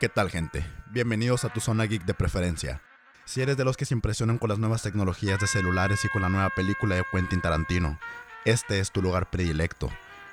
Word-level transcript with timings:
¿Qué 0.00 0.08
tal 0.08 0.30
gente? 0.30 0.64
Bienvenidos 0.92 1.44
a 1.44 1.48
tu 1.48 1.58
zona 1.58 1.82
geek 1.82 2.04
de 2.04 2.14
preferencia. 2.14 2.80
Si 3.24 3.42
eres 3.42 3.56
de 3.56 3.64
los 3.64 3.76
que 3.76 3.84
se 3.84 3.94
impresionan 3.94 4.38
con 4.38 4.48
las 4.48 4.60
nuevas 4.60 4.80
tecnologías 4.82 5.40
de 5.40 5.48
celulares 5.48 6.04
y 6.04 6.08
con 6.08 6.22
la 6.22 6.28
nueva 6.28 6.50
película 6.50 6.94
de 6.94 7.02
Quentin 7.10 7.40
Tarantino, 7.40 7.98
este 8.44 8.78
es 8.78 8.92
tu 8.92 9.02
lugar 9.02 9.28
predilecto. 9.28 9.90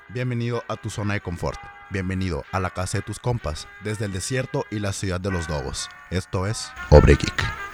Bienvenido 0.09 0.63
a 0.67 0.75
tu 0.75 0.91
zona 0.91 1.15
de 1.15 1.21
confort. 1.21 1.59
Bienvenido 1.89 2.45
a 2.51 2.59
la 2.59 2.69
casa 2.69 2.99
de 2.99 3.01
tus 3.01 3.17
compas, 3.17 3.67
desde 3.83 4.05
el 4.05 4.13
desierto 4.13 4.65
y 4.69 4.77
la 4.77 4.93
ciudad 4.93 5.19
de 5.19 5.31
los 5.31 5.47
dogos. 5.47 5.89
Esto 6.11 6.45
es 6.45 6.71
Obre 6.91 7.15
Geek. 7.15 7.64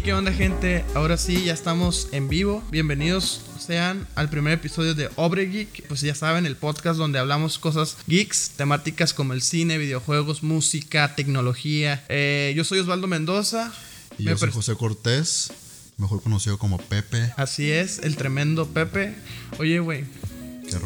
Hey, 0.00 0.04
¿qué 0.06 0.14
onda 0.14 0.32
gente? 0.32 0.82
Ahora 0.94 1.18
sí, 1.18 1.44
ya 1.44 1.52
estamos 1.52 2.08
en 2.12 2.30
vivo. 2.30 2.62
Bienvenidos 2.70 3.42
sean 3.58 4.08
al 4.14 4.30
primer 4.30 4.54
episodio 4.54 4.94
de 4.94 5.10
Obre 5.16 5.44
Geek. 5.44 5.88
Pues 5.88 6.00
ya 6.00 6.14
saben, 6.14 6.46
el 6.46 6.56
podcast 6.56 6.98
donde 6.98 7.18
hablamos 7.18 7.58
cosas 7.58 7.98
geeks, 8.06 8.52
temáticas 8.56 9.12
como 9.12 9.34
el 9.34 9.42
cine, 9.42 9.76
videojuegos, 9.76 10.42
música, 10.42 11.14
tecnología. 11.16 12.02
Eh, 12.08 12.54
yo 12.56 12.64
soy 12.64 12.78
Osvaldo 12.78 13.08
Mendoza. 13.08 13.74
Y 14.16 14.24
yo 14.24 14.38
soy 14.38 14.50
José 14.50 14.74
Cortés, 14.74 15.52
mejor 15.98 16.22
conocido 16.22 16.56
como 16.56 16.78
Pepe. 16.78 17.34
Así 17.36 17.70
es, 17.70 17.98
el 17.98 18.16
tremendo 18.16 18.68
Pepe. 18.68 19.14
Oye, 19.58 19.80
güey. 19.80 20.04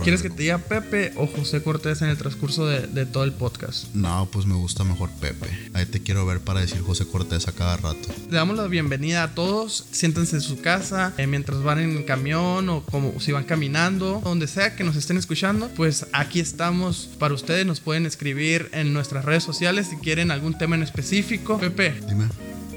¿Quieres 0.02 0.22
que 0.22 0.30
te 0.30 0.42
diga 0.42 0.58
Pepe 0.58 1.12
o 1.16 1.26
José 1.26 1.62
Cortés 1.62 2.02
en 2.02 2.08
el 2.08 2.16
transcurso 2.16 2.66
de, 2.66 2.86
de 2.86 3.06
todo 3.06 3.24
el 3.24 3.32
podcast? 3.32 3.94
No, 3.94 4.28
pues 4.30 4.46
me 4.46 4.54
gusta 4.54 4.84
mejor 4.84 5.10
Pepe. 5.20 5.46
Ahí 5.72 5.86
te 5.86 6.00
quiero 6.00 6.24
ver 6.26 6.40
para 6.40 6.60
decir 6.60 6.80
José 6.80 7.06
Cortés 7.06 7.48
a 7.48 7.52
cada 7.52 7.76
rato. 7.76 8.08
Le 8.30 8.36
damos 8.36 8.56
la 8.56 8.66
bienvenida 8.66 9.22
a 9.22 9.34
todos. 9.34 9.86
Siéntense 9.90 10.36
en 10.36 10.42
su 10.42 10.60
casa 10.60 11.12
eh, 11.18 11.26
mientras 11.26 11.62
van 11.62 11.78
en 11.78 11.96
el 11.96 12.04
camión 12.04 12.68
o 12.68 12.82
como 12.84 13.18
si 13.20 13.32
van 13.32 13.44
caminando, 13.44 14.20
donde 14.24 14.46
sea 14.46 14.76
que 14.76 14.84
nos 14.84 14.96
estén 14.96 15.16
escuchando. 15.16 15.68
Pues 15.76 16.06
aquí 16.12 16.40
estamos 16.40 17.10
para 17.18 17.34
ustedes. 17.34 17.66
Nos 17.66 17.80
pueden 17.80 18.06
escribir 18.06 18.68
en 18.72 18.92
nuestras 18.92 19.24
redes 19.24 19.44
sociales 19.44 19.88
si 19.88 19.96
quieren 19.96 20.30
algún 20.30 20.56
tema 20.58 20.76
en 20.76 20.82
específico. 20.82 21.58
Pepe, 21.58 21.94
Dime. 22.08 22.28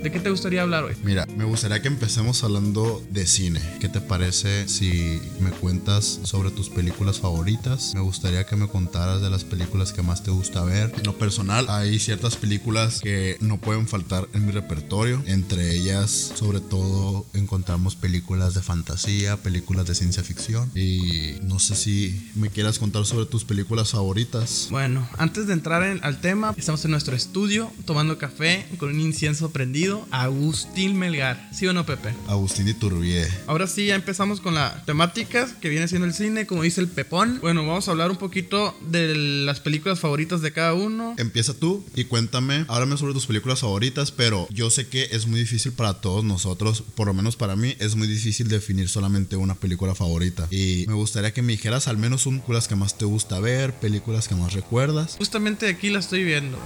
¿De 0.04 0.12
qué 0.12 0.20
te 0.20 0.30
gustaría 0.30 0.62
hablar 0.62 0.84
hoy? 0.84 0.94
Mira, 1.04 1.26
me 1.38 1.44
gustaría 1.44 1.82
que 1.82 1.88
empecemos 1.88 2.44
hablando 2.44 3.04
de 3.10 3.26
cine. 3.26 3.60
¿Qué 3.80 3.90
te 3.90 4.00
parece 4.02 4.68
si 4.68 5.20
me 5.40 5.52
cuentas 5.52 6.20
sobre 6.24 6.52
tus 6.52 6.70
películas 6.70 7.20
favoritas? 7.20 7.94
Me 7.96 8.02
gustaría 8.02 8.46
que 8.46 8.56
me 8.56 8.68
contaras 8.68 9.22
de 9.22 9.30
las 9.30 9.44
películas 9.44 9.92
que 9.94 10.02
más 10.02 10.24
te 10.24 10.32
gusta 10.32 10.64
ver. 10.64 10.94
En 10.98 11.04
lo 11.06 11.18
personal, 11.18 11.66
hay 11.70 12.00
ciertas 12.00 12.36
películas 12.36 13.00
que 13.02 13.38
no 13.42 13.60
pueden 13.60 13.88
faltar 13.88 14.28
en 14.34 14.46
mi 14.46 14.52
repertorio. 14.52 15.22
Entre 15.26 15.76
ellas, 15.76 16.32
sobre 16.36 16.60
todo, 16.62 17.26
encontramos 17.34 17.96
películas 17.96 18.54
de 18.54 18.62
fantasía, 18.62 19.38
películas 19.38 19.88
de 19.88 19.96
ciencia 19.96 20.24
ficción. 20.24 20.72
Y 20.76 21.38
no 21.44 21.60
sé 21.60 21.76
si 21.76 22.32
me 22.36 22.50
quieras 22.50 22.80
contar 22.80 23.06
sobre 23.06 23.26
tus 23.26 23.44
películas 23.46 23.92
favoritas. 23.92 24.68
Bueno, 24.70 25.08
antes 25.18 25.48
de 25.48 25.54
entrar 25.54 25.84
en- 25.84 26.04
al 26.04 26.22
tema, 26.22 26.54
estamos 26.58 26.84
en 26.86 26.92
nuestro 26.92 27.16
estudio 27.16 27.72
tomando 27.86 28.18
café 28.18 28.66
con 28.78 28.90
un 28.90 29.00
incienso 29.00 29.50
prendido. 29.52 29.87
Agustín 30.12 30.98
Melgar. 30.98 31.50
¿Sí 31.54 31.68
o 31.68 31.74
no, 31.74 31.86
Pepe? 31.86 32.14
Agustín 32.28 32.68
Iturbide. 32.68 33.30
Ahora 33.46 33.68
sí, 33.68 33.86
ya 33.86 33.96
empezamos 33.96 34.42
con 34.42 34.56
la 34.56 34.84
temática 34.86 35.48
que 35.62 35.70
viene 35.70 35.88
siendo 35.88 36.08
el 36.08 36.14
cine, 36.14 36.48
como 36.48 36.64
dice 36.64 36.82
el 36.82 36.88
Pepón. 36.88 37.40
Bueno, 37.42 37.66
vamos 37.66 37.88
a 37.88 37.92
hablar 37.92 38.10
un 38.10 38.18
poquito 38.18 38.76
de 38.90 39.16
las 39.16 39.60
películas 39.60 40.00
favoritas 40.00 40.42
de 40.42 40.52
cada 40.52 40.74
uno. 40.74 41.16
Empieza 41.18 41.54
tú 41.54 41.86
y 41.96 42.06
cuéntame, 42.06 42.66
háblame 42.68 42.98
sobre 42.98 43.14
tus 43.14 43.28
películas 43.28 43.60
favoritas, 43.60 44.12
pero 44.12 44.48
yo 44.50 44.70
sé 44.70 44.88
que 44.88 45.10
es 45.12 45.28
muy 45.28 45.40
difícil 45.40 45.74
para 45.74 45.96
todos 46.02 46.24
nosotros, 46.24 46.84
por 46.96 47.08
lo 47.08 47.14
menos 47.14 47.36
para 47.36 47.56
mí, 47.56 47.76
es 47.80 47.96
muy 47.96 48.08
difícil 48.08 48.48
definir 48.48 48.90
solamente 48.90 49.36
una 49.36 49.56
película 49.56 49.94
favorita. 49.94 50.48
Y 50.50 50.86
me 50.88 50.94
gustaría 50.94 51.34
que 51.34 51.42
me 51.42 51.54
dijeras 51.54 51.88
al 51.88 51.98
menos 51.98 52.26
un 52.26 52.42
películas 52.48 52.70
que 52.70 52.76
más 52.76 52.98
te 52.98 53.04
gusta 53.04 53.42
ver, 53.42 53.74
películas 53.74 54.30
que 54.30 54.36
más 54.36 54.54
recuerdas. 54.54 55.16
Justamente 55.18 55.68
aquí 55.68 55.90
la 55.90 56.00
estoy 56.00 56.24
viendo. 56.24 56.58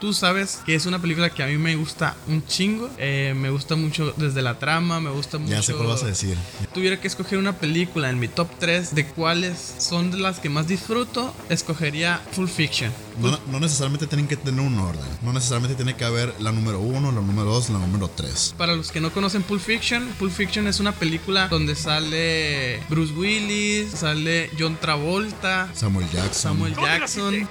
Tú 0.00 0.12
sabes 0.12 0.60
que 0.64 0.74
es 0.76 0.86
una 0.86 1.00
película 1.00 1.30
que 1.30 1.42
a 1.42 1.46
mí 1.46 1.58
me 1.58 1.74
gusta 1.74 2.16
un 2.28 2.46
chingo. 2.46 2.88
Eh, 2.98 3.34
me 3.36 3.50
gusta 3.50 3.74
mucho 3.74 4.14
desde 4.16 4.42
la 4.42 4.58
trama, 4.58 5.00
me 5.00 5.10
gusta 5.10 5.38
mucho. 5.38 5.50
Ya 5.52 5.62
sé 5.62 5.74
cuál 5.74 5.88
vas 5.88 6.04
a 6.04 6.06
decir. 6.06 6.36
tuviera 6.72 7.00
que 7.00 7.08
escoger 7.08 7.38
una 7.38 7.54
película 7.54 8.08
en 8.08 8.18
mi 8.20 8.28
top 8.28 8.48
3 8.60 8.94
de 8.94 9.06
cuáles 9.06 9.74
son 9.78 10.10
de 10.12 10.18
las 10.18 10.38
que 10.38 10.48
más 10.50 10.68
disfruto, 10.68 11.34
escogería 11.48 12.20
Full 12.32 12.46
Fiction. 12.46 12.92
No, 13.20 13.36
no 13.50 13.58
necesariamente 13.58 14.06
tienen 14.06 14.28
que 14.28 14.36
tener 14.36 14.60
un 14.60 14.78
orden. 14.78 15.04
No 15.22 15.32
necesariamente 15.32 15.74
tiene 15.74 15.96
que 15.96 16.04
haber 16.04 16.32
la 16.40 16.52
número 16.52 16.78
uno, 16.78 17.10
la 17.10 17.20
número 17.20 17.50
dos, 17.50 17.68
la 17.70 17.78
número 17.78 18.08
tres. 18.08 18.54
Para 18.56 18.76
los 18.76 18.92
que 18.92 19.00
no 19.00 19.10
conocen 19.12 19.42
Pulp 19.42 19.60
Fiction, 19.60 20.06
Pulp 20.18 20.32
Fiction 20.32 20.68
es 20.68 20.78
una 20.78 20.92
película 20.92 21.48
donde 21.48 21.74
sale 21.74 22.80
Bruce 22.88 23.12
Willis, 23.14 23.90
sale 23.90 24.50
John 24.56 24.76
Travolta, 24.80 25.68
Samuel 25.74 26.08
Jackson. 26.10 26.52
Samuel 26.52 26.74
¿Dónde 26.74 26.88
Jackson. 26.88 27.48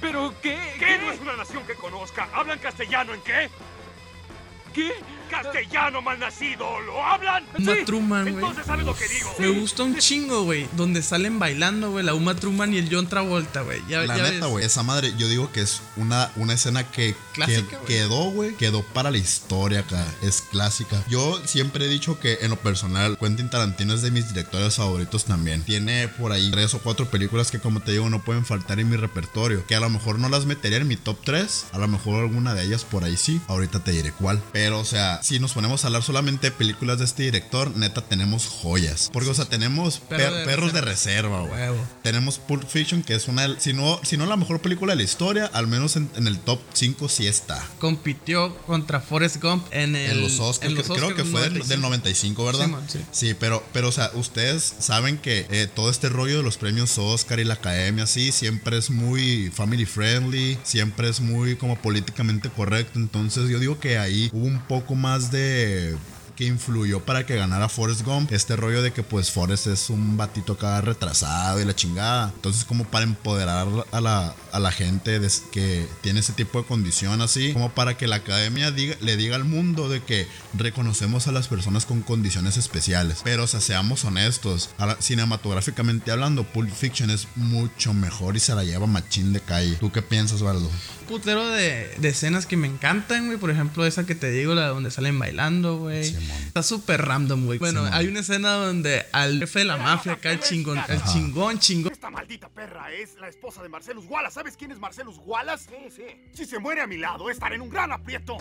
¿Pero 0.00 0.34
qué? 0.42 0.58
¿Qué 0.78 0.98
no 0.98 1.12
es 1.12 1.20
una 1.20 1.36
nación 1.36 1.64
que 1.64 1.74
conozca? 1.74 2.28
¿Hablan 2.32 2.58
castellano 2.58 3.14
en 3.14 3.20
qué? 3.22 3.50
¿Qué? 4.74 4.92
Castellano 5.28 6.02
malnacido, 6.02 6.80
¿lo 6.80 7.04
hablan? 7.04 7.44
Uma 7.58 7.74
Truman, 7.84 8.22
güey. 8.24 8.34
Entonces 8.34 8.66
sabes 8.66 8.84
lo 8.86 8.96
que 8.96 9.08
digo. 9.08 9.34
Me 9.38 9.48
gusta 9.48 9.82
un 9.84 9.96
chingo, 9.98 10.42
güey, 10.44 10.68
donde 10.76 11.02
salen 11.02 11.38
bailando, 11.38 11.90
güey, 11.90 12.04
la 12.04 12.14
Uma 12.14 12.34
Truman 12.34 12.72
y 12.74 12.78
el 12.78 12.88
John 12.94 13.08
Travolta, 13.08 13.62
güey. 13.62 13.82
Ya, 13.88 14.02
La 14.02 14.16
ya 14.16 14.22
neta, 14.24 14.46
ves. 14.46 14.50
güey, 14.52 14.64
esa 14.64 14.82
madre, 14.82 15.14
yo 15.16 15.28
digo 15.28 15.52
que 15.52 15.60
es 15.60 15.80
una, 15.96 16.30
una 16.36 16.54
escena 16.54 16.84
que, 16.90 17.14
Clásica, 17.32 17.78
que 17.80 17.86
quedó, 17.86 18.30
güey, 18.30 18.54
quedó 18.56 18.82
para 18.82 19.10
la 19.10 19.18
historia 19.18 19.80
acá, 19.80 20.04
es 20.22 20.40
clásica. 20.42 21.02
Yo 21.08 21.40
siempre 21.46 21.84
he 21.84 21.88
dicho 21.88 22.18
que 22.18 22.38
en 22.42 22.50
lo 22.50 22.56
personal, 22.56 23.16
Quentin 23.18 23.50
Tarantino 23.50 23.94
es 23.94 24.02
de 24.02 24.10
mis 24.10 24.28
directores 24.28 24.76
favoritos 24.76 25.24
también. 25.24 25.62
Tiene 25.62 26.08
por 26.08 26.32
ahí 26.32 26.50
tres 26.50 26.74
o 26.74 26.78
cuatro 26.80 27.06
películas 27.10 27.50
que, 27.50 27.58
como 27.60 27.80
te 27.80 27.92
digo, 27.92 28.08
no 28.10 28.22
pueden 28.22 28.44
faltar 28.44 28.80
en 28.80 28.88
mi 28.90 28.96
repertorio, 28.96 29.66
que 29.66 29.74
a 29.74 29.80
lo 29.80 29.90
mejor 29.90 30.18
no 30.18 30.28
las 30.28 30.46
metería 30.46 30.78
en 30.78 30.88
mi 30.88 30.96
top 30.96 31.18
3, 31.24 31.66
a 31.72 31.78
lo 31.78 31.88
mejor 31.88 32.20
alguna 32.20 32.54
de 32.54 32.64
ellas 32.64 32.84
por 32.84 33.04
ahí 33.04 33.16
sí, 33.16 33.40
ahorita 33.48 33.80
te 33.84 33.92
diré 33.92 34.12
cuál. 34.12 34.42
Pero, 34.52 34.78
o 34.80 34.84
sea, 34.84 35.17
si 35.22 35.38
nos 35.40 35.52
ponemos 35.52 35.84
a 35.84 35.88
hablar 35.88 36.02
solamente 36.02 36.48
de 36.50 36.56
películas 36.56 36.98
de 36.98 37.04
este 37.04 37.24
director, 37.24 37.76
neta, 37.76 38.00
tenemos 38.02 38.46
joyas. 38.46 39.10
Porque, 39.12 39.30
o 39.30 39.34
sea, 39.34 39.44
tenemos 39.46 39.98
Perro 39.98 40.24
per- 40.24 40.32
de 40.34 40.44
perros 40.44 40.72
de 40.72 40.80
reserva. 40.80 41.40
güey. 41.40 41.52
Huevo. 41.52 41.86
Tenemos 42.02 42.38
Pulp 42.38 42.66
Fiction, 42.68 43.02
que 43.02 43.14
es 43.14 43.28
una, 43.28 43.58
si 43.60 43.72
no, 43.72 44.00
si 44.04 44.16
no 44.16 44.26
la 44.26 44.36
mejor 44.36 44.60
película 44.60 44.92
de 44.92 44.96
la 44.96 45.02
historia, 45.02 45.46
al 45.52 45.66
menos 45.66 45.96
en, 45.96 46.10
en 46.16 46.26
el 46.26 46.38
top 46.38 46.60
5 46.72 47.08
sí 47.08 47.26
está. 47.26 47.64
Compitió 47.78 48.56
contra 48.66 49.00
Forrest 49.00 49.42
Gump 49.42 49.66
en, 49.70 49.96
el, 49.96 50.10
en 50.12 50.20
los 50.22 50.38
Oscars, 50.40 50.70
en 50.70 50.76
los 50.76 50.86
que- 50.86 50.94
creo 50.94 51.14
que 51.14 51.24
fue 51.24 51.40
del, 51.42 51.52
95. 51.54 51.68
del 51.68 51.80
95, 51.80 52.44
¿verdad? 52.44 52.64
Sí, 52.66 52.70
man, 52.70 52.84
sí. 52.88 52.98
Sí, 53.10 53.34
pero, 53.38 53.64
pero, 53.72 53.88
o 53.88 53.92
sea, 53.92 54.10
ustedes 54.14 54.74
saben 54.78 55.18
que 55.18 55.46
eh, 55.50 55.68
todo 55.74 55.90
este 55.90 56.08
rollo 56.08 56.36
de 56.38 56.42
los 56.42 56.56
premios 56.58 56.96
Oscar 56.98 57.40
y 57.40 57.44
la 57.44 57.54
academia, 57.54 58.06
sí, 58.06 58.30
siempre 58.32 58.78
es 58.78 58.90
muy 58.90 59.50
family 59.54 59.86
friendly, 59.86 60.58
siempre 60.64 61.08
es 61.08 61.20
muy 61.20 61.56
como 61.56 61.76
políticamente 61.80 62.50
correcto. 62.50 62.98
Entonces, 62.98 63.48
yo 63.48 63.58
digo 63.58 63.78
que 63.80 63.98
ahí 63.98 64.28
hubo 64.32 64.44
un 64.46 64.60
poco 64.66 64.94
más 64.94 65.07
de 65.16 65.96
que 66.36 66.44
influyó 66.46 67.00
para 67.04 67.26
que 67.26 67.34
ganara 67.34 67.68
Forrest 67.68 68.02
Gump. 68.02 68.30
Este 68.30 68.54
rollo 68.54 68.80
de 68.80 68.92
que 68.92 69.02
pues 69.02 69.28
Forrest 69.32 69.66
es 69.66 69.90
un 69.90 70.16
batito 70.16 70.52
acá 70.52 70.80
retrasado 70.80 71.60
y 71.60 71.64
la 71.64 71.74
chingada. 71.74 72.30
Entonces 72.32 72.64
como 72.64 72.84
para 72.84 73.02
empoderar 73.04 73.66
a 73.90 74.00
la, 74.00 74.36
a 74.52 74.60
la 74.60 74.70
gente 74.70 75.18
des- 75.18 75.42
que 75.50 75.88
tiene 76.00 76.20
ese 76.20 76.32
tipo 76.32 76.60
de 76.60 76.64
condición 76.68 77.22
así. 77.22 77.52
Como 77.52 77.70
para 77.72 77.96
que 77.96 78.06
la 78.06 78.16
academia 78.16 78.70
diga, 78.70 78.94
le 79.00 79.16
diga 79.16 79.34
al 79.34 79.42
mundo 79.42 79.88
de 79.88 80.00
que 80.00 80.28
reconocemos 80.54 81.26
a 81.26 81.32
las 81.32 81.48
personas 81.48 81.86
con 81.86 82.02
condiciones 82.02 82.56
especiales. 82.56 83.18
Pero 83.24 83.42
o 83.42 83.46
sea, 83.48 83.60
seamos 83.60 84.04
honestos. 84.04 84.70
la- 84.78 84.96
cinematográficamente 85.00 86.12
hablando, 86.12 86.44
Pulp 86.44 86.70
Fiction 86.72 87.10
es 87.10 87.26
mucho 87.34 87.94
mejor 87.94 88.36
y 88.36 88.40
se 88.40 88.54
la 88.54 88.62
lleva 88.62 88.86
machín 88.86 89.32
de 89.32 89.40
calle. 89.40 89.74
¿Tú 89.80 89.90
qué 89.90 90.02
piensas, 90.02 90.40
Valdo? 90.40 90.70
Putero 91.08 91.48
de, 91.48 91.90
de 91.98 92.08
escenas 92.08 92.46
que 92.46 92.56
me 92.56 92.68
encantan, 92.68 93.26
güey. 93.26 93.38
Por 93.38 93.50
ejemplo, 93.50 93.84
esa 93.84 94.06
que 94.06 94.14
te 94.14 94.30
digo, 94.30 94.54
la 94.54 94.68
donde 94.68 94.92
salen 94.92 95.18
bailando, 95.18 95.78
güey. 95.78 96.14
Está 96.46 96.62
súper 96.62 97.04
random, 97.04 97.46
güey. 97.46 97.58
Bueno, 97.58 97.84
hay 97.90 98.06
una 98.06 98.20
escena 98.20 98.52
donde 98.52 99.06
al 99.10 99.40
jefe 99.40 99.60
de 99.60 99.64
la 99.64 99.76
mafia, 99.76 100.12
acá 100.12 100.30
el 100.30 100.40
chingón, 100.40 100.80
el 100.88 101.02
chingón, 101.02 101.58
chingón. 101.58 101.87
Maldita 102.28 102.50
perra 102.50 102.92
es 102.92 103.14
la 103.18 103.26
esposa 103.26 103.62
de 103.62 103.70
Marcelus 103.70 104.04
Wallace. 104.06 104.34
¿Sabes 104.34 104.54
quién 104.54 104.70
es 104.70 104.78
Marcelus 104.78 105.16
Wallace? 105.24 105.64
Sí, 105.70 105.90
sí. 105.96 106.02
Si 106.34 106.44
se 106.44 106.58
muere 106.58 106.82
a 106.82 106.86
mi 106.86 106.98
lado, 106.98 107.30
estaré 107.30 107.54
en 107.54 107.62
un 107.62 107.70
gran 107.70 107.90
aprieto. 107.90 108.36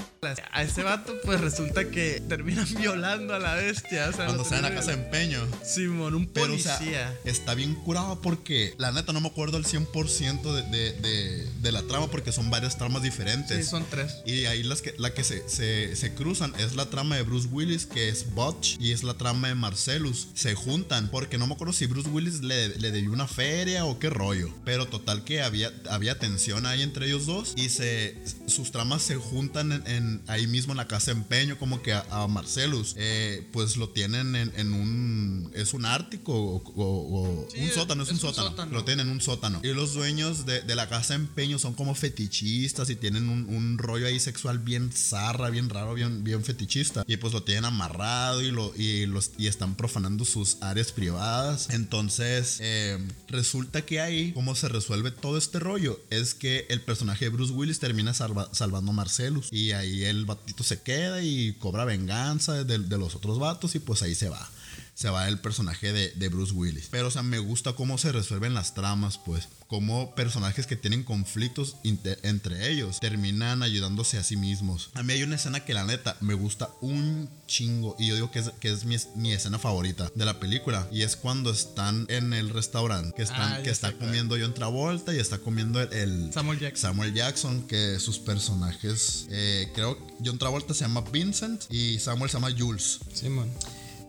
A 0.51 0.61
ese 0.61 0.83
vato, 0.83 1.13
pues 1.23 1.39
resulta 1.39 1.89
que 1.89 2.21
terminan 2.27 2.67
violando 2.77 3.33
a 3.33 3.39
la 3.39 3.55
bestia. 3.55 4.09
O 4.09 4.11
sea, 4.11 4.25
Cuando 4.25 4.39
lo 4.39 4.43
están 4.43 4.57
en 4.57 4.63
la 4.65 4.75
casa 4.75 4.91
de 4.91 5.01
empeño. 5.05 5.39
Simón, 5.63 6.15
un 6.15 6.27
Pero, 6.27 6.53
o 6.55 6.57
sea, 6.57 6.75
policía. 6.79 7.17
está 7.23 7.53
bien 7.53 7.75
curado 7.75 8.21
porque 8.21 8.75
la 8.77 8.91
neta 8.91 9.13
no 9.13 9.21
me 9.21 9.29
acuerdo 9.29 9.55
al 9.55 9.63
100% 9.63 10.41
de, 10.41 10.63
de, 10.63 10.91
de, 10.91 11.51
de 11.61 11.71
la 11.71 11.81
trama 11.83 12.07
porque 12.07 12.33
son 12.33 12.49
varias 12.49 12.77
tramas 12.77 13.03
diferentes. 13.03 13.55
Sí, 13.57 13.71
son 13.71 13.85
tres. 13.89 14.17
Y 14.25 14.47
ahí 14.47 14.63
las 14.63 14.81
que, 14.81 14.95
la 14.97 15.13
que 15.13 15.23
se, 15.23 15.47
se, 15.47 15.95
se 15.95 16.13
cruzan 16.13 16.53
es 16.59 16.75
la 16.75 16.89
trama 16.89 17.15
de 17.15 17.21
Bruce 17.23 17.47
Willis, 17.49 17.85
que 17.85 18.09
es 18.09 18.33
Butch, 18.33 18.75
y 18.81 18.91
es 18.91 19.03
la 19.05 19.13
trama 19.13 19.47
de 19.47 19.55
Marcellus. 19.55 20.27
Se 20.33 20.55
juntan, 20.55 21.07
porque 21.07 21.37
no 21.37 21.47
me 21.47 21.53
acuerdo 21.53 21.71
si 21.71 21.85
Bruce 21.85 22.09
Willis 22.09 22.41
le, 22.41 22.67
le 22.67 22.91
debió 22.91 23.13
una 23.13 23.27
feria 23.29 23.76
pelea 23.77 23.85
o 23.85 23.99
qué 23.99 24.09
rollo. 24.09 24.53
Pero 24.65 24.87
total 24.87 25.23
que 25.23 25.41
había, 25.41 25.71
había 25.89 26.19
tensión 26.19 26.65
ahí 26.65 26.81
entre 26.81 27.07
ellos 27.07 27.25
dos 27.25 27.53
y 27.55 27.69
se, 27.69 28.17
sus 28.47 28.71
tramas 28.71 29.01
se 29.01 29.15
juntan 29.15 29.83
en, 29.85 30.21
ahí 30.27 30.47
mismo 30.47 30.73
en 30.73 30.77
la 30.77 30.87
casa 30.87 31.11
de 31.11 31.19
empeño, 31.19 31.57
como 31.57 31.81
que 31.81 31.93
a, 31.93 32.27
Marcelus, 32.27 32.93
eh, 32.97 33.47
pues 33.53 33.77
lo 33.77 33.89
tienen 33.89 34.35
en, 34.35 34.73
un, 34.73 35.51
es 35.53 35.73
un 35.73 35.85
ártico 35.85 36.33
o, 36.33 37.47
un 37.55 37.71
sótano, 37.71 38.03
es, 38.03 38.09
un, 38.09 38.19
sótano. 38.19 38.71
Lo 38.71 38.83
tienen 38.83 39.07
en 39.07 39.13
un 39.13 39.21
sótano. 39.21 39.61
Y 39.63 39.73
los 39.73 39.93
dueños 39.93 40.45
de, 40.45 40.63
la 40.75 40.89
casa 40.89 41.15
de 41.15 41.21
empeño 41.21 41.57
son 41.57 41.73
como 41.73 41.95
fetichistas 41.95 42.89
y 42.89 42.95
tienen 42.95 43.29
un, 43.29 43.77
rollo 43.77 44.07
ahí 44.07 44.19
sexual 44.19 44.59
bien 44.59 44.91
zarra, 44.91 45.49
bien 45.49 45.69
raro, 45.69 45.93
bien, 45.93 46.23
bien 46.23 46.43
fetichista. 46.43 47.03
Y 47.07 47.17
pues 47.17 47.33
lo 47.33 47.43
tienen 47.43 47.65
amarrado 47.65 48.41
y, 48.41 48.51
lo, 48.51 48.73
y, 48.75 49.05
los, 49.05 49.31
y 49.37 49.47
están 49.47 49.75
profanando 49.75 50.25
sus 50.25 50.57
áreas 50.61 50.91
privadas. 50.91 51.69
Entonces, 51.69 52.57
eh, 52.59 52.97
resulta 53.27 53.66
que 53.71 54.01
ahí, 54.01 54.31
cómo 54.33 54.55
se 54.55 54.69
resuelve 54.69 55.11
todo 55.11 55.37
este 55.37 55.59
rollo, 55.59 55.99
es 56.09 56.33
que 56.33 56.65
el 56.69 56.81
personaje 56.81 57.25
de 57.25 57.29
Bruce 57.29 57.53
Willis 57.53 57.79
termina 57.79 58.13
salvando 58.13 58.91
a 58.91 58.93
Marcelus. 58.93 59.49
Y 59.51 59.71
ahí 59.71 60.03
el 60.03 60.25
batito 60.25 60.63
se 60.63 60.81
queda 60.81 61.21
y 61.21 61.53
cobra 61.53 61.85
venganza 61.85 62.63
de, 62.63 62.77
de 62.79 62.97
los 62.97 63.15
otros 63.15 63.39
vatos 63.39 63.75
y 63.75 63.79
pues 63.79 64.01
ahí 64.01 64.15
se 64.15 64.29
va 64.29 64.49
se 64.97 65.11
va 65.11 65.27
el 65.27 65.37
personaje 65.37 65.93
de, 65.93 66.29
Bruce 66.29 66.53
Willis. 66.53 66.87
Pero, 66.89 67.09
o 67.09 67.11
sea, 67.11 67.21
me 67.21 67.37
gusta 67.37 67.73
cómo 67.73 67.99
se 67.99 68.11
resuelven 68.11 68.55
las 68.55 68.73
tramas, 68.73 69.19
pues. 69.19 69.47
Como 69.67 70.15
personajes 70.15 70.65
que 70.65 70.75
tienen 70.75 71.03
conflictos 71.03 71.75
entre 71.83 72.71
ellos 72.71 72.99
terminan 72.99 73.61
ayudándose 73.61 74.17
a 74.17 74.23
sí 74.23 74.37
mismos. 74.37 74.89
A 74.95 75.03
mí 75.03 75.13
hay 75.13 75.23
una 75.23 75.35
escena 75.35 75.59
que 75.59 75.75
la 75.75 75.83
neta 75.83 76.17
me 76.21 76.33
gusta 76.33 76.69
un 76.81 77.29
chingo. 77.45 77.95
Y 77.99 78.07
yo 78.07 78.15
digo 78.15 78.31
que 78.31 78.39
es, 78.39 78.49
que 78.59 78.71
es 78.71 78.85
mi, 78.85 79.31
escena 79.31 79.59
favorita 79.59 80.09
de 80.15 80.25
la 80.25 80.39
película. 80.39 80.87
Y 80.91 81.03
es 81.03 81.15
cuando 81.15 81.51
están 81.51 82.07
en 82.09 82.33
el 82.33 82.49
restaurante. 82.49 83.15
Que, 83.15 83.21
están, 83.21 83.53
ah, 83.53 83.61
que 83.61 83.69
está 83.69 83.91
comiendo 83.91 84.35
John 84.39 84.55
Travolta 84.55 85.13
y 85.13 85.19
está 85.19 85.37
comiendo 85.37 85.79
el, 85.79 86.33
Samuel, 86.33 86.59
Jackson. 86.59 86.89
Samuel 86.89 87.13
Jackson. 87.13 87.67
Que 87.67 87.99
sus 87.99 88.17
personajes, 88.17 89.27
eh, 89.29 89.71
creo, 89.75 89.95
John 90.25 90.39
Travolta 90.39 90.73
se 90.73 90.85
llama 90.85 91.01
Vincent 91.11 91.65
y 91.69 91.99
Samuel 91.99 92.31
se 92.31 92.37
llama 92.37 92.49
Jules. 92.57 92.99
Simón. 93.13 93.51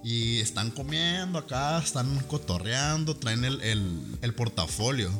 Y 0.02 0.38
están 0.40 0.70
comiendo 0.70 1.38
acá, 1.38 1.78
están 1.78 2.18
cotorreando, 2.28 3.16
traen 3.16 3.44
el, 3.44 3.60
el, 4.22 4.34
portafolio. 4.34 5.10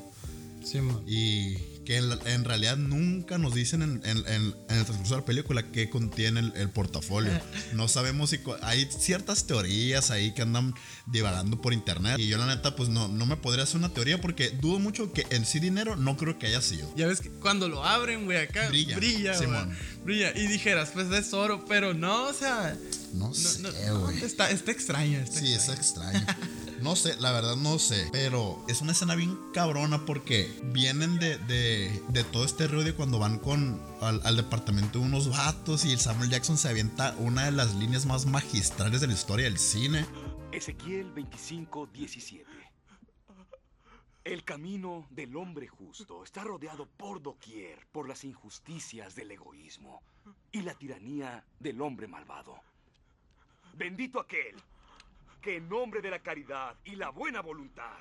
Sí, 0.65 0.81
man. 0.81 1.03
Y 1.07 1.57
que 1.89 1.97
en, 1.97 2.45
realidad 2.45 2.77
nunca 2.77 3.39
nos 3.39 3.55
dicen 3.55 3.81
en, 3.81 4.03
en, 4.05 4.55
el 4.69 4.85
transcurso 4.85 5.15
de 5.15 5.21
la 5.23 5.25
película 5.25 5.63
qué 5.73 5.89
contiene 5.89 6.53
el, 6.55 6.69
portafolio. 6.69 7.33
No 7.73 7.89
sabemos 7.89 8.29
si 8.29 8.41
hay 8.61 8.87
ciertas 8.91 9.47
teorías 9.47 10.11
ahí 10.11 10.35
que 10.35 10.43
andan 10.43 10.75
divagando 11.07 11.63
por 11.63 11.73
internet. 11.73 12.19
Y 12.19 12.29
yo 12.29 12.37
la 12.37 12.45
neta 12.45 12.77
pues 12.77 12.91
no, 12.91 13.09
no 13.09 13.25
me 13.25 13.37
podría 13.37 13.65
hacer 13.65 13.79
una 13.79 13.89
teoría 13.89 14.21
porque 14.21 14.51
dudo 14.51 14.79
mucho 14.79 15.15
que 15.15 15.27
en 15.31 15.47
sí 15.47 15.61
dinero 15.61 15.97
no 15.97 16.19
creo 16.19 16.39
que 16.39 16.49
haya 16.49 16.61
sido. 16.61 16.93
Ya 16.95 17.07
ves 17.07 17.23
que 17.23 17.31
cuando 17.31 17.71
lo 17.71 17.83
abren, 17.83 18.27
güey, 18.27 18.37
acá 18.37 18.69
brilla. 18.69 18.97
Brilla, 18.97 19.35
brilla. 20.05 20.37
Y 20.37 20.47
dijeras, 20.47 20.91
pues 20.93 21.11
es 21.11 21.33
oro, 21.33 21.65
pero 21.67 21.95
no, 21.95 22.25
o 22.25 22.35
sea... 22.35 22.77
No, 23.15 23.33
sé, 23.33 23.63
güey. 23.91 24.23
está, 24.23 24.51
está 24.51 24.73
extraño. 24.73 25.25
sí, 25.27 25.55
es 25.55 25.71
extraño. 25.71 26.21
No 26.83 26.97
sé, 26.97 27.17
la 27.21 27.33
verdad 27.33 27.57
no 27.57 27.79
sé. 27.79 28.09
Pero 28.13 28.65
es 28.69 28.81
una 28.81 28.93
escena 28.93 29.15
bien 29.15 29.39
cabrona 29.53 30.05
porque 30.07 30.51
vienen 30.65 31.19
de, 31.19 31.39
de, 31.39 32.03
de 32.09 32.25
todo 32.25 32.45
este 32.45 32.69
ruido 32.69 32.95
cuando 32.95 33.19
van 33.19 33.39
con 33.39 33.81
al, 34.01 34.21
al, 34.25 34.37
departamento 34.37 34.99
de 34.99 35.07
unos 35.07 35.29
vatos 35.29 35.85
y 35.85 35.93
el 35.93 35.99
Samuel 35.99 36.31
Jackson 36.31 36.57
se 36.57 36.69
avienta 36.69 37.15
una 37.19 37.47
de 37.47 37.53
las 37.53 37.75
líneas 37.75 38.07
más 38.07 38.27
magistrales 38.27 39.01
de 39.01 39.09
la 39.09 39.13
historia 39.13 39.45
del 39.45 39.59
cine. 39.59 40.07
Ezequiel 40.53 41.11
25, 41.13 41.89
17. 41.89 42.47
El 44.25 44.45
camino 44.45 45.07
del 45.09 45.35
hombre 45.37 45.69
justo 45.69 46.23
está 46.23 46.45
rodeado 46.45 46.87
por 46.87 47.23
doquier 47.23 47.87
por 47.93 48.07
las 48.07 48.25
injusticias 48.25 49.15
del 49.15 49.31
egoísmo 49.31 50.03
y 50.53 50.61
la 50.61 50.75
tiranía 50.75 51.45
del 51.59 51.81
hombre 51.81 52.09
malvado. 52.09 52.61
Bendito 53.75 54.21
aquel 54.21 54.55
en 55.57 55.69
nombre 55.69 56.01
de 56.01 56.11
la 56.11 56.21
caridad 56.21 56.77
y 56.85 56.97
la 56.97 57.11
buena 57.11 57.41
voluntad 57.41 57.99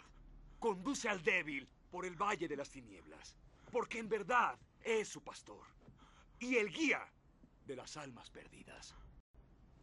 conduce 0.60 1.08
al 1.10 1.24
débil 1.24 1.68
por 1.90 2.06
el 2.06 2.16
valle 2.16 2.48
de 2.48 2.56
las 2.56 2.70
tinieblas, 2.70 3.36
porque 3.72 4.00
en 4.00 4.10
verdad 4.10 4.58
es 4.84 5.08
su 5.08 5.24
pastor 5.24 5.66
y 6.40 6.56
el 6.58 6.72
guía 6.72 7.06
de 7.66 7.76
las 7.76 7.98
almas 7.98 8.30
perdidas. 8.30 8.96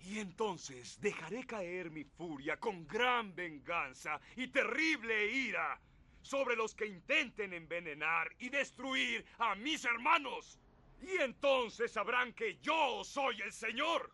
Y 0.00 0.18
entonces 0.18 1.00
dejaré 1.00 1.46
caer 1.46 1.90
mi 1.90 2.04
furia 2.04 2.58
con 2.58 2.86
gran 2.86 3.34
venganza 3.34 4.20
y 4.36 4.48
terrible 4.48 5.32
ira 5.32 5.80
sobre 6.20 6.56
los 6.56 6.74
que 6.74 6.86
intenten 6.86 7.52
envenenar 7.52 8.30
y 8.38 8.50
destruir 8.50 9.24
a 9.38 9.54
mis 9.54 9.84
hermanos. 9.84 10.58
Y 11.02 11.16
entonces 11.22 11.92
sabrán 11.92 12.32
que 12.34 12.58
yo 12.60 13.02
soy 13.04 13.40
el 13.40 13.52
Señor 13.52 14.12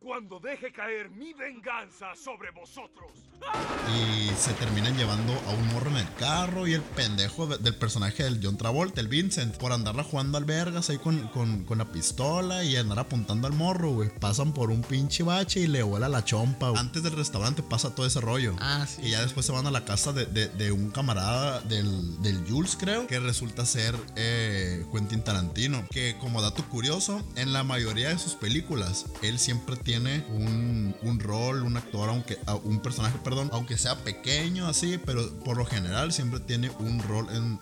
cuando 0.00 0.38
deje 0.38 0.72
caer 0.72 1.10
mi 1.10 1.32
venganza 1.32 2.14
sobre 2.14 2.50
vosotros. 2.50 3.10
Y 3.94 4.28
se 4.36 4.52
terminan 4.54 4.96
llevando 4.96 5.32
a 5.32 5.50
un 5.50 5.68
morro 5.68 5.90
en 5.90 5.96
el 5.98 6.14
carro 6.14 6.66
y 6.66 6.74
el 6.74 6.82
pendejo 6.82 7.46
del 7.46 7.74
personaje 7.74 8.24
del 8.24 8.40
John 8.42 8.56
Travolta, 8.56 9.00
el 9.00 9.08
Vincent, 9.08 9.56
por 9.56 9.72
andarla 9.72 10.04
jugando 10.04 10.38
al 10.38 10.44
vergas 10.44 10.90
ahí 10.90 10.98
con, 10.98 11.28
con, 11.28 11.78
la 11.78 11.86
pistola 11.86 12.64
y 12.64 12.76
andar 12.76 12.98
apuntando 12.98 13.46
al 13.46 13.54
morro, 13.54 13.90
güey. 13.92 14.10
Pasan 14.18 14.52
por 14.52 14.70
un 14.70 14.82
pinche 14.82 15.22
bache 15.22 15.60
y 15.60 15.66
le 15.66 15.82
vuela 15.82 16.08
la 16.08 16.24
chompa. 16.24 16.72
Antes 16.76 17.02
del 17.02 17.12
restaurante 17.12 17.62
pasa 17.62 17.94
todo 17.94 18.06
ese 18.06 18.20
rollo. 18.20 18.56
Ah, 18.60 18.86
sí. 18.86 19.02
Y 19.02 19.10
ya 19.10 19.22
después 19.22 19.46
se 19.46 19.52
van 19.52 19.66
a 19.66 19.70
la 19.70 19.84
casa 19.84 20.12
de, 20.12 20.72
un 20.72 20.90
camarada 20.90 21.60
del, 21.60 22.20
del, 22.22 22.44
Jules, 22.48 22.76
creo, 22.78 23.06
que 23.06 23.18
resulta 23.20 23.64
ser 23.64 23.94
eh, 24.16 24.84
Quentin 24.92 25.22
Tarantino. 25.22 25.86
Que 25.90 26.16
como 26.20 26.42
dato 26.42 26.64
curioso, 26.68 27.22
en 27.36 27.52
la 27.52 27.62
mayoría 27.62 28.08
de 28.10 28.18
sus 28.18 28.34
películas, 28.34 29.06
él 29.22 29.38
siempre 29.38 29.76
tiene 29.76 29.87
un, 29.96 30.94
un 31.02 31.20
rol, 31.20 31.62
un 31.62 31.76
actor, 31.76 32.08
aunque 32.10 32.38
un 32.64 32.80
personaje, 32.80 33.18
perdón, 33.24 33.48
aunque 33.52 33.78
sea 33.78 33.96
pequeño 33.96 34.66
así, 34.66 34.98
pero 35.04 35.32
por 35.40 35.56
lo 35.56 35.64
general 35.64 36.12
siempre 36.12 36.40
tiene 36.40 36.70
un 36.78 37.00
rol 37.00 37.26
en, 37.30 37.58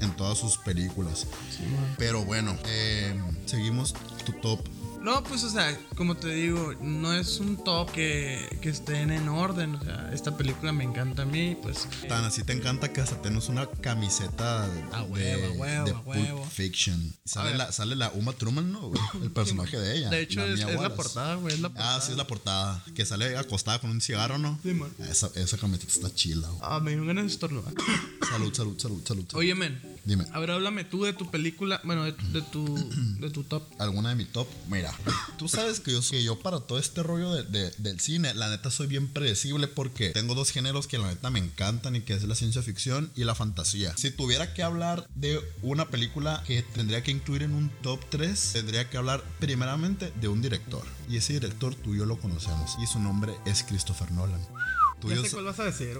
en, 0.00 0.10
todas 0.16 0.38
sus 0.38 0.58
películas. 0.58 1.26
pero 1.96 2.24
bueno, 2.24 2.56
eh, 2.66 3.14
seguimos 3.46 3.94
tu 4.24 4.32
top 4.32 4.60
no, 5.02 5.22
pues, 5.24 5.42
o 5.44 5.50
sea, 5.50 5.76
como 5.96 6.16
te 6.16 6.28
digo, 6.28 6.74
no 6.80 7.12
es 7.12 7.40
un 7.40 7.62
top 7.62 7.90
que, 7.90 8.48
estén 8.62 9.10
en 9.10 9.28
orden. 9.28 9.74
O 9.74 9.84
sea, 9.84 10.10
esta 10.12 10.36
película 10.36 10.72
me 10.72 10.84
encanta 10.84 11.22
a 11.22 11.24
mí, 11.26 11.56
pues. 11.60 11.88
Tan 12.08 12.24
así 12.24 12.44
te 12.44 12.52
encanta 12.52 12.92
que 12.92 13.00
hasta 13.00 13.20
tenemos 13.20 13.48
una 13.48 13.66
camiseta 13.66 14.64
a 14.92 15.02
huevo, 15.02 15.14
de, 15.14 15.48
huevo, 15.50 15.84
de 15.86 15.92
Pulp 15.94 16.50
Fiction. 16.50 17.14
Sale 17.24 17.56
la, 17.56 17.72
sale 17.72 17.96
la 17.96 18.10
Uma 18.12 18.32
Truman, 18.32 18.70
¿no? 18.70 18.92
El 19.20 19.30
personaje 19.30 19.78
de 19.78 19.98
ella. 19.98 20.10
De 20.10 20.20
hecho, 20.20 20.44
es, 20.44 20.60
la 20.60 20.94
portada, 20.94 21.34
güey. 21.34 21.60
Ah, 21.76 22.00
sí, 22.02 22.12
es 22.12 22.16
la 22.16 22.26
portada. 22.26 22.82
Que 22.94 23.04
sale 23.04 23.36
acostada 23.36 23.80
con 23.80 23.90
un 23.90 24.00
cigarro, 24.00 24.38
¿no? 24.38 24.58
Sí, 24.62 24.72
man. 24.72 24.90
Esa, 25.10 25.30
esa 25.34 25.58
camiseta 25.58 25.92
está 25.92 26.14
chila, 26.14 26.48
güey. 26.48 26.60
Ah, 26.62 26.80
me 26.80 26.92
dio 26.92 27.04
ganas 27.04 27.24
de 27.24 27.30
estornudar. 27.30 27.74
salud, 28.30 28.54
salud, 28.54 28.78
salud, 28.78 29.02
salud. 29.06 29.26
Oye, 29.34 29.54
men. 29.54 29.91
Dime. 30.04 30.24
A 30.32 30.40
ver, 30.40 30.50
háblame 30.50 30.84
tú 30.84 31.04
de 31.04 31.12
tu 31.12 31.30
película, 31.30 31.80
bueno, 31.84 32.04
de, 32.04 32.12
tu, 32.42 32.64
de 33.20 33.30
tu 33.30 33.44
top. 33.44 33.62
¿Alguna 33.78 34.10
de 34.10 34.16
mi 34.16 34.24
top? 34.24 34.48
Mira, 34.68 34.92
tú 35.38 35.48
sabes 35.48 35.78
que 35.80 35.92
yo, 35.92 36.00
que 36.10 36.24
yo 36.24 36.38
para 36.40 36.60
todo 36.60 36.78
este 36.78 37.02
rollo 37.02 37.32
de, 37.32 37.70
del 37.70 38.00
cine, 38.00 38.34
la 38.34 38.50
neta 38.50 38.70
soy 38.70 38.88
bien 38.88 39.08
predecible 39.08 39.68
porque 39.68 40.10
tengo 40.10 40.34
dos 40.34 40.50
géneros 40.50 40.88
que 40.88 40.98
la 40.98 41.06
neta 41.06 41.30
me 41.30 41.38
encantan 41.38 41.94
y 41.94 42.00
que 42.00 42.14
es 42.14 42.24
la 42.24 42.34
ciencia 42.34 42.62
ficción 42.62 43.12
y 43.14 43.24
la 43.24 43.34
fantasía. 43.34 43.96
Si 43.96 44.10
tuviera 44.10 44.54
que 44.54 44.62
hablar 44.62 45.06
de 45.14 45.40
una 45.62 45.88
película 45.88 46.42
que 46.46 46.62
tendría 46.62 47.02
que 47.02 47.12
incluir 47.12 47.44
en 47.44 47.54
un 47.54 47.70
top 47.82 48.00
3, 48.10 48.50
tendría 48.54 48.90
que 48.90 48.96
hablar 48.96 49.22
primeramente 49.38 50.12
de 50.20 50.28
un 50.28 50.42
director. 50.42 50.84
Y 51.08 51.18
ese 51.18 51.34
director 51.34 51.74
tú 51.76 51.94
y 51.94 51.98
yo 51.98 52.06
lo 52.06 52.18
conocemos. 52.18 52.76
Y 52.82 52.86
su 52.86 52.98
nombre 52.98 53.34
es 53.44 53.62
Christopher 53.62 54.10
Nolan. 54.10 54.44
Tú 55.00 55.10
ya 55.10 55.22
sé 55.22 55.30
cuál 55.30 55.44
vas 55.44 55.60
a 55.60 55.64
decir, 55.64 55.98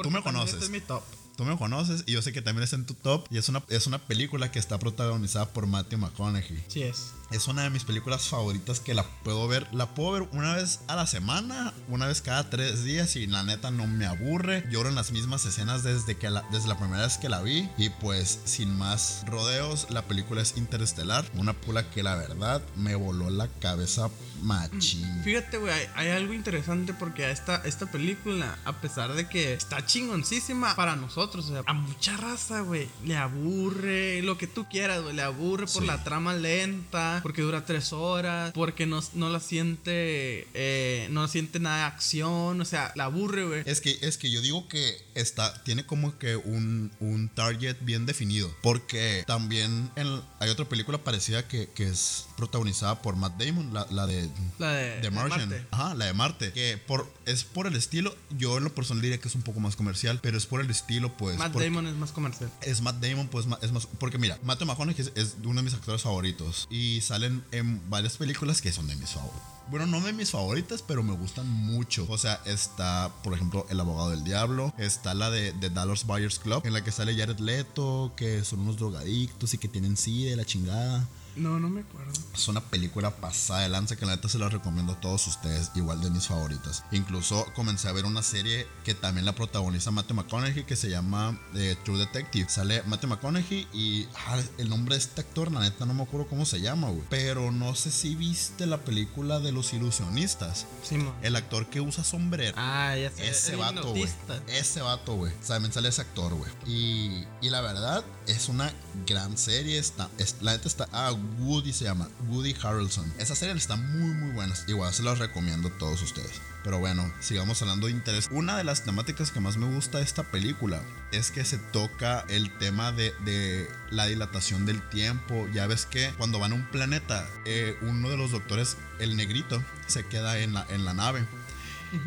Tú 0.00 0.10
me 0.10 0.22
conoces. 0.22 0.54
Este 0.54 0.66
es 0.66 0.70
mi 0.70 0.80
top 0.80 1.02
tú 1.36 1.44
me 1.44 1.56
conoces 1.56 2.04
y 2.06 2.12
yo 2.12 2.22
sé 2.22 2.32
que 2.32 2.42
también 2.42 2.64
es 2.64 2.72
en 2.72 2.86
tu 2.86 2.94
top. 2.94 3.26
Y 3.30 3.38
es 3.38 3.48
una, 3.48 3.62
es 3.68 3.86
una 3.86 3.98
película 3.98 4.50
que 4.50 4.58
está 4.58 4.78
protagonizada 4.78 5.46
por 5.52 5.66
Matthew 5.66 5.98
McConaughey. 5.98 6.64
Sí 6.68 6.82
es. 6.82 7.12
Es 7.30 7.48
una 7.48 7.62
de 7.62 7.70
mis 7.70 7.84
películas 7.84 8.28
favoritas 8.28 8.80
que 8.80 8.94
la 8.94 9.04
puedo 9.24 9.48
ver. 9.48 9.66
La 9.72 9.94
puedo 9.94 10.12
ver 10.12 10.28
una 10.32 10.54
vez 10.54 10.80
a 10.86 10.96
la 10.96 11.06
semana, 11.06 11.72
una 11.88 12.06
vez 12.06 12.20
cada 12.22 12.48
tres 12.50 12.84
días 12.84 13.16
y 13.16 13.26
la 13.26 13.42
neta 13.42 13.70
no 13.70 13.86
me 13.86 14.06
aburre. 14.06 14.64
Lloro 14.70 14.88
en 14.88 14.94
las 14.94 15.10
mismas 15.10 15.44
escenas 15.44 15.82
desde, 15.82 16.16
que 16.16 16.30
la, 16.30 16.44
desde 16.52 16.68
la 16.68 16.78
primera 16.78 17.02
vez 17.02 17.18
que 17.18 17.28
la 17.28 17.42
vi. 17.42 17.68
Y 17.76 17.90
pues 17.90 18.40
sin 18.44 18.76
más 18.76 19.24
rodeos, 19.26 19.88
la 19.90 20.02
película 20.02 20.42
es 20.42 20.56
Interestelar. 20.56 21.24
Una 21.34 21.52
película 21.52 21.90
que 21.90 22.02
la 22.02 22.16
verdad 22.16 22.62
me 22.76 22.94
voló 22.94 23.30
la 23.30 23.48
cabeza 23.60 24.10
machín. 24.42 25.22
Fíjate, 25.24 25.58
güey, 25.58 25.72
hay, 25.94 26.08
algo 26.08 26.34
interesante 26.34 26.92
porque 26.94 27.24
a 27.24 27.30
esta, 27.30 27.56
esta 27.64 27.86
película, 27.86 28.58
a 28.64 28.80
pesar 28.80 29.14
de 29.14 29.28
que 29.28 29.54
está 29.54 29.84
chingoncísima 29.84 30.76
para 30.76 30.96
nosotros, 30.96 31.46
o 31.46 31.52
sea, 31.52 31.62
a 31.66 31.72
mucha 31.72 32.16
raza, 32.16 32.60
güey, 32.60 32.88
le 33.04 33.16
aburre 33.16 34.22
lo 34.22 34.36
que 34.36 34.46
tú 34.46 34.66
quieras, 34.68 35.02
güey, 35.02 35.16
le 35.16 35.22
aburre 35.22 35.66
por 35.66 35.84
la 35.84 36.04
trama 36.04 36.34
lenta 36.34 37.22
porque 37.24 37.40
dura 37.40 37.64
tres 37.64 37.94
horas, 37.94 38.52
porque 38.52 38.84
no, 38.84 39.02
no 39.14 39.30
la 39.30 39.40
siente, 39.40 40.46
eh, 40.52 41.08
no 41.10 41.26
siente 41.26 41.58
nada 41.58 41.78
de 41.78 41.82
acción, 41.84 42.60
o 42.60 42.64
sea, 42.66 42.92
la 42.96 43.04
aburre, 43.04 43.46
güey. 43.46 43.62
Es 43.64 43.80
que, 43.80 43.96
es 44.02 44.18
que 44.18 44.30
yo 44.30 44.42
digo 44.42 44.68
que 44.68 44.94
está, 45.14 45.62
tiene 45.64 45.86
como 45.86 46.18
que 46.18 46.36
un, 46.36 46.92
un 47.00 47.30
target 47.30 47.76
bien 47.80 48.04
definido. 48.04 48.54
Porque 48.62 49.24
también 49.26 49.90
en- 49.96 50.20
hay 50.38 50.50
otra 50.50 50.68
película 50.68 50.98
parecida 50.98 51.48
que, 51.48 51.70
que 51.74 51.88
es 51.88 52.26
protagonizada 52.36 53.00
por 53.02 53.16
Matt 53.16 53.40
Damon, 53.42 53.72
la, 53.72 53.86
la 53.90 54.06
de, 54.06 54.28
La 54.58 54.72
de- 54.72 55.00
de 55.00 55.10
Martian. 55.10 55.48
Marte. 55.48 55.66
Ajá, 55.70 55.94
la 55.94 56.04
de 56.06 56.12
Marte. 56.12 56.52
Que 56.52 56.78
por, 56.78 57.10
es 57.26 57.44
por 57.44 57.66
el 57.66 57.76
estilo, 57.76 58.14
yo 58.36 58.58
en 58.58 58.64
lo 58.64 58.74
personal 58.74 59.02
diría 59.02 59.18
que 59.18 59.28
es 59.28 59.34
un 59.34 59.42
poco 59.42 59.60
más 59.60 59.76
comercial, 59.76 60.18
pero 60.22 60.36
es 60.38 60.46
por 60.46 60.60
el 60.60 60.70
estilo, 60.70 61.16
pues. 61.16 61.38
Matt 61.38 61.54
Damon 61.54 61.86
es 61.86 61.94
más 61.94 62.12
comercial. 62.12 62.50
Es 62.62 62.80
Matt 62.80 62.96
Damon, 63.04 63.28
pues 63.28 63.46
es 63.62 63.72
más. 63.72 63.86
Porque 63.98 64.18
mira, 64.18 64.38
Matthew 64.42 64.66
McConaughey 64.66 65.00
es, 65.00 65.12
es 65.14 65.36
uno 65.44 65.56
de 65.56 65.62
mis 65.62 65.74
actores 65.74 66.02
favoritos. 66.02 66.66
Y 66.70 67.00
salen 67.00 67.44
en 67.52 67.88
varias 67.90 68.16
películas 68.16 68.60
que 68.60 68.72
son 68.72 68.86
de 68.86 68.96
mis 68.96 69.10
favoritos. 69.10 69.42
Bueno, 69.70 69.86
no 69.86 69.98
de 70.02 70.12
mis 70.12 70.30
favoritas, 70.30 70.82
pero 70.86 71.02
me 71.02 71.14
gustan 71.14 71.48
mucho. 71.48 72.04
O 72.10 72.18
sea, 72.18 72.38
está, 72.44 73.10
por 73.22 73.32
ejemplo, 73.32 73.66
El 73.70 73.80
abogado 73.80 74.10
del 74.10 74.22
diablo. 74.22 74.74
Está 74.76 75.14
la 75.14 75.30
de, 75.30 75.52
de 75.52 75.70
Dallas 75.70 76.04
Buyers 76.04 76.38
Club, 76.38 76.60
en 76.66 76.74
la 76.74 76.84
que 76.84 76.92
sale 76.92 77.16
Jared 77.16 77.38
Leto, 77.38 78.12
que 78.14 78.44
son 78.44 78.60
unos 78.60 78.76
drogadictos 78.76 79.54
y 79.54 79.58
que 79.58 79.68
tienen 79.68 79.96
sida 79.96 80.32
y 80.32 80.36
la 80.36 80.44
chingada. 80.44 81.08
No, 81.36 81.58
no 81.58 81.68
me 81.68 81.80
acuerdo. 81.80 82.12
Es 82.34 82.48
una 82.48 82.60
película 82.60 83.10
pasada 83.10 83.60
de 83.60 83.68
lanza 83.68 83.96
que 83.96 84.06
la 84.06 84.16
neta 84.16 84.28
se 84.28 84.38
la 84.38 84.48
recomiendo 84.48 84.92
a 84.92 85.00
todos 85.00 85.26
ustedes, 85.26 85.70
igual 85.74 86.00
de 86.00 86.10
mis 86.10 86.26
favoritas. 86.26 86.84
Incluso 86.92 87.46
comencé 87.54 87.88
a 87.88 87.92
ver 87.92 88.04
una 88.04 88.22
serie 88.22 88.66
que 88.84 88.94
también 88.94 89.24
la 89.24 89.34
protagoniza 89.34 89.90
Matthew 89.90 90.16
McConaughey 90.16 90.64
que 90.64 90.76
se 90.76 90.90
llama 90.90 91.38
eh, 91.54 91.76
True 91.84 91.98
Detective. 91.98 92.48
Sale 92.48 92.82
Matthew 92.86 93.10
McConaughey 93.10 93.66
y 93.72 94.06
ah, 94.26 94.40
el 94.58 94.68
nombre 94.68 94.94
de 94.94 95.00
este 95.00 95.20
actor, 95.22 95.50
la 95.50 95.60
neta 95.60 95.86
no 95.86 95.94
me 95.94 96.02
acuerdo 96.04 96.28
cómo 96.28 96.44
se 96.46 96.60
llama, 96.60 96.88
güey. 96.88 97.02
Pero 97.10 97.50
no 97.52 97.74
sé 97.74 97.90
si 97.90 98.14
viste 98.14 98.66
la 98.66 98.78
película 98.84 99.40
de 99.40 99.52
los 99.52 99.72
ilusionistas. 99.72 100.66
Simón. 100.82 101.14
El 101.22 101.36
actor 101.36 101.66
que 101.68 101.80
usa 101.80 102.04
sombrero. 102.04 102.54
Ah, 102.58 102.96
ya 102.96 103.10
sé. 103.10 103.28
Ese 103.28 103.52
el 103.52 103.58
vato, 103.58 103.90
güey. 103.90 104.08
Ese 104.48 104.80
vato, 104.82 105.14
güey. 105.14 105.32
También 105.46 105.72
sale 105.72 105.88
ese 105.88 106.00
actor, 106.02 106.34
güey. 106.34 106.50
Y, 106.66 107.24
y 107.40 107.50
la 107.50 107.60
verdad, 107.60 108.04
es 108.26 108.48
una 108.48 108.72
gran 109.06 109.36
serie. 109.38 109.78
Está, 109.78 110.08
es- 110.18 110.36
la 110.40 110.52
neta 110.52 110.68
está. 110.68 110.88
Ah, 110.92 111.12
Woody 111.38 111.72
se 111.72 111.84
llama. 111.84 112.08
Woody 112.28 112.54
Harrelson. 112.62 113.12
Esa 113.18 113.34
serie 113.34 113.54
está 113.54 113.76
muy, 113.76 114.14
muy 114.14 114.32
buena. 114.32 114.54
Igual 114.66 114.92
se 114.92 115.02
las 115.02 115.18
recomiendo 115.18 115.68
a 115.68 115.78
todos 115.78 116.02
ustedes. 116.02 116.40
Pero 116.62 116.78
bueno, 116.78 117.12
sigamos 117.20 117.60
hablando 117.60 117.86
de 117.86 117.92
interés. 117.92 118.28
Una 118.30 118.56
de 118.56 118.64
las 118.64 118.84
temáticas 118.84 119.30
que 119.30 119.40
más 119.40 119.56
me 119.56 119.66
gusta 119.66 119.98
de 119.98 120.04
esta 120.04 120.22
película 120.22 120.80
es 121.12 121.30
que 121.30 121.44
se 121.44 121.58
toca 121.58 122.24
el 122.28 122.56
tema 122.58 122.90
de, 122.92 123.12
de 123.24 123.68
la 123.90 124.06
dilatación 124.06 124.64
del 124.64 124.80
tiempo. 124.88 125.46
Ya 125.52 125.66
ves 125.66 125.84
que 125.84 126.10
cuando 126.16 126.38
van 126.38 126.52
a 126.52 126.54
un 126.54 126.64
planeta, 126.70 127.28
eh, 127.44 127.76
uno 127.82 128.08
de 128.08 128.16
los 128.16 128.30
doctores, 128.30 128.76
el 128.98 129.16
negrito, 129.16 129.62
se 129.86 130.06
queda 130.06 130.38
en 130.38 130.54
la, 130.54 130.66
en 130.70 130.84
la 130.84 130.94
nave. 130.94 131.26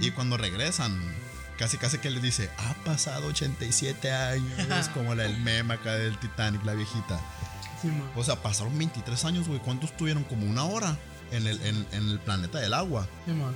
Y 0.02 0.12
cuando 0.12 0.38
regresan, 0.38 1.00
casi 1.58 1.78
casi 1.78 1.98
que 2.00 2.10
le 2.10 2.20
dice, 2.20 2.50
ha 2.58 2.74
pasado 2.84 3.28
87 3.28 4.12
años, 4.12 4.90
como 4.94 5.16
la, 5.16 5.26
el 5.26 5.38
meme 5.38 5.76
acá 5.76 5.94
del 5.94 6.18
Titanic, 6.18 6.64
la 6.66 6.74
viejita. 6.74 7.20
O 8.16 8.24
sea, 8.24 8.36
pasaron 8.42 8.78
23 8.78 9.26
años, 9.26 9.48
güey. 9.48 9.60
¿Cuántos 9.60 9.96
tuvieron? 9.96 10.24
Como 10.24 10.46
una 10.50 10.66
hora 10.66 10.98
en 11.32 11.48
el, 11.48 11.62
en, 11.62 11.86
en 11.92 12.10
el 12.10 12.20
planeta 12.20 12.60
del 12.60 12.74
agua. 12.74 13.08
Simón. 13.26 13.56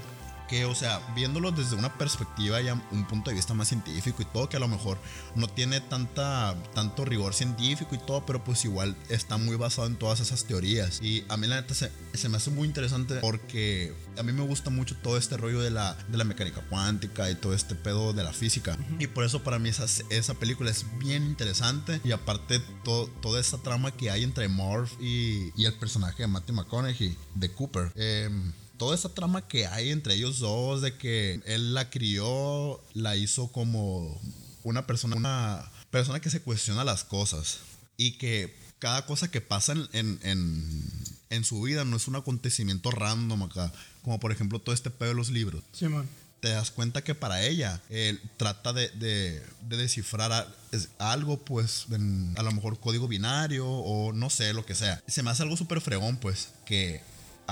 Que, 0.52 0.66
o 0.66 0.76
sea, 0.76 1.00
viéndolo 1.16 1.52
desde 1.54 1.78
una 1.78 1.98
perspectiva 1.98 2.60
ya 2.62 2.74
un 2.92 3.08
punto 3.08 3.30
de 3.30 3.38
vista 3.38 3.54
más 3.54 3.70
científico 3.70 4.22
y 4.22 4.26
todo, 4.26 4.50
que 4.50 4.58
a 4.58 4.60
lo 4.60 4.68
mejor 4.68 4.98
no 5.34 5.48
tiene 5.48 5.80
tanta, 5.80 6.56
tanto 6.76 7.06
rigor 7.06 7.34
científico 7.34 7.96
y 7.96 7.98
todo, 7.98 8.26
pero 8.26 8.44
pues 8.44 8.66
igual 8.66 8.96
está 9.08 9.38
muy 9.38 9.56
basado 9.56 9.88
en 9.88 9.96
todas 9.96 10.20
esas 10.20 10.44
teorías. 10.44 11.02
Y 11.02 11.24
a 11.30 11.38
mí 11.38 11.48
la 11.48 11.56
neta 11.62 11.74
se, 11.74 11.90
se 12.14 12.28
me 12.28 12.36
hace 12.36 12.50
muy 12.52 12.68
interesante 12.68 13.16
porque 13.22 13.94
a 14.18 14.24
mí 14.24 14.34
me 14.34 14.42
gusta 14.44 14.70
mucho 14.70 14.96
todo 14.98 15.18
este 15.18 15.38
rollo 15.38 15.62
de 15.62 15.72
la, 15.72 15.96
de 16.10 16.18
la 16.18 16.26
mecánica 16.26 16.62
cuántica 16.70 17.32
y 17.32 17.36
todo 17.36 17.54
este 17.54 17.74
pedo 17.76 18.12
de 18.12 18.24
la 18.24 18.34
física. 18.34 18.78
Y 19.00 19.08
por 19.08 19.24
eso 19.24 19.44
para 19.44 19.58
mí 19.58 19.70
esa, 19.70 19.86
esa 20.10 20.34
película 20.34 20.70
es 20.70 20.86
bien 21.00 21.24
interesante. 21.24 22.02
Y 22.04 22.12
aparte 22.12 22.60
to- 22.84 23.10
toda 23.22 23.40
esa 23.40 23.58
trama 23.60 23.92
que 23.92 24.12
hay 24.12 24.24
entre 24.26 24.50
Morph 24.50 24.92
y, 25.00 25.52
y 25.56 25.64
el 25.66 25.74
personaje 25.76 26.24
de 26.24 26.28
Matthew 26.28 26.56
McConaughey, 26.56 27.18
de 27.36 27.52
Cooper. 27.54 27.94
em, 27.96 28.52
toda 28.82 28.96
esa 28.96 29.10
trama 29.14 29.48
que 29.48 29.68
hay 29.68 29.92
entre 29.92 30.16
ellos 30.16 30.40
dos, 30.40 30.82
de 30.82 30.98
que 30.98 31.40
él 31.46 31.76
la 31.76 31.92
crió, 31.92 32.82
la 32.96 33.16
hizo 33.16 33.52
como 33.52 34.20
una 34.64 34.88
persona, 34.88 35.16
una 35.16 35.72
persona 35.92 36.20
que 36.20 36.32
se 36.32 36.42
cuestiona 36.42 36.84
las 36.84 37.04
cosas 37.04 37.60
y 37.96 38.14
que 38.18 38.56
cada 38.80 39.06
cosa 39.06 39.30
que 39.30 39.40
pasa 39.40 39.74
en, 39.74 39.88
en, 39.94 40.20
en- 40.24 40.92
en 41.30 41.44
su 41.44 41.62
vida 41.62 41.86
no 41.86 41.96
es 41.98 42.08
un 42.08 42.16
acontecimiento 42.16 42.90
random 42.90 43.44
acá, 43.44 43.72
como 44.02 44.20
por 44.20 44.32
ejemplo 44.32 44.58
todo 44.60 44.74
este 44.74 44.90
pedo 44.90 45.10
de 45.10 45.16
los 45.16 45.30
libros 45.30 45.64
Simón. 45.74 46.10
te 46.40 46.50
das 46.50 46.72
cuenta 46.72 47.04
que 47.04 47.14
para 47.14 47.46
ella 47.46 47.82
él 47.92 48.20
trata 48.38 48.74
de, 48.74 48.90
de- 48.90 49.44
de 49.70 49.78
descifrar 49.78 50.32
a- 50.32 50.48
es 50.72 50.90
algo, 50.98 51.38
pues, 51.38 51.86
en, 51.92 52.34
a 52.36 52.42
lo 52.42 52.52
mejor 52.52 52.80
código 52.80 53.08
binario 53.08 53.68
o 53.70 54.12
no 54.12 54.30
sé, 54.32 54.54
lo 54.54 54.66
que 54.66 54.74
sea. 54.74 55.02
Se 55.08 55.22
me 55.22 55.30
hace 55.30 55.44
algo 55.44 55.56
súper 55.56 55.82
fregón, 55.82 56.18
pues, 56.18 56.50
que 56.66 57.02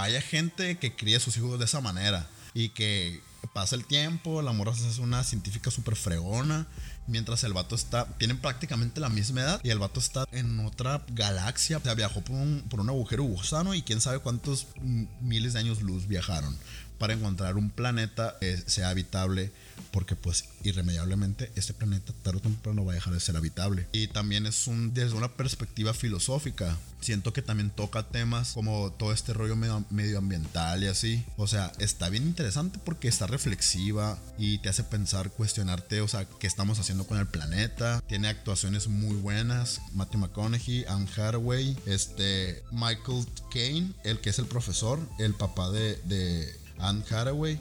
haya 0.01 0.22
gente 0.22 0.77
que 0.77 0.96
críe 0.96 1.18
a 1.18 1.20
sus 1.20 1.38
hijos 1.38 1.60
de 1.60 1.65
esa 1.65 1.82
manera 1.82 2.27
y 2.53 2.70
que 2.70 3.22
pasa 3.53 3.75
el 3.75 3.86
tiempo, 3.86 4.41
la 4.41 4.51
morra 4.51 4.72
hace 4.72 5.01
una 5.01 5.24
científica 5.24 5.72
súper 5.72 5.96
fregona. 5.96 6.68
Mientras 7.08 7.44
el 7.44 7.53
vato 7.53 7.74
está, 7.74 8.06
tienen 8.18 8.38
prácticamente 8.38 9.00
la 9.00 9.10
misma 9.10 9.41
edad 9.41 9.62
y 9.63 9.70
el 9.70 9.79
vato 9.79 10.00
está 10.00 10.25
en 10.32 10.60
otra 10.60 11.03
galaxia. 11.10 11.77
O 11.77 11.82
sea, 11.82 11.96
viajó 11.96 12.22
por 12.22 12.36
un, 12.36 12.63
por 12.70 12.79
un 12.79 12.89
agujero 12.89 13.24
gusano 13.24 13.74
y 13.74 13.82
quién 13.82 14.00
sabe 14.00 14.20
cuántos 14.20 14.68
miles 15.22 15.53
de 15.53 15.60
años 15.60 15.82
luz 15.82 16.08
viajaron 16.08 16.56
para 17.00 17.13
encontrar 17.13 17.56
un 17.56 17.72
planeta 17.72 18.36
que 18.39 18.58
sea 18.58 18.89
habitable 18.89 19.51
porque 19.91 20.15
pues 20.15 20.46
irremediablemente 20.63 21.51
este 21.55 21.74
planeta 21.74 22.13
tarde 22.24 22.39
o 22.39 22.41
temprano 22.41 22.86
va 22.86 22.91
a 22.93 22.96
dejar 22.96 23.13
de 23.13 23.19
ser 23.19 23.36
habitable. 23.38 23.88
Y 23.91 24.08
también 24.08 24.46
es 24.46 24.67
un 24.67 24.93
desde 24.93 25.15
una 25.15 25.34
perspectiva 25.36 25.93
filosófica 25.93 26.77
siento 27.01 27.31
que 27.31 27.41
también 27.41 27.69
toca 27.69 28.03
temas 28.03 28.51
como 28.51 28.91
todo 28.91 29.13
este 29.13 29.34
rollo 29.34 29.55
medio- 29.55 29.86
medioambiental 29.89 30.84
y 30.84 30.88
así. 30.88 31.24
O 31.38 31.48
sea 31.48 31.72
está 31.79 32.10
bien 32.10 32.24
interesante 32.24 32.79
porque 32.84 33.08
está 33.08 33.25
reflexiva 33.27 34.19
y 34.38 34.58
te 34.60 34.69
hace 34.69 34.84
pensar 34.84 35.31
cuestionarte 35.31 36.01
o 36.01 36.08
sea 36.08 36.25
qué 36.39 36.48
estamos 36.48 36.79
haciendo 36.79 37.05
con 37.08 37.17
el 37.17 37.27
planeta. 37.27 38.01
Tiene 38.08 38.27
actuaciones 38.27 38.88
muy 38.88 39.15
buenas. 39.15 39.81
Matthew 39.93 40.19
McConaughey 40.19 40.86
Anne 40.89 41.08
Hathaway 41.15 41.77
este 41.86 42.63
Michael 42.72 43.25
Caine 43.51 43.93
el 44.03 44.19
que 44.19 44.29
es 44.31 44.39
el 44.39 44.46
profesor 44.46 45.00
el 45.19 45.34
papá 45.34 45.69
de, 45.69 45.96
de 46.03 46.53
Anne 46.79 47.03
Hathaway. 47.10 47.60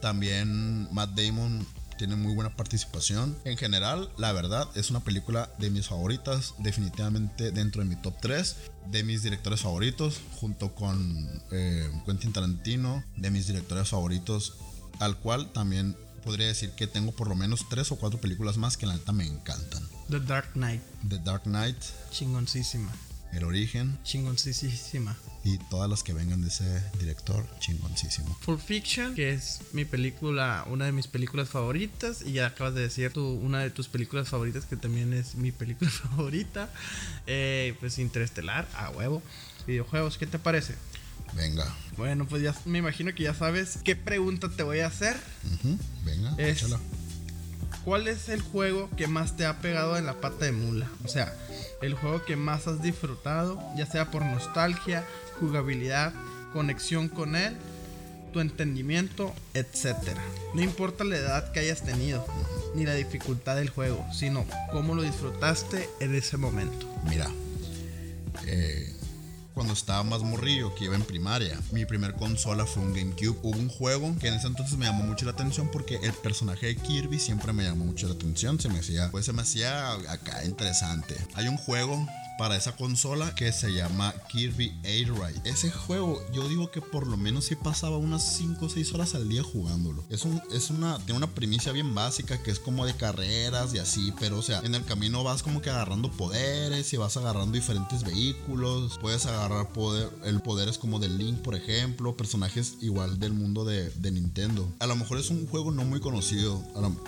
También 0.00 0.88
Matt 0.92 1.10
Damon 1.10 1.66
tiene 1.96 2.16
muy 2.16 2.34
buena 2.34 2.54
participación. 2.56 3.36
En 3.44 3.56
general, 3.56 4.10
la 4.16 4.32
verdad, 4.32 4.68
es 4.74 4.90
una 4.90 5.00
película 5.00 5.50
de 5.58 5.70
mis 5.70 5.86
favoritas, 5.86 6.54
definitivamente 6.58 7.52
dentro 7.52 7.82
de 7.82 7.88
mi 7.88 7.96
top 7.96 8.14
3, 8.20 8.56
de 8.90 9.04
mis 9.04 9.22
directores 9.22 9.60
favoritos, 9.60 10.20
junto 10.40 10.74
con 10.74 11.42
eh, 11.52 11.90
Quentin 12.04 12.32
Tarantino, 12.32 13.04
de 13.16 13.30
mis 13.30 13.46
directores 13.46 13.88
favoritos, 13.88 14.54
al 14.98 15.16
cual 15.18 15.52
también 15.52 15.96
podría 16.24 16.46
decir 16.46 16.70
que 16.70 16.86
tengo 16.86 17.12
por 17.12 17.28
lo 17.28 17.34
menos 17.34 17.68
3 17.68 17.92
o 17.92 17.96
4 17.96 18.20
películas 18.20 18.56
más 18.56 18.76
que 18.76 18.86
la 18.86 18.94
neta 18.94 19.12
me 19.12 19.26
encantan. 19.26 19.82
The 20.08 20.20
Dark 20.20 20.52
Knight. 20.54 20.82
The 21.08 21.18
Dark 21.18 21.42
Knight, 21.44 21.76
Chingoncísima. 22.10 22.92
El 23.32 23.44
Origen 23.44 23.98
Chingoncísima. 24.02 25.16
Y 25.44 25.58
todas 25.58 25.90
las 25.90 26.02
que 26.04 26.12
vengan 26.12 26.40
de 26.40 26.48
ese 26.48 26.82
director, 27.00 27.44
chingoncísimo. 27.58 28.36
Pulp 28.44 28.60
Fiction, 28.60 29.14
que 29.14 29.32
es 29.32 29.60
mi 29.72 29.84
película, 29.84 30.64
una 30.68 30.84
de 30.84 30.92
mis 30.92 31.08
películas 31.08 31.48
favoritas. 31.48 32.22
Y 32.22 32.32
ya 32.32 32.46
acabas 32.46 32.74
de 32.74 32.82
decir 32.82 33.12
tú, 33.12 33.26
una 33.42 33.58
de 33.60 33.70
tus 33.70 33.88
películas 33.88 34.28
favoritas, 34.28 34.64
que 34.66 34.76
también 34.76 35.12
es 35.12 35.34
mi 35.34 35.50
película 35.50 35.90
favorita. 36.10 36.70
Eh, 37.26 37.74
pues 37.80 37.98
Interestelar, 37.98 38.68
a 38.76 38.90
huevo. 38.90 39.22
Videojuegos, 39.66 40.16
¿qué 40.18 40.26
te 40.26 40.38
parece? 40.38 40.74
Venga, 41.34 41.64
Bueno, 41.96 42.26
pues 42.28 42.42
ya 42.42 42.54
me 42.66 42.78
imagino 42.78 43.14
que 43.14 43.22
ya 43.22 43.32
sabes 43.34 43.78
qué 43.84 43.96
pregunta 43.96 44.50
te 44.50 44.62
voy 44.62 44.80
a 44.80 44.86
hacer. 44.88 45.16
venga, 46.04 46.34
Es- 46.38 46.58
échala. 46.58 46.78
¿Cuál 47.84 48.06
es 48.06 48.28
el 48.28 48.42
juego 48.42 48.88
que 48.96 49.08
más 49.08 49.36
te 49.36 49.44
ha 49.44 49.58
pegado 49.60 49.96
en 49.96 50.06
la 50.06 50.20
pata 50.20 50.44
de 50.44 50.52
mula? 50.52 50.88
O 51.04 51.08
sea, 51.08 51.34
el 51.80 51.94
juego 51.94 52.24
que 52.24 52.36
más 52.36 52.68
has 52.68 52.80
disfrutado, 52.80 53.60
ya 53.76 53.86
sea 53.86 54.08
por 54.10 54.24
nostalgia, 54.24 55.04
jugabilidad, 55.40 56.12
conexión 56.52 57.08
con 57.08 57.36
él, 57.36 57.56
tu 58.32 58.40
entendimiento, 58.40 59.34
etc. 59.54 59.96
No 60.54 60.62
importa 60.62 61.04
la 61.04 61.16
edad 61.16 61.52
que 61.52 61.60
hayas 61.60 61.82
tenido, 61.82 62.26
ni 62.74 62.84
la 62.84 62.94
dificultad 62.94 63.56
del 63.56 63.70
juego, 63.70 64.04
sino 64.12 64.46
cómo 64.70 64.94
lo 64.94 65.02
disfrutaste 65.02 65.88
en 66.00 66.14
ese 66.14 66.36
momento. 66.36 66.86
Mira, 67.08 67.30
eh, 68.46 68.92
cuando 69.54 69.74
estaba 69.74 70.02
más 70.02 70.22
morrillo, 70.22 70.74
que 70.74 70.84
iba 70.84 70.96
en 70.96 71.02
primaria, 71.02 71.58
mi 71.72 71.84
primer 71.84 72.14
consola 72.14 72.64
fue 72.64 72.82
un 72.82 72.94
GameCube. 72.94 73.38
Hubo 73.42 73.58
un 73.58 73.68
juego 73.68 74.16
que 74.18 74.28
en 74.28 74.34
ese 74.34 74.46
entonces 74.46 74.78
me 74.78 74.86
llamó 74.86 75.04
mucho 75.04 75.26
la 75.26 75.32
atención 75.32 75.68
porque 75.70 75.96
el 76.02 76.12
personaje 76.14 76.66
de 76.66 76.76
Kirby 76.76 77.18
siempre 77.18 77.52
me 77.52 77.64
llamó 77.64 77.84
mucho 77.84 78.08
la 78.08 78.14
atención. 78.14 78.58
Se 78.58 78.70
me 78.70 78.78
hacía, 78.78 79.10
pues 79.10 79.26
se 79.26 79.34
me 79.34 79.42
hacía 79.42 79.92
acá 79.92 80.44
interesante. 80.44 81.16
Hay 81.34 81.48
un 81.48 81.58
juego 81.58 82.06
para 82.38 82.56
esa 82.56 82.76
consola 82.76 83.34
que 83.34 83.52
se 83.52 83.72
llama 83.72 84.14
Kirby 84.30 84.72
Air 84.84 85.12
Ride. 85.12 85.40
Ese 85.44 85.70
juego, 85.70 86.20
yo 86.32 86.48
digo 86.48 86.70
que 86.70 86.80
por 86.80 87.06
lo 87.06 87.16
menos 87.16 87.46
sí 87.46 87.56
pasaba 87.56 87.96
unas 87.96 88.36
5 88.36 88.66
o 88.66 88.68
6 88.68 88.94
horas 88.94 89.14
al 89.14 89.28
día 89.28 89.42
jugándolo. 89.42 90.04
Es, 90.08 90.24
un, 90.24 90.40
es 90.52 90.70
una, 90.70 90.98
tiene 90.98 91.16
una 91.16 91.34
primicia 91.34 91.72
bien 91.72 91.94
básica 91.94 92.42
que 92.42 92.50
es 92.50 92.58
como 92.58 92.86
de 92.86 92.94
carreras 92.94 93.74
y 93.74 93.78
así, 93.78 94.12
pero 94.18 94.38
o 94.38 94.42
sea, 94.42 94.60
en 94.60 94.74
el 94.74 94.84
camino 94.84 95.24
vas 95.24 95.42
como 95.42 95.60
que 95.60 95.70
agarrando 95.70 96.10
poderes 96.10 96.92
y 96.92 96.96
vas 96.96 97.16
agarrando 97.16 97.52
diferentes 97.52 98.04
vehículos. 98.04 98.98
Puedes 98.98 99.26
agarrar 99.26 99.72
poder, 99.72 100.10
el 100.24 100.40
poder 100.40 100.68
es 100.68 100.78
como 100.78 100.98
del 100.98 101.18
Link, 101.18 101.38
por 101.40 101.54
ejemplo, 101.54 102.16
personajes 102.16 102.76
igual 102.80 103.18
del 103.18 103.32
mundo 103.32 103.64
de, 103.64 103.90
de 103.90 104.10
Nintendo. 104.10 104.68
A 104.78 104.86
lo 104.86 104.96
mejor 104.96 105.18
es 105.18 105.30
un 105.30 105.46
juego 105.46 105.70
no 105.70 105.84
muy 105.84 106.00
conocido, 106.00 106.62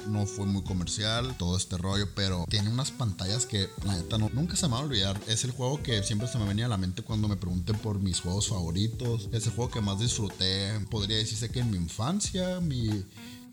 no 0.08 0.26
fue 0.26 0.46
muy 0.46 0.62
comercial, 0.62 1.34
todo 1.38 1.56
este 1.56 1.76
rollo, 1.76 2.08
pero 2.14 2.44
tiene 2.48 2.70
unas 2.70 2.90
pantallas 2.90 3.46
que 3.46 3.68
la 3.84 3.96
neta 3.96 4.18
no, 4.18 4.30
nunca 4.32 4.56
se 4.56 4.66
me 4.66 4.74
va 4.74 4.80
a 4.80 4.82
olvidar. 4.82 5.20
Es 5.26 5.44
el 5.44 5.52
juego 5.52 5.82
que 5.82 6.02
siempre 6.02 6.28
se 6.28 6.38
me 6.38 6.46
venía 6.46 6.66
a 6.66 6.68
la 6.68 6.76
mente 6.76 7.02
cuando 7.02 7.28
me 7.28 7.36
pregunten 7.36 7.76
por 7.78 7.98
mis 7.98 8.20
juegos 8.20 8.48
favoritos. 8.48 9.28
Es 9.32 9.46
el 9.46 9.52
juego 9.52 9.70
que 9.70 9.80
más 9.80 9.98
disfruté, 9.98 10.78
podría 10.90 11.16
decirse 11.16 11.48
que 11.48 11.60
en 11.60 11.70
mi 11.70 11.78
infancia, 11.78 12.60
mi 12.60 13.04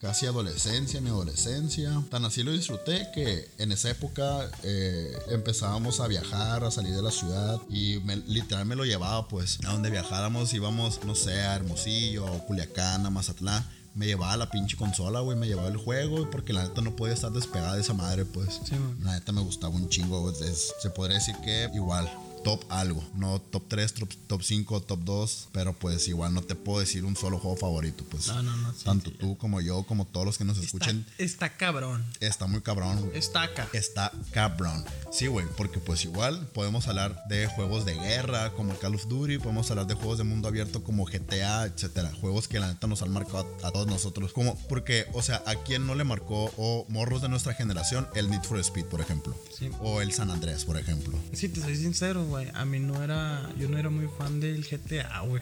casi 0.02 0.26
adolescencia, 0.26 1.00
mi 1.00 1.10
adolescencia. 1.10 2.04
Tan 2.10 2.26
así 2.26 2.44
lo 2.44 2.52
disfruté 2.52 3.08
que 3.14 3.50
en 3.58 3.72
esa 3.72 3.90
época 3.90 4.50
eh, 4.64 5.16
empezábamos 5.30 6.00
a 6.02 6.08
viajar, 6.08 6.64
a 6.64 6.72
salir 6.72 6.94
de 6.94 7.02
la 7.02 7.12
ciudad 7.12 7.62
y 7.70 8.00
me, 8.04 8.18
literal 8.18 8.66
me 8.66 8.76
lo 8.76 8.84
llevaba 8.84 9.28
pues 9.28 9.60
a 9.66 9.72
donde 9.72 9.92
viajáramos, 9.92 10.54
íbamos, 10.54 11.04
no 11.06 11.16
sé, 11.16 11.42
a 11.42 11.56
Hermosillo, 11.56 12.26
Culiacán, 12.48 13.06
a 13.06 13.10
Mazatlán 13.10 13.64
me 13.94 14.06
llevaba 14.06 14.38
la 14.38 14.50
pinche 14.50 14.78
consola, 14.78 15.20
güey, 15.20 15.38
me 15.38 15.48
llevaba 15.48 15.68
el 15.68 15.78
juego, 15.78 16.30
porque 16.30 16.54
la 16.54 16.64
neta 16.64 16.82
no 16.82 16.96
podía 16.96 17.14
estar 17.14 17.32
despegada 17.32 17.76
de 17.76 17.82
esa 17.82 17.94
madre, 17.94 18.26
pues. 18.26 18.62
la 19.02 19.14
neta 19.14 19.32
me 19.32 19.42
gustaba 19.42 19.76
un 19.76 19.90
chingo, 19.90 20.32
se 20.34 20.90
podría 20.90 21.18
decir 21.18 21.36
que 21.44 21.70
igual, 21.74 22.10
top 22.44 22.64
algo. 22.70 23.04
No 23.16 23.40
top 23.40 23.64
3, 23.68 23.94
top, 24.28 24.42
5, 24.42 24.82
top 24.82 25.00
2. 25.04 25.50
Pero 25.52 25.74
pues 25.74 26.08
igual 26.08 26.34
no 26.34 26.42
te 26.42 26.56
puedo 26.56 26.80
decir 26.80 27.06
un 27.06 27.16
solo 27.16 27.40
juego 27.40 27.58
favorito. 27.58 28.04
Pues 28.10 28.28
no, 28.28 28.42
no, 28.42 28.56
no, 28.58 28.74
tanto 28.74 29.12
tú 29.12 29.38
como 29.38 29.62
yo, 29.62 29.84
como 29.84 30.06
todos 30.06 30.26
los 30.26 30.38
que 30.38 30.46
nos 30.46 30.58
escuchen. 30.58 31.06
Está 31.18 31.56
cabrón. 31.58 32.06
Está 32.20 32.48
muy 32.48 32.62
cabrón. 32.62 33.12
Está 33.14 33.44
acá. 33.44 33.68
Está 33.74 34.12
cabrón. 34.32 34.84
Sí, 35.12 35.28
güey. 35.28 35.46
Porque 35.58 35.80
pues 35.80 36.04
igual 36.06 36.48
podemos 36.54 36.88
hablar 36.88 37.24
de 37.28 37.48
juegos 37.48 37.86
de 37.86 37.96
guerra 37.96 38.52
como 38.54 38.78
Call 38.78 38.96
of 38.96 39.08
Duty. 39.08 39.38
Podemos 39.38 39.70
hablar 39.72 39.88
de 39.88 39.96
juegos 39.96 40.18
de 40.18 40.24
mundo 40.24 40.48
abierto 40.48 40.84
como 40.84 41.06
GTA, 41.06 41.66
etcétera. 41.66 42.12
Juegos 42.20 42.48
que 42.48 42.60
la 42.60 42.68
neta 42.68 42.88
nos 42.88 43.02
han 43.02 43.12
marcado 43.12 43.48
a, 43.64 43.72
todos 43.72 43.88
nosotros. 43.88 44.34
Como 44.34 44.58
porque, 44.68 45.06
o 45.14 45.22
sea, 45.22 45.44
a 45.46 45.56
quién 45.56 45.86
no 45.86 45.96
le 45.96 46.04
marcó 46.04 46.52
o 46.58 46.86
morros 46.90 47.22
de 47.22 47.30
nuestra 47.30 47.54
generación 47.54 48.08
el 48.16 48.30
Need 48.30 48.44
for 48.44 48.60
Speed, 48.60 48.86
por 48.86 49.02
ejemplo. 49.02 49.36
O 49.82 50.02
el 50.02 50.12
San 50.12 50.32
Andrés, 50.32 50.66
por 50.66 50.78
ejemplo. 50.78 51.18
Sí, 51.34 51.50
te 51.50 51.62
soy 51.62 51.76
sincero, 51.76 52.26
a 52.54 52.66
mí 52.66 52.80
no 52.80 53.04
era. 53.04 53.50
Yo 53.58 53.70
no 53.70 53.78
era 53.78 53.90
muy 53.90 54.08
fan 54.18 54.40
del 54.40 54.64
GTA, 54.64 55.22
güey. 55.22 55.42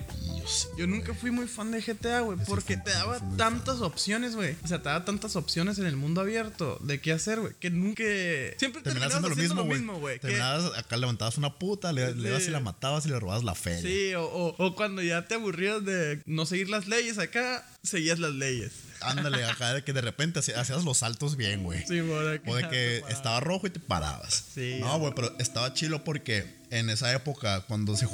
Yo, 0.78 0.88
nunca 0.88 1.14
fui 1.14 1.32
muy 1.32 1.48
fan 1.48 1.72
del 1.72 1.84
GTA, 1.84 2.22
güey. 2.22 2.38
Porque 2.48 2.78
te 2.78 2.92
daba 2.92 3.20
tantas 3.38 3.82
opciones, 3.82 4.36
güey. 4.36 4.56
O 4.64 4.68
sea, 4.68 4.80
te 4.80 4.90
daba 4.90 5.06
tantas 5.06 5.36
opciones 5.36 5.80
en 5.80 5.86
el 5.86 5.96
mundo 5.96 6.22
abierto 6.22 6.78
de 6.82 7.00
qué 7.00 7.12
hacer, 7.12 7.40
güey. 7.40 7.54
Que 7.60 7.70
nunca. 7.70 8.04
Siempre 8.58 8.82
terminabas 8.82 9.16
haciendo, 9.16 9.56
lo 9.56 9.66
mismo, 9.66 10.00
güey. 10.00 10.20
Terminabas, 10.20 10.78
acá 10.78 10.98
levantabas 10.98 11.38
una 11.38 11.56
puta, 11.56 11.94
le, 11.94 12.16
le 12.16 12.30
ibas 12.30 12.48
y 12.48 12.52
la 12.52 12.60
matabas 12.60 13.06
y 13.06 13.10
le 13.10 13.20
robabas 13.20 13.44
la 13.44 13.56
fe. 13.56 13.82
Sí, 13.82 14.14
o, 14.16 14.56
o 14.58 14.76
cuando 14.76 15.02
ya 15.02 15.28
te 15.28 15.36
aburrías 15.36 15.84
de 15.84 16.22
no 16.26 16.46
seguir 16.46 16.70
las 16.70 16.88
leyes 16.88 17.18
acá, 17.18 17.66
seguías 17.84 18.20
las 18.20 18.34
leyes. 18.34 18.72
Ándale, 19.02 19.46
acá 19.46 19.74
de 19.74 19.84
que 19.84 19.94
de 19.94 20.02
repente 20.02 20.40
hacías 20.40 20.84
los 20.84 20.98
saltos 20.98 21.38
bien, 21.38 21.64
güey. 21.64 21.86
Sí, 21.88 22.00
O 22.00 22.20
de 22.22 22.40
que 22.70 23.04
estaba 23.10 23.40
rojo 23.40 23.68
y 23.68 23.70
te 23.70 23.80
parabas. 23.80 24.46
Sí. 24.54 24.78
No, 24.82 25.00
güey, 25.00 25.14
pero 25.16 25.34
estaba 25.40 25.74
chilo 25.74 26.04
porque 26.04 26.59
en 26.72 26.90
esa 26.90 27.14
época, 27.14 27.62
cuando 27.68 27.96
se, 27.96 28.08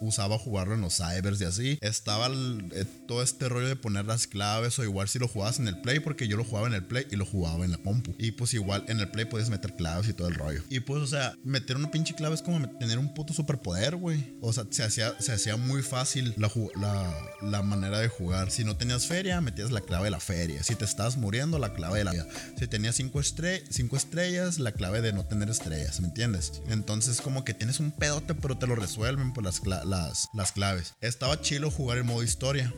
usaba 0.00 0.38
jugarlo 0.38 0.74
en 0.74 0.80
los 0.80 0.96
cybers 0.96 1.40
y 1.40 1.44
así, 1.44 1.78
estaba 1.80 2.28
eh, 2.28 2.84
todo 3.06 3.22
este 3.22 3.48
rollo 3.48 3.68
de 3.68 3.76
poner 3.76 4.06
las 4.06 4.26
claves 4.26 4.78
o 4.78 4.84
igual 4.84 5.08
si 5.08 5.18
lo 5.18 5.28
jugabas 5.28 5.58
en 5.58 5.68
el 5.68 5.80
Play, 5.80 6.00
porque 6.00 6.28
yo 6.28 6.36
lo 6.36 6.44
jugaba 6.44 6.66
en 6.66 6.74
el 6.74 6.84
Play 6.84 7.06
y 7.10 7.16
lo 7.16 7.26
jugaba 7.26 7.64
en 7.64 7.72
la 7.72 7.78
compu. 7.78 8.14
Y 8.18 8.32
pues 8.32 8.54
igual 8.54 8.84
en 8.88 9.00
el 9.00 9.10
Play 9.10 9.24
puedes 9.24 9.50
meter 9.50 9.74
claves 9.76 10.08
y 10.08 10.12
todo 10.12 10.28
el 10.28 10.34
rollo. 10.34 10.62
Y 10.68 10.80
pues, 10.80 11.02
o 11.02 11.06
sea, 11.06 11.34
meter 11.44 11.76
una 11.76 11.90
pinche 11.90 12.14
clave 12.14 12.34
es 12.34 12.42
como 12.42 12.68
tener 12.78 12.98
un 12.98 13.14
puto 13.14 13.32
superpoder, 13.32 13.96
güey. 13.96 14.36
O 14.40 14.52
sea, 14.52 14.64
se 14.70 14.82
hacía, 14.82 15.14
se 15.20 15.32
hacía 15.32 15.56
muy 15.56 15.82
fácil 15.82 16.34
la 16.36 17.62
manera 17.62 17.98
de 17.98 18.08
jugar. 18.08 18.50
Si 18.50 18.64
no 18.64 18.76
tenías 18.76 19.06
feria, 19.06 19.40
metías 19.40 19.70
la 19.70 19.80
clave 19.80 20.04
de 20.04 20.10
la 20.10 20.20
feria. 20.20 20.62
Si 20.62 20.74
te 20.74 20.84
estabas 20.84 21.16
muriendo, 21.16 21.58
la 21.58 21.72
clave 21.72 21.98
de 21.98 22.04
la 22.04 22.12
vida. 22.12 22.26
Si 22.58 22.66
tenías 22.66 22.96
cinco, 22.96 23.20
cinco 23.22 23.96
estrellas, 23.96 24.58
la 24.58 24.72
clave 24.72 25.00
de 25.00 25.12
no 25.12 25.24
tener 25.24 25.48
estrellas, 25.48 26.00
¿me 26.00 26.08
entiendes? 26.08 26.62
Entonces, 26.68 27.20
como 27.20 27.44
que 27.44 27.51
tienes 27.54 27.80
un 27.80 27.92
pedote, 27.92 28.34
pero 28.34 28.58
te 28.58 28.66
lo 28.66 28.74
resuelven 28.74 29.32
por 29.32 29.44
las, 29.44 29.62
las, 29.66 30.28
las 30.32 30.52
claves. 30.52 30.94
Estaba 31.00 31.40
chilo 31.40 31.70
jugar 31.70 31.98
en 31.98 32.06
modo 32.06 32.22
historia 32.22 32.72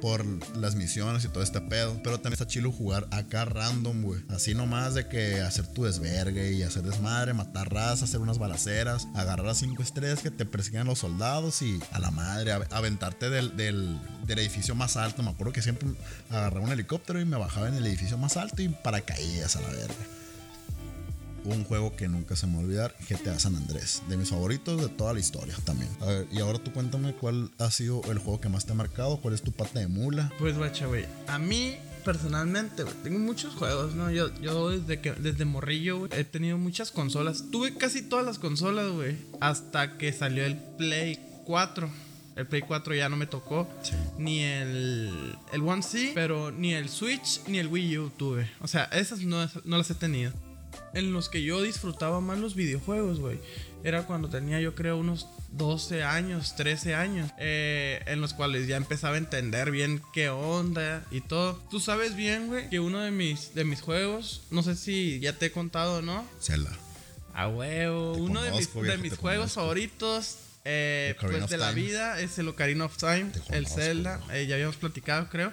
por 0.00 0.24
las 0.56 0.74
misiones 0.74 1.24
y 1.24 1.28
todo 1.28 1.42
este 1.42 1.60
pedo. 1.60 2.00
Pero 2.02 2.16
también 2.16 2.34
está 2.34 2.46
chilo 2.46 2.72
jugar 2.72 3.06
acá 3.10 3.44
random, 3.44 4.02
güey. 4.02 4.22
Así 4.28 4.54
nomás 4.54 4.94
de 4.94 5.08
que 5.08 5.40
hacer 5.40 5.66
tu 5.66 5.84
desvergue 5.84 6.52
y 6.52 6.62
hacer 6.62 6.82
desmadre, 6.82 7.34
matar 7.34 7.72
raza, 7.72 8.04
hacer 8.04 8.20
unas 8.20 8.38
balaceras, 8.38 9.08
agarrar 9.14 9.46
las 9.46 9.58
cinco 9.58 9.82
estrellas 9.82 10.20
que 10.20 10.30
te 10.30 10.44
persiguen 10.44 10.86
los 10.86 11.00
soldados 11.00 11.62
y 11.62 11.80
a 11.92 11.98
la 11.98 12.10
madre, 12.10 12.52
aventarte 12.52 13.30
del, 13.30 13.56
del, 13.56 13.98
del, 14.26 14.38
edificio 14.38 14.74
más 14.74 14.96
alto. 14.96 15.22
Me 15.22 15.30
acuerdo 15.30 15.52
que 15.52 15.62
siempre 15.62 15.88
agarraba 16.30 16.66
un 16.66 16.72
helicóptero 16.72 17.20
y 17.20 17.24
me 17.24 17.36
bajaba 17.36 17.68
en 17.68 17.74
el 17.74 17.86
edificio 17.86 18.18
más 18.18 18.36
alto 18.36 18.62
y 18.62 18.68
paracaídas 18.68 19.56
a 19.56 19.60
la 19.60 19.68
verga 19.68 20.17
un 21.54 21.64
juego 21.64 21.94
que 21.96 22.08
nunca 22.08 22.36
se 22.36 22.46
me 22.46 22.54
va 22.54 22.60
a 22.60 22.64
olvidar, 22.64 22.94
GTA 23.08 23.38
San 23.38 23.56
Andrés, 23.56 24.02
de 24.08 24.16
mis 24.16 24.30
favoritos 24.30 24.80
de 24.80 24.88
toda 24.88 25.12
la 25.12 25.20
historia 25.20 25.54
también. 25.64 25.90
A 26.00 26.06
ver, 26.06 26.26
y 26.30 26.40
ahora 26.40 26.58
tú 26.58 26.72
cuéntame 26.72 27.14
cuál 27.14 27.50
ha 27.58 27.70
sido 27.70 28.02
el 28.10 28.18
juego 28.18 28.40
que 28.40 28.48
más 28.48 28.66
te 28.66 28.72
ha 28.72 28.74
marcado, 28.74 29.18
cuál 29.20 29.34
es 29.34 29.42
tu 29.42 29.52
pata 29.52 29.80
de 29.80 29.88
mula. 29.88 30.32
Pues 30.38 30.56
guacha, 30.56 30.86
güey, 30.86 31.06
a 31.26 31.38
mí 31.38 31.76
personalmente, 32.04 32.84
tengo 33.02 33.18
muchos 33.18 33.54
juegos, 33.54 33.94
¿no? 33.94 34.10
Yo, 34.10 34.34
yo 34.40 34.70
desde 34.70 35.00
que 35.00 35.12
desde 35.12 35.44
morrillo, 35.44 36.06
he 36.12 36.24
tenido 36.24 36.56
muchas 36.56 36.90
consolas. 36.90 37.44
Tuve 37.50 37.76
casi 37.76 38.02
todas 38.02 38.24
las 38.24 38.38
consolas, 38.38 38.90
güey, 38.90 39.16
hasta 39.40 39.98
que 39.98 40.12
salió 40.12 40.44
el 40.44 40.56
Play 40.56 41.18
4. 41.44 41.90
El 42.36 42.46
Play 42.46 42.62
4 42.62 42.94
ya 42.94 43.08
no 43.08 43.16
me 43.16 43.26
tocó. 43.26 43.68
Ni 44.16 44.40
el, 44.40 45.36
el 45.52 45.60
One 45.60 45.82
C, 45.82 46.12
pero 46.14 46.50
ni 46.50 46.72
el 46.72 46.88
Switch 46.88 47.42
ni 47.46 47.58
el 47.58 47.66
Wii 47.66 47.98
U 47.98 48.10
tuve. 48.16 48.48
O 48.60 48.68
sea, 48.68 48.84
esas 48.84 49.20
no, 49.20 49.46
no 49.64 49.76
las 49.76 49.90
he 49.90 49.94
tenido 49.94 50.32
en 50.94 51.12
los 51.12 51.28
que 51.28 51.42
yo 51.42 51.62
disfrutaba 51.62 52.20
más 52.20 52.38
los 52.38 52.54
videojuegos, 52.54 53.20
güey. 53.20 53.38
Era 53.84 54.06
cuando 54.06 54.28
tenía 54.28 54.60
yo 54.60 54.74
creo 54.74 54.96
unos 54.96 55.26
12 55.52 56.02
años, 56.02 56.56
13 56.56 56.94
años, 56.94 57.30
eh, 57.38 58.02
en 58.06 58.20
los 58.20 58.34
cuales 58.34 58.66
ya 58.66 58.76
empezaba 58.76 59.14
a 59.14 59.18
entender 59.18 59.70
bien 59.70 60.02
qué 60.12 60.28
onda 60.28 61.04
y 61.10 61.20
todo. 61.20 61.54
Tú 61.70 61.80
sabes 61.80 62.16
bien, 62.16 62.48
güey, 62.48 62.68
que 62.68 62.80
uno 62.80 63.00
de 63.00 63.10
mis, 63.10 63.54
de 63.54 63.64
mis 63.64 63.80
juegos, 63.80 64.42
no 64.50 64.62
sé 64.62 64.74
si 64.74 65.20
ya 65.20 65.32
te 65.32 65.46
he 65.46 65.52
contado, 65.52 66.02
¿no? 66.02 66.26
Zelda. 66.40 66.76
A 67.34 67.46
huevo, 67.48 68.14
uno 68.14 68.42
de 68.42 68.50
mis, 68.50 68.72
de 68.74 68.98
mis 68.98 69.16
juegos 69.16 69.52
favoritos 69.52 70.38
eh, 70.70 71.16
pues 71.18 71.48
de 71.48 71.56
la 71.56 71.72
vida 71.72 72.20
es 72.20 72.38
el 72.38 72.46
Ocarina 72.46 72.84
of 72.84 72.98
Time, 72.98 73.32
el 73.48 73.66
Zelda, 73.66 74.20
eh, 74.30 74.46
ya 74.46 74.56
habíamos 74.56 74.76
platicado 74.76 75.26
creo. 75.30 75.50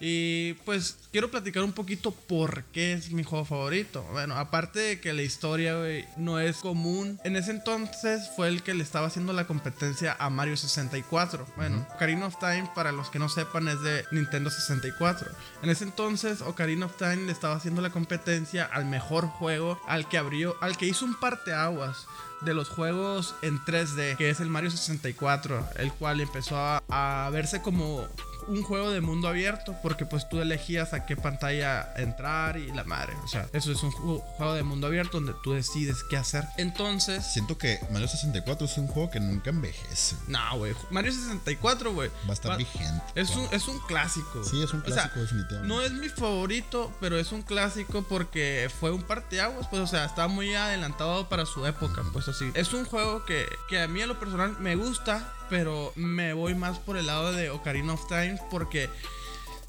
y 0.00 0.52
pues 0.66 0.98
quiero 1.12 1.30
platicar 1.30 1.64
un 1.64 1.72
poquito 1.72 2.10
por 2.10 2.64
qué 2.64 2.92
es 2.92 3.10
mi 3.10 3.24
juego 3.24 3.46
favorito. 3.46 4.02
Bueno, 4.12 4.36
aparte 4.36 4.78
de 4.80 5.00
que 5.00 5.14
la 5.14 5.22
historia 5.22 5.76
no 6.18 6.38
es 6.38 6.58
común, 6.58 7.18
en 7.24 7.36
ese 7.36 7.52
entonces 7.52 8.28
fue 8.36 8.48
el 8.48 8.62
que 8.62 8.74
le 8.74 8.82
estaba 8.82 9.06
haciendo 9.06 9.32
la 9.32 9.46
competencia 9.46 10.14
a 10.18 10.28
Mario 10.28 10.58
64. 10.58 11.46
Bueno, 11.56 11.86
Ocarina 11.94 12.26
of 12.26 12.38
Time, 12.38 12.70
para 12.74 12.92
los 12.92 13.08
que 13.08 13.18
no 13.18 13.30
sepan, 13.30 13.66
es 13.68 13.80
de 13.80 14.04
Nintendo 14.10 14.50
64. 14.50 15.30
En 15.62 15.70
ese 15.70 15.84
entonces, 15.84 16.42
Ocarina 16.42 16.84
of 16.84 16.98
Time 16.98 17.24
le 17.24 17.32
estaba 17.32 17.54
haciendo 17.56 17.80
la 17.80 17.88
competencia 17.88 18.66
al 18.66 18.84
mejor 18.84 19.26
juego, 19.26 19.80
al 19.88 20.06
que 20.06 20.18
abrió, 20.18 20.54
al 20.60 20.76
que 20.76 20.84
hizo 20.84 21.06
un 21.06 21.18
parteaguas 21.18 22.06
de 22.40 22.54
los 22.54 22.68
juegos 22.68 23.34
en 23.42 23.58
3D, 23.60 24.16
que 24.16 24.30
es 24.30 24.40
el 24.40 24.48
Mario 24.48 24.70
64, 24.70 25.66
el 25.76 25.92
cual 25.92 26.20
empezó 26.20 26.56
a, 26.56 27.30
verse 27.32 27.62
como 27.62 28.06
un 28.50 28.62
juego 28.62 28.90
de 28.90 29.00
mundo 29.00 29.28
abierto 29.28 29.76
porque 29.82 30.06
pues 30.06 30.28
tú 30.28 30.40
elegías 30.40 30.92
a 30.92 31.06
qué 31.06 31.16
pantalla 31.16 31.92
entrar 31.96 32.56
y 32.56 32.72
la 32.72 32.84
madre. 32.84 33.14
O 33.24 33.28
sea, 33.28 33.48
eso 33.52 33.72
es 33.72 33.82
un 33.82 33.90
juego 33.92 34.54
de 34.54 34.62
mundo 34.62 34.88
abierto 34.88 35.18
donde 35.18 35.34
tú 35.42 35.52
decides 35.52 36.02
qué 36.10 36.16
hacer. 36.16 36.44
Entonces... 36.56 37.24
Siento 37.24 37.56
que 37.56 37.78
Mario 37.90 38.08
64 38.08 38.66
es 38.66 38.76
un 38.78 38.88
juego 38.88 39.10
que 39.10 39.20
nunca 39.20 39.50
envejece. 39.50 40.16
No, 40.26 40.58
güey. 40.58 40.74
Mario 40.90 41.12
64, 41.12 41.92
güey. 41.92 42.10
Va 42.26 42.30
a 42.30 42.32
estar 42.32 42.56
vigente. 42.58 43.04
Es 43.14 43.30
un, 43.30 43.46
es 43.52 43.68
un 43.68 43.78
clásico. 43.80 44.42
Sí, 44.44 44.62
es 44.62 44.72
un 44.72 44.80
clásico 44.80 45.20
definitivamente. 45.20 45.68
No 45.68 45.82
es 45.82 45.92
mi 45.92 46.08
favorito, 46.08 46.92
pero 47.00 47.18
es 47.18 47.32
un 47.32 47.42
clásico 47.42 48.02
porque 48.02 48.70
fue 48.80 48.90
un 48.90 49.02
parteaguas. 49.02 49.68
Pues, 49.68 49.82
o 49.82 49.86
sea, 49.86 50.04
estaba 50.04 50.28
muy 50.28 50.54
adelantado 50.54 51.28
para 51.28 51.46
su 51.46 51.66
época. 51.66 52.02
Pues 52.12 52.28
así. 52.28 52.50
Es 52.54 52.72
un 52.72 52.84
juego 52.84 53.24
que, 53.24 53.46
que 53.68 53.80
a 53.80 53.88
mí 53.88 54.02
a 54.02 54.06
lo 54.06 54.18
personal 54.18 54.56
me 54.58 54.74
gusta 54.74 55.32
pero 55.50 55.92
me 55.96 56.32
voy 56.32 56.54
más 56.54 56.78
por 56.78 56.96
el 56.96 57.06
lado 57.06 57.32
de 57.32 57.50
Ocarina 57.50 57.92
of 57.92 58.06
Time 58.08 58.38
porque 58.50 58.88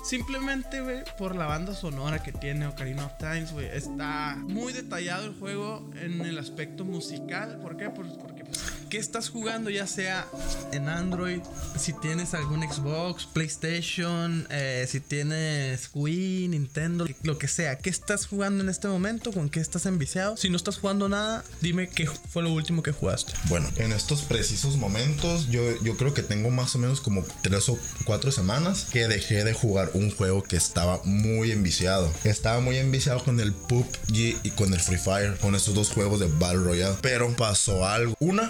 Simplemente, 0.03 0.81
por 1.19 1.35
la 1.35 1.45
banda 1.45 1.75
sonora 1.75 2.23
que 2.23 2.31
tiene 2.31 2.65
Ocarina 2.65 3.05
of 3.05 3.13
güey. 3.53 3.67
Está 3.67 4.35
muy 4.35 4.73
detallado 4.73 5.25
el 5.25 5.35
juego 5.37 5.87
en 5.95 6.21
el 6.21 6.39
aspecto 6.39 6.83
musical. 6.85 7.59
¿Por 7.61 7.77
qué? 7.77 7.91
Por- 7.91 8.17
porque, 8.17 8.40
¿qué 8.89 8.97
estás 8.97 9.29
jugando? 9.29 9.69
Ya 9.69 9.87
sea 9.87 10.27
en 10.71 10.89
Android, 10.89 11.39
si 11.79 11.93
tienes 11.93 12.33
algún 12.33 12.61
Xbox, 12.61 13.25
PlayStation, 13.25 14.47
eh, 14.49 14.85
si 14.87 14.99
tienes 14.99 15.89
Wii, 15.93 16.49
Nintendo, 16.49 17.05
lo 17.23 17.37
que 17.37 17.47
sea. 17.47 17.77
¿Qué 17.77 17.89
estás 17.89 18.25
jugando 18.25 18.63
en 18.63 18.69
este 18.69 18.87
momento? 18.87 19.31
¿Con 19.31 19.49
qué 19.49 19.59
estás 19.59 19.85
enviciado? 19.85 20.35
Si 20.37 20.49
no 20.49 20.57
estás 20.57 20.77
jugando 20.77 21.07
nada, 21.07 21.43
dime 21.61 21.87
qué 21.89 22.05
fue 22.07 22.43
lo 22.43 22.51
último 22.51 22.83
que 22.83 22.91
jugaste. 22.91 23.33
Bueno, 23.45 23.69
en 23.77 23.93
estos 23.93 24.23
precisos 24.23 24.77
momentos, 24.77 25.49
yo, 25.49 25.61
yo 25.83 25.95
creo 25.97 26.13
que 26.13 26.23
tengo 26.23 26.49
más 26.49 26.75
o 26.75 26.79
menos 26.79 27.01
como 27.01 27.23
tres 27.41 27.69
o 27.69 27.77
cuatro 28.05 28.31
semanas 28.31 28.87
que 28.91 29.07
dejé 29.07 29.43
de 29.43 29.53
jugar 29.53 29.91
un 29.93 30.11
juego 30.11 30.43
que 30.43 30.57
estaba 30.57 31.01
muy 31.03 31.51
enviciado. 31.51 32.11
Estaba 32.23 32.59
muy 32.59 32.77
enviciado 32.77 33.23
con 33.23 33.39
el 33.39 33.53
PUBG 33.53 34.37
y 34.43 34.51
con 34.51 34.73
el 34.73 34.79
Free 34.79 34.97
Fire, 34.97 35.37
con 35.37 35.55
estos 35.55 35.73
dos 35.73 35.89
juegos 35.89 36.19
de 36.19 36.27
Battle 36.27 36.63
Royale. 36.63 36.97
Pero 37.01 37.33
pasó 37.35 37.85
algo. 37.87 38.15
Una, 38.19 38.40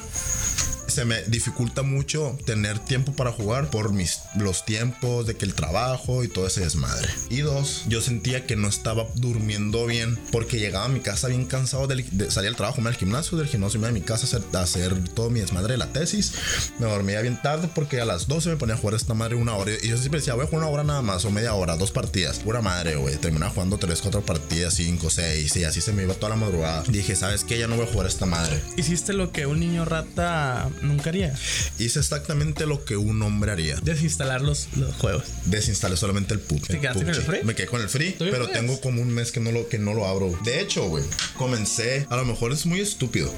se 0.88 1.06
me 1.06 1.22
dificulta 1.24 1.84
mucho 1.84 2.38
tener 2.46 2.78
tiempo 2.80 3.14
para 3.14 3.32
jugar 3.32 3.70
por 3.70 3.94
mis 3.94 4.20
los 4.36 4.66
tiempos 4.66 5.26
de 5.26 5.36
que 5.38 5.46
el 5.46 5.54
trabajo 5.54 6.22
y 6.26 6.28
todo 6.28 6.46
ese 6.48 6.60
desmadre. 6.62 7.08
Y 7.30 7.38
dos, 7.40 7.84
yo 7.88 8.02
sentía 8.02 8.46
que 8.46 8.58
no 8.58 8.68
estaba 8.68 9.08
durmiendo 9.16 9.86
bien 9.86 10.20
porque 10.34 10.60
llegaba 10.60 10.86
a 10.86 10.90
mi 10.90 11.00
casa 11.00 11.30
bien 11.30 11.46
cansado 11.46 11.88
del- 11.88 12.06
de, 12.12 12.30
salir 12.30 12.50
al 12.50 12.58
trabajo, 12.58 12.82
me 12.82 12.90
al 12.90 12.98
gimnasio, 12.98 13.38
del 13.38 13.48
gimnasio 13.48 13.80
me 13.80 13.88
a 13.88 13.92
mi 13.92 14.02
casa 14.02 14.28
a 14.54 14.60
hacer, 14.62 14.94
todo 15.14 15.30
mi 15.30 15.40
desmadre 15.40 15.74
de 15.74 15.78
la 15.78 15.94
tesis. 15.94 16.34
Me 16.78 16.88
dormía 16.88 17.22
bien 17.22 17.42
tarde 17.42 17.70
porque 17.74 18.02
a 18.02 18.06
las 18.06 18.28
12 18.28 18.50
me 18.50 18.58
ponía 18.58 18.76
a 18.76 18.78
jugar 18.78 18.96
esta 18.96 19.14
madre 19.14 19.36
una 19.36 19.56
hora 19.56 19.72
y 19.82 19.88
yo 19.88 19.96
siempre 19.98 20.20
decía, 20.20 20.34
voy 20.34 20.44
a 20.44 20.48
jugar 20.48 20.64
una 20.66 20.74
hora 20.74 20.84
nada 20.84 21.02
más 21.02 21.24
o 21.24 21.32
media 21.32 21.54
hora, 21.54 21.78
dos 21.78 21.92
partidas. 21.92 22.40
Pura 22.40 22.62
madre, 22.62 22.98
güey. 22.98 23.16
Terminaba 23.16 23.54
jugando 23.54 23.78
tres, 23.78 24.02
cuatro 24.02 24.26
partidas, 24.26 24.74
cinco, 24.74 25.10
seis 25.10 25.56
y 25.56 25.64
así 25.64 25.80
se 25.80 25.94
me 25.94 26.04
iba 26.04 26.16
toda 26.16 26.32
la 26.32 26.36
madrugada. 26.36 26.84
Dije, 26.90 27.16
¿sabes 27.16 27.46
qué? 27.46 27.58
Ya 27.58 27.68
no 27.68 27.78
voy 27.78 27.86
a 27.88 27.92
jugar 27.94 28.08
esta 28.08 28.26
madre. 28.26 28.62
Hiciste 28.76 29.14
lo 29.14 29.32
que 29.32 29.46
un 29.46 29.62
niño 29.62 29.81
rata 29.86 30.70
nunca 30.82 31.10
haría. 31.10 31.34
Hice 31.80 32.00
exactamente 32.00 32.66
lo 32.66 32.86
que 32.86 32.98
un 32.98 33.22
hombre 33.22 33.52
haría. 33.52 33.76
Desinstalar 33.82 34.42
los, 34.42 34.68
los 34.76 34.94
juegos. 34.96 35.24
Desinstalé 35.46 35.98
solamente 35.98 36.34
el 36.34 36.40
PUBG. 36.40 36.68
¿Te 36.68 36.80
quedaste 36.80 37.04
con 37.06 37.14
el 37.16 37.22
free? 37.22 37.44
Me 37.44 37.56
quedé 37.56 37.68
con 37.68 37.82
el 37.82 37.90
free, 37.90 38.12
¿Todavía 38.12 38.38
pero 38.40 38.50
tengo 38.52 38.80
como 38.82 39.02
un 39.02 39.10
mes 39.10 39.32
que 39.32 39.40
no 39.40 39.52
lo, 39.52 39.68
que 39.70 39.80
no 39.80 39.94
lo 39.94 40.06
abro. 40.08 40.38
De 40.44 40.60
hecho, 40.62 40.88
güey, 40.88 41.04
comencé, 41.38 42.06
a 42.10 42.18
lo 42.18 42.26
mejor 42.26 42.52
es 42.52 42.66
muy 42.66 42.80
estúpido, 42.80 43.34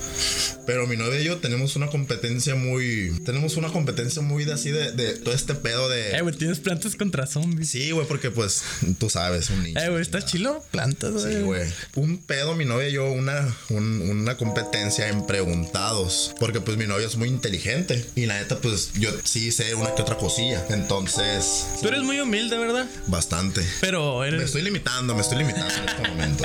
pero 0.65 0.88
mi 0.88 0.97
novia 0.97 1.19
y 1.21 1.25
yo 1.25 1.38
tenemos 1.38 1.75
una 1.75 1.88
competencia 1.88 2.56
muy, 2.56 3.17
tenemos 3.25 3.56
una 3.58 3.69
competencia 3.69 4.21
muy 4.21 4.45
de 4.45 4.53
así 4.53 4.71
de, 4.71 4.91
de 4.91 5.13
todo 5.17 5.34
este 5.34 5.56
pedo 5.56 5.89
de... 5.89 6.12
Eh, 6.17 6.21
güey, 6.21 6.36
tienes 6.36 6.60
plantas 6.60 6.95
contra 6.95 7.25
zombies. 7.27 7.69
Sí, 7.69 7.91
güey, 7.91 8.08
porque 8.08 8.32
pues 8.32 8.63
tú 8.99 9.10
sabes, 9.10 9.49
un 9.49 9.63
niño. 9.63 9.79
Eh, 9.79 9.89
güey, 9.89 10.01
está 10.01 10.23
chilo. 10.23 10.63
Plantas, 10.71 11.12
güey. 11.13 11.34
Sí, 11.36 11.41
güey. 11.41 11.69
Un 11.95 12.17
pedo, 12.17 12.56
mi 12.56 12.65
novia 12.65 12.89
y 12.89 12.93
yo, 12.93 13.12
una, 13.12 13.47
un- 13.69 14.01
una 14.10 14.38
competencia 14.38 15.10
en 15.10 15.25
preguntados. 15.25 16.33
Porque 16.39 16.60
pues 16.62 16.78
mi 16.78 16.86
novia 16.88 17.08
es 17.08 17.15
muy 17.15 17.30
inteligente. 17.30 18.06
Y 18.15 18.26
la 18.26 18.39
neta, 18.39 18.58
pues 18.60 18.91
yo 18.93 19.10
sí 19.24 19.52
sé 19.52 19.76
una 19.76 19.93
que 19.96 20.02
otra 20.02 20.17
cosilla. 20.17 20.65
Entonces, 20.69 21.65
Tú 21.82 21.88
eres 21.88 22.02
muy 22.04 22.19
humilde, 22.19 22.58
¿verdad? 22.58 22.86
bastante. 23.08 23.65
Pero 23.82 24.19
Me 24.22 24.28
eres. 24.28 24.43
estoy 24.43 24.62
limitando, 24.63 25.13
me 25.15 25.22
estoy 25.22 25.38
limitando 25.39 25.74
en 25.74 25.89
este 25.89 26.08
momento. 26.10 26.43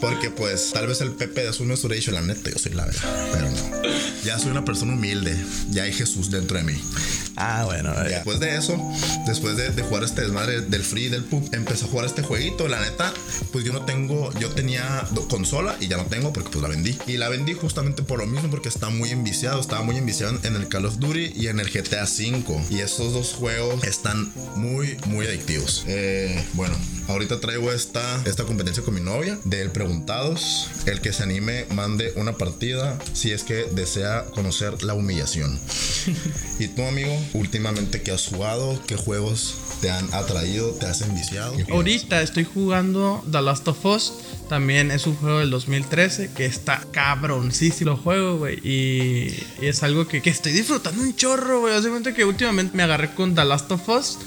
Porque 0.00 0.30
pues 0.30 0.70
tal 0.72 0.86
vez 0.86 1.00
el 1.00 1.12
Pepe 1.12 1.48
es 1.48 1.60
un 1.60 1.68
nuestro 1.68 1.88
dicho, 1.90 2.10
la 2.10 2.20
neta, 2.22 2.50
yo 2.50 2.58
soy 2.58 2.72
la 2.72 2.86
verdad. 2.86 3.28
Pero 3.32 3.50
no. 3.50 3.90
Ya 4.24 4.38
soy 4.38 4.50
una 4.50 4.64
persona 4.64 4.92
humilde. 4.92 5.36
Ya 5.70 5.84
hay 5.84 5.92
Jesús 5.92 6.30
dentro 6.30 6.58
de 6.58 6.64
mí. 6.64 6.74
Ah, 7.36 7.64
bueno, 7.64 7.94
Ya. 7.94 8.16
Después 8.16 8.38
de 8.40 8.56
eso, 8.56 8.76
después 9.26 9.56
de, 9.56 9.70
de 9.70 9.82
jugar 9.82 10.04
este 10.04 10.20
desmadre 10.22 10.60
del 10.60 10.82
free 10.84 11.08
del 11.08 11.24
pub, 11.24 11.48
empecé 11.52 11.86
a 11.86 11.88
jugar 11.88 12.04
este 12.06 12.22
jueguito. 12.22 12.68
La 12.68 12.80
neta, 12.80 13.12
pues 13.52 13.64
yo 13.64 13.72
no 13.72 13.84
tengo, 13.86 14.30
yo 14.38 14.50
tenía 14.50 15.06
consola 15.30 15.76
y 15.80 15.88
ya 15.88 15.96
no 15.96 16.04
tengo 16.06 16.32
porque 16.32 16.50
pues 16.50 16.62
la 16.62 16.68
vendí. 16.68 16.98
Y 17.06 17.16
la 17.16 17.28
vendí 17.28 17.54
justamente 17.54 18.02
por 18.02 18.18
lo 18.18 18.26
mismo 18.26 18.50
porque 18.50 18.68
está 18.70 18.88
muy 18.88 19.10
enviciado. 19.10 19.60
Estaba 19.60 19.82
muy 19.82 19.96
enviciado 19.96 20.38
en 20.44 20.56
el 20.56 20.68
Call 20.68 20.86
of 20.86 20.98
Duty 20.98 21.32
y 21.34 21.48
en 21.48 21.60
el 21.60 21.68
GTA 21.68 22.04
V. 22.04 22.64
Y 22.70 22.78
estos 22.78 23.12
dos 23.12 23.34
juegos 23.34 23.82
están 23.84 24.32
muy, 24.56 24.96
muy 25.06 25.26
adictivos. 25.26 25.84
Eh, 25.88 26.42
bueno, 26.54 26.74
ahorita 27.08 27.40
traigo 27.40 27.72
esta, 27.72 28.22
esta 28.24 28.44
competencia 28.44 28.82
con 28.82 28.94
mi 28.94 29.00
novia 29.00 29.38
del 29.44 29.70
Preguntados. 29.70 30.68
El 30.86 31.00
que 31.00 31.12
se 31.12 31.24
anime, 31.24 31.66
mande 31.74 32.12
una 32.16 32.38
partida 32.38 32.98
si 33.12 33.32
es 33.32 33.42
que 33.42 33.64
desea 33.72 34.24
conocer 34.34 34.82
la 34.84 34.94
humillación. 34.94 35.58
¿Y 36.58 36.68
tú, 36.68 36.82
amigo, 36.84 37.14
últimamente 37.34 38.02
qué 38.02 38.12
has 38.12 38.26
jugado? 38.26 38.80
¿Qué 38.86 38.96
juegos 38.96 39.56
te 39.80 39.90
han 39.90 40.12
atraído? 40.14 40.70
¿Te 40.70 40.86
has 40.86 41.00
enviciado? 41.02 41.54
Ahorita 41.70 42.22
estoy 42.22 42.44
jugando 42.44 43.24
The 43.30 43.42
Last 43.42 43.66
of 43.66 43.84
Us. 43.84 44.12
También 44.50 44.90
es 44.90 45.06
un 45.06 45.14
juego 45.14 45.38
del 45.38 45.48
2013 45.50 46.32
que 46.32 46.44
está 46.44 46.84
cabroncísimo 46.90 47.96
juego, 47.96 48.38
güey. 48.38 48.58
Y, 48.64 49.32
y 49.62 49.66
es 49.68 49.84
algo 49.84 50.08
que, 50.08 50.22
que 50.22 50.30
estoy 50.30 50.50
disfrutando 50.50 51.00
un 51.00 51.14
chorro, 51.14 51.60
güey. 51.60 51.72
Hace 51.72 51.88
cuenta 51.88 52.12
que 52.12 52.24
últimamente 52.24 52.76
me 52.76 52.82
agarré 52.82 53.14
con 53.14 53.36
The 53.36 53.44
Last 53.44 53.70
of 53.70 53.88
Us. 53.88 54.18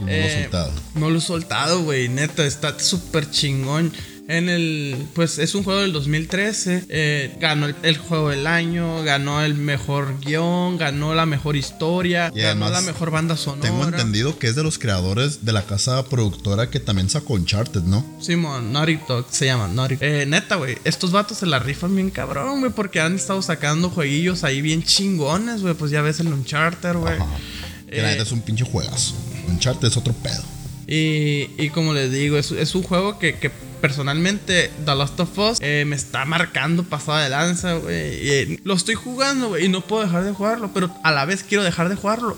Y 0.00 0.04
no 0.04 0.16
lo 0.16 0.24
has 0.24 0.32
soltado. 0.32 0.72
No 0.94 1.10
lo 1.10 1.18
he 1.18 1.20
soltado, 1.20 1.82
güey. 1.82 2.08
Neta, 2.08 2.46
está 2.46 2.78
súper 2.78 3.30
chingón. 3.30 3.92
En 4.28 4.48
el. 4.48 4.96
Pues 5.14 5.38
es 5.38 5.54
un 5.54 5.62
juego 5.62 5.80
del 5.80 5.92
2013. 5.92 6.84
eh, 6.88 7.36
ganó 7.40 7.66
el, 7.66 7.76
el 7.82 7.96
juego 7.96 8.30
del 8.30 8.46
año. 8.46 9.02
Ganó 9.04 9.42
el 9.42 9.54
mejor 9.54 10.18
guion. 10.20 10.78
Ganó 10.78 11.14
la 11.14 11.26
mejor 11.26 11.54
historia. 11.56 12.32
Y 12.34 12.40
ganó 12.40 12.68
la 12.68 12.80
mejor 12.80 13.10
banda 13.10 13.36
sonora. 13.36 13.62
Tengo 13.62 13.84
entendido 13.84 14.38
que 14.38 14.48
es 14.48 14.56
de 14.56 14.62
los 14.64 14.78
creadores 14.78 15.44
de 15.44 15.52
la 15.52 15.62
casa 15.62 16.04
productora 16.06 16.70
que 16.70 16.80
también 16.80 17.08
sacó 17.08 17.34
Uncharted, 17.34 17.82
¿no? 17.82 18.04
Simón, 18.20 18.72
Naughty 18.72 18.98
Dog 19.06 19.26
se 19.30 19.46
llama 19.46 19.68
Naughty. 19.68 19.98
Eh, 20.00 20.24
neta, 20.26 20.56
güey. 20.56 20.76
Estos 20.84 21.12
vatos 21.12 21.38
se 21.38 21.46
la 21.46 21.58
rifan 21.60 21.94
bien 21.94 22.10
cabrón, 22.10 22.60
güey. 22.60 22.72
Porque 22.72 23.00
han 23.00 23.14
estado 23.14 23.42
sacando 23.42 23.90
jueguillos 23.90 24.42
ahí 24.42 24.60
bien 24.60 24.82
chingones, 24.82 25.62
güey. 25.62 25.74
Pues 25.74 25.90
ya 25.92 26.02
ves 26.02 26.18
el 26.20 26.28
Uncharted, 26.28 26.94
güey. 26.96 27.18
Que 27.88 28.02
la 28.02 28.08
neta 28.08 28.24
es 28.24 28.32
un 28.32 28.40
pinche 28.40 28.64
juegazo. 28.64 29.14
Uncharted 29.48 29.86
es 29.86 29.96
otro 29.96 30.12
pedo. 30.14 30.42
Y, 30.88 31.50
y 31.58 31.70
como 31.70 31.94
les 31.94 32.12
digo, 32.12 32.36
es, 32.36 32.50
es 32.52 32.74
un 32.74 32.82
juego 32.82 33.18
que, 33.18 33.34
que 33.38 33.50
personalmente 33.86 34.70
The 34.84 34.94
Last 34.96 35.18
of 35.20 35.38
Us 35.38 35.58
eh, 35.60 35.84
me 35.86 35.94
está 35.94 36.24
marcando 36.24 36.82
pasada 36.82 37.22
de 37.22 37.30
lanza, 37.30 37.74
güey. 37.74 37.94
Eh, 37.94 38.60
lo 38.64 38.74
estoy 38.74 38.96
jugando, 38.96 39.48
güey, 39.50 39.66
y 39.66 39.68
no 39.68 39.80
puedo 39.80 40.02
dejar 40.02 40.24
de 40.24 40.32
jugarlo, 40.32 40.70
pero 40.74 40.90
a 41.04 41.12
la 41.12 41.24
vez 41.24 41.44
quiero 41.44 41.62
dejar 41.62 41.88
de 41.88 41.94
jugarlo. 41.94 42.36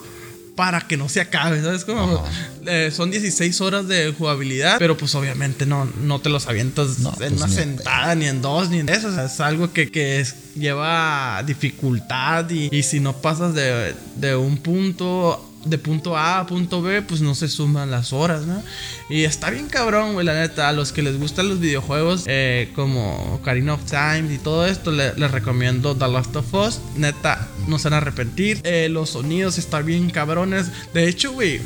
Para 0.56 0.80
que 0.80 0.96
no 0.96 1.08
se 1.08 1.20
acabe, 1.20 1.62
¿sabes? 1.62 1.84
Como, 1.84 2.20
eh, 2.66 2.90
son 2.92 3.12
16 3.12 3.60
horas 3.60 3.86
de 3.86 4.12
jugabilidad, 4.18 4.76
pero 4.80 4.96
pues 4.96 5.14
obviamente 5.14 5.66
no, 5.66 5.88
no 6.02 6.20
te 6.20 6.30
los 6.30 6.48
avientas 6.48 6.98
No, 6.98 7.10
en 7.10 7.14
pues, 7.16 7.32
una 7.32 7.46
ni 7.46 7.52
sentada, 7.54 8.14
ni 8.16 8.26
en 8.26 8.42
dos, 8.42 8.68
ni 8.68 8.80
en 8.80 8.88
eso. 8.88 9.06
O 9.06 9.14
sea, 9.14 9.26
es 9.26 9.38
algo 9.38 9.72
que, 9.72 9.88
que 9.88 10.18
es- 10.18 10.34
lleva 10.56 11.44
dificultad 11.46 12.50
y, 12.50 12.76
y 12.76 12.82
si 12.82 12.98
no 12.98 13.12
pasas 13.12 13.54
de, 13.54 13.94
de 14.16 14.34
un 14.34 14.58
punto 14.58 15.47
de 15.64 15.76
punto 15.78 16.16
A 16.16 16.38
a 16.40 16.46
punto 16.46 16.80
B, 16.82 17.02
pues 17.02 17.20
no 17.20 17.34
se 17.34 17.48
suman 17.48 17.90
las 17.90 18.12
horas, 18.12 18.42
¿no? 18.46 18.62
Y 19.10 19.24
está 19.24 19.50
bien 19.50 19.66
cabrón, 19.66 20.12
güey, 20.14 20.24
la 20.24 20.34
neta. 20.34 20.68
A 20.68 20.72
los 20.72 20.92
que 20.92 21.02
les 21.02 21.18
gustan 21.18 21.48
los 21.48 21.60
videojuegos, 21.60 22.24
eh, 22.26 22.70
como 22.74 23.34
Ocarina 23.34 23.74
of 23.74 23.82
Time 23.84 24.32
y 24.34 24.38
todo 24.38 24.66
esto, 24.66 24.90
le- 24.92 25.14
les 25.14 25.30
recomiendo 25.30 25.96
The 25.96 26.08
Last 26.08 26.34
of 26.36 26.54
Us. 26.54 26.80
Neta, 26.96 27.48
no 27.66 27.78
se 27.78 27.84
van 27.90 27.94
a 27.94 27.96
arrepentir. 27.98 28.60
Eh, 28.64 28.88
los 28.90 29.10
sonidos 29.10 29.58
están 29.58 29.84
bien 29.84 30.10
cabrones. 30.10 30.66
De 30.94 31.08
hecho, 31.08 31.32
güey, 31.32 31.60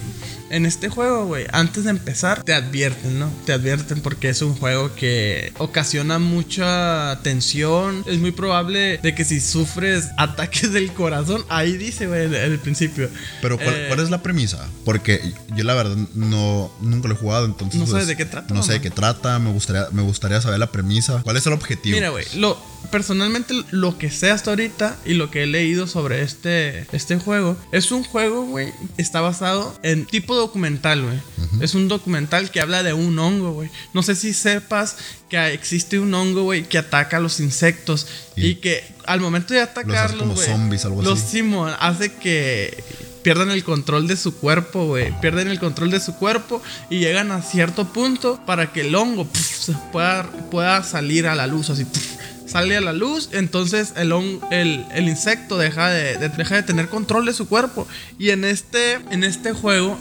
en 0.52 0.66
este 0.66 0.90
juego, 0.90 1.24
güey, 1.24 1.46
antes 1.50 1.84
de 1.84 1.90
empezar, 1.90 2.42
te 2.42 2.52
advierten, 2.52 3.18
¿no? 3.18 3.30
Te 3.46 3.54
advierten 3.54 4.02
porque 4.02 4.28
es 4.28 4.42
un 4.42 4.54
juego 4.54 4.94
que 4.94 5.50
ocasiona 5.56 6.18
mucha 6.18 7.18
tensión. 7.22 8.04
Es 8.06 8.18
muy 8.18 8.32
probable 8.32 8.98
de 8.98 9.14
que 9.14 9.24
si 9.24 9.40
sufres 9.40 10.10
ataques 10.18 10.72
del 10.72 10.92
corazón, 10.92 11.42
ahí 11.48 11.78
dice, 11.78 12.06
güey, 12.06 12.26
en 12.26 12.34
el 12.34 12.58
principio. 12.58 13.08
Pero 13.40 13.56
¿cuál, 13.56 13.74
Eh, 13.74 13.84
cuál 13.88 14.00
es 14.00 14.10
la 14.10 14.22
premisa? 14.22 14.68
Porque 14.84 15.22
yo 15.56 15.64
la 15.64 15.72
verdad 15.72 15.96
no 16.14 16.70
nunca 16.82 17.08
lo 17.08 17.14
he 17.14 17.16
jugado, 17.16 17.46
entonces 17.46 17.80
No 17.80 17.86
sabes 17.86 18.04
pues, 18.04 18.08
de 18.08 18.16
qué 18.16 18.26
trata, 18.26 18.52
No 18.52 18.62
sé 18.62 18.74
de 18.74 18.80
qué 18.82 18.90
trata, 18.90 19.38
me 19.38 19.50
gustaría 19.50 19.88
me 19.90 20.02
gustaría 20.02 20.40
saber 20.42 20.58
la 20.58 20.70
premisa. 20.70 21.22
¿Cuál 21.22 21.38
es 21.38 21.46
el 21.46 21.54
objetivo? 21.54 21.96
Mira, 21.96 22.10
güey, 22.10 22.26
lo 22.34 22.58
personalmente 22.90 23.54
lo 23.70 23.96
que 23.96 24.10
sé 24.10 24.30
hasta 24.30 24.50
ahorita 24.50 24.96
y 25.06 25.14
lo 25.14 25.30
que 25.30 25.44
he 25.44 25.46
leído 25.46 25.86
sobre 25.86 26.22
este 26.22 26.86
este 26.92 27.16
juego 27.16 27.56
es 27.70 27.90
un 27.90 28.04
juego, 28.04 28.44
güey, 28.44 28.72
está 28.98 29.20
basado 29.20 29.74
en 29.82 30.04
tipo 30.04 30.41
documental, 30.46 31.02
güey. 31.02 31.18
Es 31.60 31.74
un 31.74 31.88
documental 31.88 32.50
que 32.50 32.60
habla 32.60 32.82
de 32.82 32.92
un 32.92 33.18
hongo, 33.18 33.52
güey. 33.52 33.70
No 33.94 34.02
sé 34.02 34.14
si 34.14 34.32
sepas 34.32 34.96
que 35.28 35.52
existe 35.52 35.98
un 35.98 36.12
hongo, 36.14 36.42
güey, 36.42 36.64
que 36.68 36.78
ataca 36.78 37.16
a 37.16 37.20
los 37.20 37.40
insectos 37.40 38.06
y, 38.36 38.46
Y- 38.46 38.54
que 38.56 38.84
al 39.06 39.20
momento 39.20 39.54
de 39.54 39.60
atacarlos, 39.60 40.20
como 40.20 40.34
güey, 40.34 40.46
zombies, 40.46 40.84
algo 40.84 41.02
los 41.02 41.20
así. 41.20 41.38
Simón 41.38 41.72
hace 41.80 42.12
que 42.14 42.82
pierdan 43.22 43.50
el 43.50 43.62
control 43.64 44.06
de 44.08 44.16
su 44.16 44.34
cuerpo, 44.36 44.86
güey. 44.86 45.12
Pierden 45.20 45.48
el 45.48 45.58
control 45.60 45.90
de 45.90 46.00
su 46.00 46.14
cuerpo 46.16 46.60
y 46.90 46.98
llegan 46.98 47.30
a 47.32 47.40
cierto 47.42 47.92
punto 47.92 48.40
para 48.46 48.72
que 48.72 48.80
el 48.82 48.94
hongo 48.94 49.24
pf, 49.26 49.64
se 49.66 49.72
pueda, 49.92 50.28
pueda 50.50 50.82
salir 50.82 51.26
a 51.26 51.34
la 51.34 51.46
luz, 51.46 51.70
así. 51.70 51.84
pf, 51.84 52.18
sale 52.48 52.76
a 52.76 52.80
la 52.82 52.92
luz, 52.92 53.30
entonces 53.32 53.92
el, 53.96 54.12
hon- 54.12 54.40
el, 54.50 54.84
el 54.92 55.08
insecto 55.08 55.56
deja 55.56 55.88
de, 55.88 56.18
de- 56.18 56.28
deja 56.30 56.56
de 56.56 56.62
tener 56.64 56.88
control 56.88 57.24
de 57.24 57.32
su 57.32 57.48
cuerpo. 57.48 57.86
Y 58.18 58.30
en 58.30 58.44
este, 58.44 58.94
en 59.10 59.24
este 59.24 59.52
juego 59.52 59.96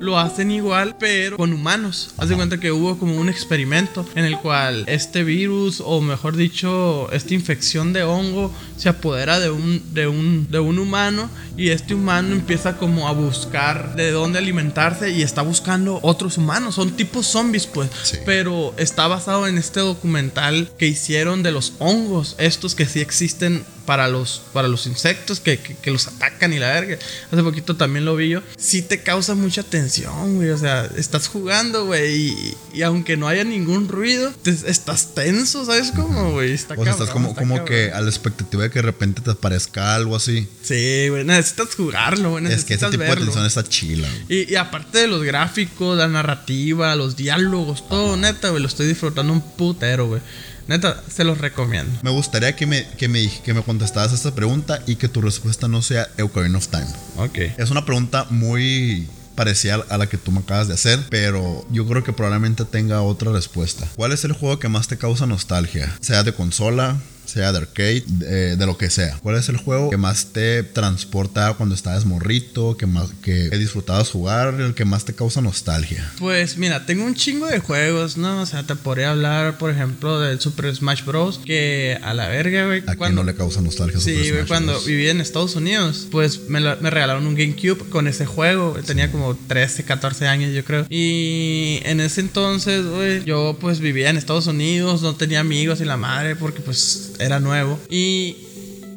lo 0.00 0.18
hacen 0.18 0.50
igual, 0.50 0.96
pero 0.98 1.36
con 1.36 1.52
humanos. 1.52 2.10
Haz 2.16 2.28
de 2.28 2.36
cuenta 2.36 2.58
que 2.58 2.72
hubo 2.72 2.98
como 2.98 3.16
un 3.16 3.28
experimento 3.28 4.06
en 4.14 4.24
el 4.24 4.38
cual 4.38 4.84
este 4.86 5.24
virus, 5.24 5.82
o 5.84 6.00
mejor 6.00 6.36
dicho, 6.36 7.10
esta 7.12 7.34
infección 7.34 7.92
de 7.92 8.02
hongo, 8.02 8.52
se 8.76 8.88
apodera 8.88 9.40
de 9.40 9.50
un, 9.50 9.94
de 9.94 10.06
un, 10.06 10.50
de 10.50 10.58
un 10.58 10.78
humano 10.78 11.30
y 11.56 11.70
este 11.70 11.94
humano 11.94 12.34
empieza 12.34 12.76
como 12.76 13.08
a 13.08 13.12
buscar 13.12 13.96
de 13.96 14.10
dónde 14.10 14.38
alimentarse 14.38 15.10
y 15.10 15.22
está 15.22 15.42
buscando 15.42 15.98
otros 16.02 16.38
humanos. 16.38 16.74
Son 16.74 16.92
tipos 16.92 17.26
zombies, 17.26 17.66
pues. 17.66 17.90
Sí. 18.02 18.18
Pero 18.26 18.74
está 18.76 19.06
basado 19.06 19.46
en 19.46 19.58
este 19.58 19.80
documental 19.80 20.70
que 20.78 20.86
hicieron 20.86 21.42
de 21.42 21.52
los 21.52 21.74
hongos, 21.78 22.34
estos 22.38 22.74
que 22.74 22.86
sí 22.86 23.00
existen 23.00 23.64
para 23.86 24.08
los, 24.08 24.42
para 24.52 24.68
los 24.68 24.86
insectos 24.86 25.40
que, 25.40 25.58
que- 25.58 25.76
que 25.76 25.90
los 25.90 26.06
atacan 26.08 26.52
y 26.52 26.58
la 26.58 26.68
verga. 26.68 26.98
Hace 27.30 27.42
poquito 27.42 27.76
también 27.76 28.04
lo 28.04 28.16
vi 28.16 28.28
yo. 28.30 28.42
Sí 28.58 28.82
te 28.82 29.02
causa 29.02 29.34
mucha 29.34 29.62
tensión, 29.62 30.36
güey. 30.36 30.50
O 30.50 30.58
sea, 30.58 30.88
estás 30.96 31.28
jugando, 31.28 31.86
güey. 31.86 32.16
Y, 32.16 32.56
y 32.74 32.82
aunque 32.82 33.16
no 33.16 33.28
haya 33.28 33.44
ningún 33.44 33.88
ruido, 33.88 34.32
te- 34.42 34.50
estás 34.50 35.14
tenso, 35.14 35.64
¿sabes 35.64 35.92
cómo, 35.94 36.32
güey? 36.32 36.52
Está 36.52 36.74
O 36.76 36.82
sea, 36.82 36.92
estás 36.92 37.10
como, 37.10 37.28
está 37.28 37.40
como 37.40 37.54
cabrón. 37.56 37.68
que 37.68 37.92
a 37.92 38.00
la 38.00 38.08
expectativa 38.10 38.64
de 38.64 38.70
que 38.70 38.80
de 38.80 38.82
repente 38.82 39.22
te 39.22 39.30
aparezca 39.30 39.94
algo 39.94 40.16
así. 40.16 40.48
Sí, 40.62 41.08
güey. 41.08 41.24
Necesitas 41.24 41.74
jugarlo, 41.74 42.30
güey. 42.30 42.44
Es 42.46 42.64
que 42.64 42.74
ese 42.74 42.86
Necesitas 42.86 42.90
tipo 42.90 43.04
de 43.04 43.16
tensión 43.24 43.46
está 43.46 43.62
chila. 43.64 44.08
Y, 44.28 44.52
y 44.52 44.56
aparte 44.56 44.98
de 44.98 45.06
los 45.06 45.22
gráficos, 45.22 45.96
la 45.96 46.08
narrativa, 46.08 46.94
los 46.96 47.16
diálogos, 47.16 47.88
todo, 47.88 48.16
neta, 48.16 48.50
güey, 48.50 48.60
lo 48.62 48.68
estoy 48.68 48.86
disfrutando 48.88 49.32
un 49.32 49.40
putero, 49.40 50.08
güey. 50.08 50.20
Neta, 50.68 51.00
se 51.08 51.22
los 51.24 51.38
recomiendo. 51.38 51.92
Me 52.02 52.10
gustaría 52.10 52.56
que 52.56 52.66
me, 52.66 52.86
que 52.96 53.08
me, 53.08 53.30
que 53.44 53.54
me 53.54 53.62
contestaras 53.62 54.12
esta 54.12 54.34
pregunta 54.34 54.82
y 54.86 54.96
que 54.96 55.08
tu 55.08 55.20
respuesta 55.20 55.68
no 55.68 55.80
sea 55.80 56.08
Ocarina 56.20 56.58
of 56.58 56.68
Time. 56.68 56.88
Ok. 57.16 57.38
Es 57.56 57.70
una 57.70 57.84
pregunta 57.84 58.26
muy 58.30 59.08
parecida 59.36 59.84
a 59.88 59.98
la 59.98 60.08
que 60.08 60.16
tú 60.16 60.32
me 60.32 60.40
acabas 60.40 60.66
de 60.66 60.74
hacer, 60.74 60.98
pero 61.08 61.64
yo 61.70 61.86
creo 61.86 62.02
que 62.02 62.12
probablemente 62.12 62.64
tenga 62.64 63.02
otra 63.02 63.30
respuesta. 63.30 63.86
¿Cuál 63.94 64.12
es 64.12 64.24
el 64.24 64.32
juego 64.32 64.58
que 64.58 64.68
más 64.68 64.88
te 64.88 64.98
causa 64.98 65.26
nostalgia? 65.26 65.94
Sea 66.00 66.24
de 66.24 66.32
consola, 66.32 66.96
sea 67.26 67.52
de 67.52 67.58
arcade, 67.58 68.04
de, 68.06 68.56
de 68.56 68.66
lo 68.66 68.76
que 68.78 68.90
sea. 68.90 69.18
¿Cuál 69.22 69.36
es 69.36 69.48
el 69.48 69.56
juego 69.56 69.90
que 69.90 69.96
más 69.96 70.26
te 70.32 70.62
transporta 70.62 71.54
cuando 71.54 71.74
estabas 71.74 72.04
morrito, 72.04 72.76
que 72.76 72.86
más 72.86 73.10
que 73.22 73.50
disfrutabas 73.50 74.10
jugar, 74.10 74.54
el 74.60 74.74
que 74.74 74.84
más 74.84 75.04
te 75.04 75.14
causa 75.14 75.40
nostalgia? 75.40 76.10
Pues 76.18 76.56
mira, 76.56 76.86
tengo 76.86 77.04
un 77.04 77.14
chingo 77.14 77.46
de 77.46 77.58
juegos, 77.58 78.16
¿no? 78.16 78.42
O 78.42 78.46
sea, 78.46 78.62
te 78.62 78.74
podría 78.76 79.10
hablar, 79.10 79.58
por 79.58 79.70
ejemplo, 79.70 80.20
del 80.20 80.40
Super 80.40 80.74
Smash 80.74 81.04
Bros. 81.04 81.40
Que 81.44 81.98
a 82.02 82.14
la 82.14 82.28
verga, 82.28 82.66
güey. 82.66 82.82
¿A 82.86 82.96
quién 82.96 83.14
no 83.14 83.24
le 83.24 83.34
causa 83.34 83.60
nostalgia 83.60 83.98
Super 84.00 84.24
Sí, 84.24 84.30
güey, 84.30 84.46
cuando 84.46 84.72
Bros? 84.72 84.86
vivía 84.86 85.10
en 85.10 85.20
Estados 85.20 85.56
Unidos, 85.56 86.06
pues 86.10 86.48
me, 86.48 86.60
la- 86.60 86.76
me 86.76 86.90
regalaron 86.90 87.26
un 87.26 87.34
GameCube 87.34 87.88
con 87.90 88.06
ese 88.08 88.26
juego. 88.26 88.76
Tenía 88.86 89.10
como 89.10 89.34
13, 89.36 89.84
14 89.84 90.26
años, 90.28 90.54
yo 90.54 90.64
creo. 90.64 90.86
Y 90.90 91.80
en 91.84 92.00
ese 92.00 92.20
entonces, 92.20 92.86
güey, 92.86 93.24
yo 93.24 93.56
pues 93.60 93.80
vivía 93.80 94.10
en 94.10 94.16
Estados 94.16 94.46
Unidos, 94.46 95.02
no 95.02 95.14
tenía 95.16 95.40
amigos 95.40 95.80
y 95.80 95.84
la 95.84 95.96
madre 95.96 96.36
porque 96.36 96.60
pues 96.60 97.12
era 97.20 97.40
nuevo. 97.40 97.78
Y, 97.88 98.36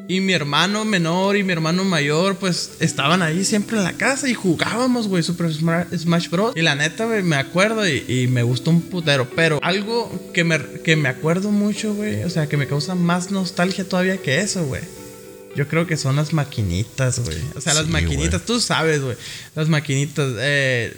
y 0.07 0.21
mi 0.21 0.33
hermano 0.33 0.85
menor 0.85 1.37
y 1.37 1.43
mi 1.43 1.53
hermano 1.53 1.83
mayor, 1.83 2.35
pues 2.37 2.71
estaban 2.79 3.21
ahí 3.21 3.45
siempre 3.45 3.77
en 3.77 3.83
la 3.83 3.93
casa 3.93 4.27
y 4.27 4.33
jugábamos, 4.33 5.07
güey, 5.07 5.21
Super 5.23 5.47
Sma- 5.51 5.85
Smash 5.95 6.29
Bros. 6.29 6.53
Y 6.55 6.61
la 6.61 6.75
neta, 6.75 7.05
güey, 7.05 7.21
me 7.21 7.35
acuerdo 7.35 7.87
y, 7.87 8.03
y 8.07 8.27
me 8.27 8.41
gustó 8.43 8.71
un 8.71 8.81
putero. 8.81 9.29
Pero 9.35 9.59
algo 9.61 10.31
que 10.33 10.43
me, 10.43 10.59
que 10.83 10.95
me 10.95 11.09
acuerdo 11.09 11.51
mucho, 11.51 11.93
güey, 11.93 12.23
o 12.23 12.29
sea, 12.29 12.47
que 12.47 12.57
me 12.57 12.65
causa 12.67 12.95
más 12.95 13.29
nostalgia 13.31 13.87
todavía 13.87 14.17
que 14.17 14.39
eso, 14.39 14.65
güey. 14.65 14.81
Yo 15.55 15.67
creo 15.67 15.87
que 15.87 15.97
son 15.97 16.15
las 16.15 16.31
maquinitas, 16.31 17.19
güey. 17.19 17.37
O 17.55 17.61
sea, 17.61 17.73
las 17.73 17.87
maquinitas, 17.87 18.43
tú 18.45 18.59
sabes, 18.61 19.01
güey. 19.01 19.15
Las 19.55 19.67
maquinitas, 19.67 20.31
eh. 20.37 20.93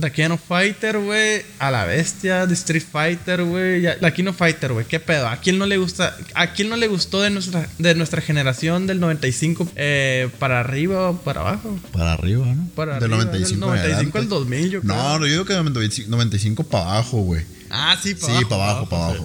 The 0.00 0.12
King 0.12 0.30
of 0.30 0.40
Fighter, 0.46 0.98
güey. 0.98 1.42
A 1.58 1.70
la 1.70 1.84
bestia. 1.84 2.46
The 2.46 2.54
Street 2.54 2.84
Fighter, 2.90 3.42
güey. 3.44 3.82
La 4.00 4.12
King 4.12 4.26
of 4.28 4.36
Fighter, 4.36 4.72
güey. 4.72 4.86
¿Qué 4.86 5.00
pedo? 5.00 5.28
¿A 5.28 5.38
quién 5.38 5.58
no 5.58 5.66
le 5.66 5.76
gusta? 5.76 6.16
¿A 6.34 6.52
quién 6.52 6.68
no 6.68 6.76
le 6.76 6.86
gustó 6.86 7.20
de 7.20 7.30
nuestra, 7.30 7.68
de 7.78 7.94
nuestra 7.94 8.20
generación 8.22 8.86
del 8.86 9.00
95 9.00 9.68
eh, 9.76 10.28
para 10.38 10.60
arriba 10.60 11.10
o 11.10 11.16
para 11.18 11.40
abajo? 11.40 11.78
Para 11.92 12.12
arriba, 12.14 12.46
¿no? 12.46 12.68
Para 12.74 12.94
Del 13.00 13.12
arriba, 13.12 13.24
95, 13.26 13.54
del 13.54 13.54
en 13.54 13.60
95 13.82 14.18
al 14.18 14.24
adelante. 14.24 14.34
2000, 14.34 14.70
yo 14.70 14.80
creo. 14.80 14.94
No, 14.94 15.18
no, 15.18 15.26
yo 15.26 15.32
digo 15.32 15.44
que 15.44 15.52
del 15.54 15.64
95, 15.64 16.10
95 16.10 16.64
para 16.64 16.84
abajo, 16.84 17.18
güey. 17.22 17.42
Ah, 17.70 17.98
sí, 18.02 18.14
para 18.14 18.26
Sí, 18.26 18.32
abajo. 18.38 18.48
para 18.48 18.64
abajo, 18.70 18.88
para 18.88 19.04
abajo. 19.06 19.24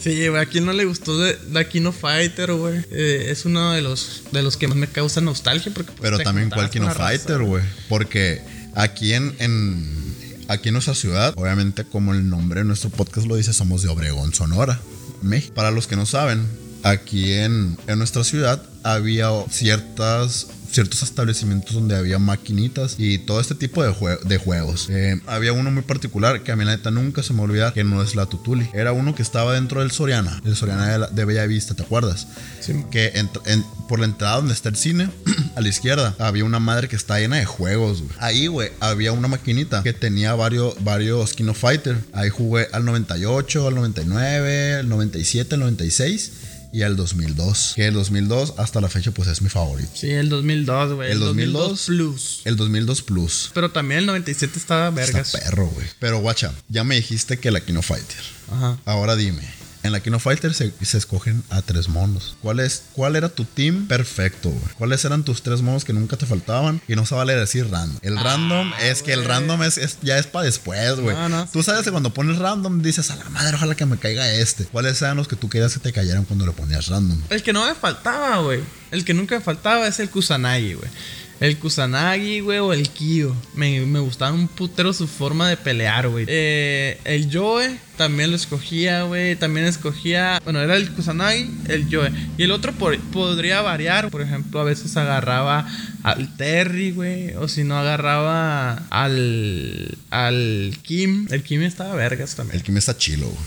Sí, 0.00 0.28
güey, 0.28 0.40
a 0.40 0.46
quién 0.46 0.64
no 0.64 0.72
le 0.72 0.84
gustó 0.84 1.18
de 1.18 1.36
la 1.50 1.68
Kino 1.68 1.90
Fighter, 1.90 2.52
güey. 2.52 2.78
Eh, 2.92 3.26
es 3.30 3.44
uno 3.44 3.72
de 3.72 3.82
los, 3.82 4.22
de 4.30 4.42
los 4.42 4.56
que 4.56 4.68
más 4.68 4.76
me 4.76 4.86
causa 4.86 5.20
nostalgia. 5.20 5.72
Porque, 5.74 5.90
pues, 5.90 6.08
Pero 6.08 6.20
también 6.20 6.50
cuál 6.50 6.70
Kino. 6.70 6.88
Fighter, 6.94 7.42
güey. 7.42 7.64
Porque 7.88 8.40
aquí 8.78 9.12
en, 9.14 9.34
en- 9.38 10.16
aquí 10.48 10.68
en 10.68 10.74
nuestra 10.74 10.94
ciudad, 10.94 11.34
obviamente 11.36 11.84
como 11.84 12.14
el 12.14 12.28
nombre 12.28 12.60
de 12.60 12.64
nuestro 12.64 12.88
podcast 12.90 13.26
lo 13.26 13.36
dice, 13.36 13.52
somos 13.52 13.82
de 13.82 13.88
Obregón, 13.88 14.32
Sonora, 14.32 14.80
México. 15.22 15.54
Para 15.54 15.70
los 15.70 15.86
que 15.86 15.96
no 15.96 16.06
saben, 16.06 16.46
aquí 16.84 17.32
en, 17.32 17.76
en 17.86 17.98
nuestra 17.98 18.24
ciudad 18.24 18.62
había 18.82 19.28
ciertas 19.50 20.46
ciertos 20.70 21.02
establecimientos 21.02 21.74
donde 21.74 21.96
había 21.96 22.18
maquinitas 22.18 22.96
y 22.98 23.18
todo 23.18 23.40
este 23.40 23.54
tipo 23.54 23.82
de, 23.82 23.90
jue- 23.90 24.20
de 24.20 24.38
juegos. 24.38 24.88
Eh, 24.90 25.20
había 25.26 25.52
uno 25.52 25.70
muy 25.70 25.82
particular 25.82 26.42
que 26.42 26.52
a 26.52 26.56
mí 26.56 26.64
la 26.64 26.76
neta 26.76 26.90
nunca 26.90 27.22
se 27.22 27.32
me 27.32 27.42
olvida 27.42 27.72
que 27.72 27.84
no 27.84 28.02
es 28.02 28.14
la 28.14 28.26
Tutuli. 28.26 28.68
Era 28.74 28.92
uno 28.92 29.14
que 29.14 29.22
estaba 29.22 29.54
dentro 29.54 29.80
del 29.80 29.90
Soriana, 29.90 30.40
el 30.44 30.56
Soriana 30.56 30.88
de, 30.92 30.98
la- 30.98 31.06
de 31.08 31.24
Bella 31.24 31.46
Vista, 31.46 31.74
¿te 31.74 31.82
acuerdas? 31.82 32.26
Sí. 32.60 32.84
que 32.90 33.12
ent- 33.14 33.40
en- 33.46 33.64
por 33.88 33.98
la 34.00 34.04
entrada 34.06 34.36
donde 34.36 34.52
está 34.52 34.68
el 34.68 34.76
cine, 34.76 35.08
a 35.56 35.60
la 35.60 35.68
izquierda, 35.68 36.14
había 36.18 36.44
una 36.44 36.58
madre 36.58 36.88
que 36.88 36.96
está 36.96 37.18
llena 37.18 37.36
de 37.36 37.44
juegos, 37.46 38.02
güey. 38.02 38.12
Ahí, 38.18 38.46
güey, 38.46 38.70
había 38.80 39.12
una 39.12 39.28
maquinita 39.28 39.82
que 39.82 39.92
tenía 39.94 40.34
varios, 40.34 40.74
varios 40.84 41.32
Kino 41.32 41.54
Fighter. 41.54 41.96
Ahí 42.12 42.28
jugué 42.28 42.68
al 42.72 42.84
98, 42.84 43.66
al 43.68 43.74
99, 43.74 44.74
al 44.80 44.88
97, 44.88 45.54
al 45.54 45.60
96 45.60 46.32
y 46.72 46.82
al 46.82 46.96
2002. 46.96 47.72
Que 47.76 47.86
el 47.86 47.94
2002 47.94 48.54
hasta 48.58 48.80
la 48.80 48.88
fecha, 48.88 49.10
pues 49.10 49.28
es 49.28 49.42
mi 49.42 49.48
favorito. 49.48 49.90
Sí, 49.94 50.10
el 50.10 50.28
2002, 50.28 50.94
güey. 50.94 51.12
El 51.12 51.20
2002 51.20 51.86
Plus. 51.86 52.40
El 52.44 52.56
2002 52.56 53.02
Plus. 53.02 53.50
Pero 53.54 53.70
también 53.70 54.00
el 54.00 54.06
97 54.06 54.58
estaba 54.58 54.90
vergas. 54.90 55.34
Está 55.34 55.50
perro, 55.50 55.66
güey. 55.68 55.86
Pero, 55.98 56.20
guacha, 56.20 56.52
ya 56.68 56.84
me 56.84 56.96
dijiste 56.96 57.38
que 57.38 57.50
la 57.50 57.60
Kino 57.60 57.82
Fighter. 57.82 58.24
Ajá. 58.50 58.78
Ahora 58.84 59.16
dime. 59.16 59.42
En 59.82 59.92
la 59.92 60.00
Kino 60.00 60.18
Fighter 60.18 60.52
se, 60.54 60.72
se 60.82 60.98
escogen 60.98 61.42
a 61.50 61.62
tres 61.62 61.88
monos. 61.88 62.36
¿Cuál, 62.42 62.60
es, 62.60 62.82
¿Cuál 62.94 63.14
era 63.16 63.28
tu 63.28 63.44
team 63.44 63.86
perfecto, 63.86 64.50
güey? 64.50 64.74
¿Cuáles 64.76 65.04
eran 65.04 65.22
tus 65.24 65.42
tres 65.42 65.62
monos 65.62 65.84
que 65.84 65.92
nunca 65.92 66.16
te 66.16 66.26
faltaban? 66.26 66.80
Y 66.88 66.96
no 66.96 67.06
se 67.06 67.14
vale 67.14 67.34
decir 67.36 67.70
random. 67.70 67.98
El 68.02 68.16
random 68.18 68.72
es 68.80 69.02
que 69.02 69.12
el 69.12 69.24
random 69.24 69.62
es, 69.62 69.78
es- 69.78 69.98
ya 70.02 70.18
es 70.18 70.26
para 70.26 70.44
después, 70.46 70.98
güey. 70.98 71.14
No, 71.14 71.28
no, 71.28 71.48
tú 71.52 71.62
sabes 71.62 71.84
que 71.84 71.90
cuando 71.92 72.12
pones 72.12 72.38
random 72.38 72.82
dices, 72.82 73.10
a 73.10 73.16
la 73.16 73.28
madre, 73.30 73.54
ojalá 73.56 73.74
que 73.76 73.86
me 73.86 73.96
caiga 73.98 74.28
este. 74.32 74.64
¿Cuáles 74.64 75.00
eran 75.00 75.16
los 75.16 75.28
que 75.28 75.36
tú 75.36 75.48
querías 75.48 75.72
que 75.74 75.80
te 75.80 75.92
cayeran 75.92 76.24
cuando 76.24 76.44
le 76.44 76.52
ponías 76.52 76.88
random? 76.88 77.20
El 77.30 77.42
que 77.42 77.52
no 77.52 77.64
me 77.66 77.74
faltaba, 77.74 78.38
güey. 78.38 78.60
El 78.90 79.04
que 79.04 79.14
nunca 79.14 79.36
me 79.38 79.44
faltaba 79.44 79.86
es 79.86 80.00
el 80.00 80.10
Kusanagi, 80.10 80.74
güey. 80.74 80.90
El 81.40 81.56
Kusanagi, 81.58 82.40
güey, 82.40 82.58
o 82.58 82.72
el 82.72 82.88
Kyo. 82.90 83.34
Me, 83.54 83.80
me 83.86 84.00
gustaba 84.00 84.32
un 84.32 84.48
putero 84.48 84.92
su 84.92 85.06
forma 85.06 85.48
de 85.48 85.56
pelear, 85.56 86.08
güey. 86.08 86.24
Eh, 86.28 86.98
el 87.04 87.28
Joe 87.32 87.78
también 87.96 88.30
lo 88.30 88.36
escogía, 88.36 89.02
güey. 89.04 89.36
También 89.36 89.66
escogía. 89.66 90.40
Bueno, 90.42 90.60
era 90.60 90.74
el 90.76 90.90
Kusanagi, 90.92 91.48
el 91.68 91.86
Joe. 91.90 92.10
Y 92.36 92.42
el 92.42 92.50
otro 92.50 92.72
por- 92.72 92.98
podría 93.12 93.60
variar. 93.62 94.10
Por 94.10 94.22
ejemplo, 94.22 94.58
a 94.58 94.64
veces 94.64 94.96
agarraba 94.96 95.68
al 96.02 96.36
Terry, 96.36 96.90
güey. 96.90 97.34
O 97.36 97.46
si 97.46 97.62
no, 97.62 97.78
agarraba 97.78 98.82
al. 98.90 99.96
al 100.10 100.76
Kim. 100.82 101.28
El 101.30 101.44
Kim 101.44 101.62
estaba 101.62 101.94
vergas 101.94 102.34
también. 102.34 102.56
El 102.56 102.64
Kim 102.64 102.76
está 102.76 102.96
chilo, 102.96 103.26
güey. 103.26 103.38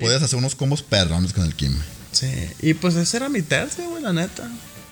Puedes 0.00 0.22
hacer 0.22 0.38
unos 0.38 0.54
combos 0.54 0.82
perrones 0.82 1.32
con 1.34 1.44
el 1.44 1.54
Kim. 1.54 1.74
Sí. 2.12 2.30
Y 2.62 2.74
pues 2.74 2.94
ese 2.96 3.18
era 3.18 3.28
mi 3.28 3.42
tercio, 3.42 3.88
güey, 3.90 4.02
la 4.02 4.12
neta. 4.12 4.48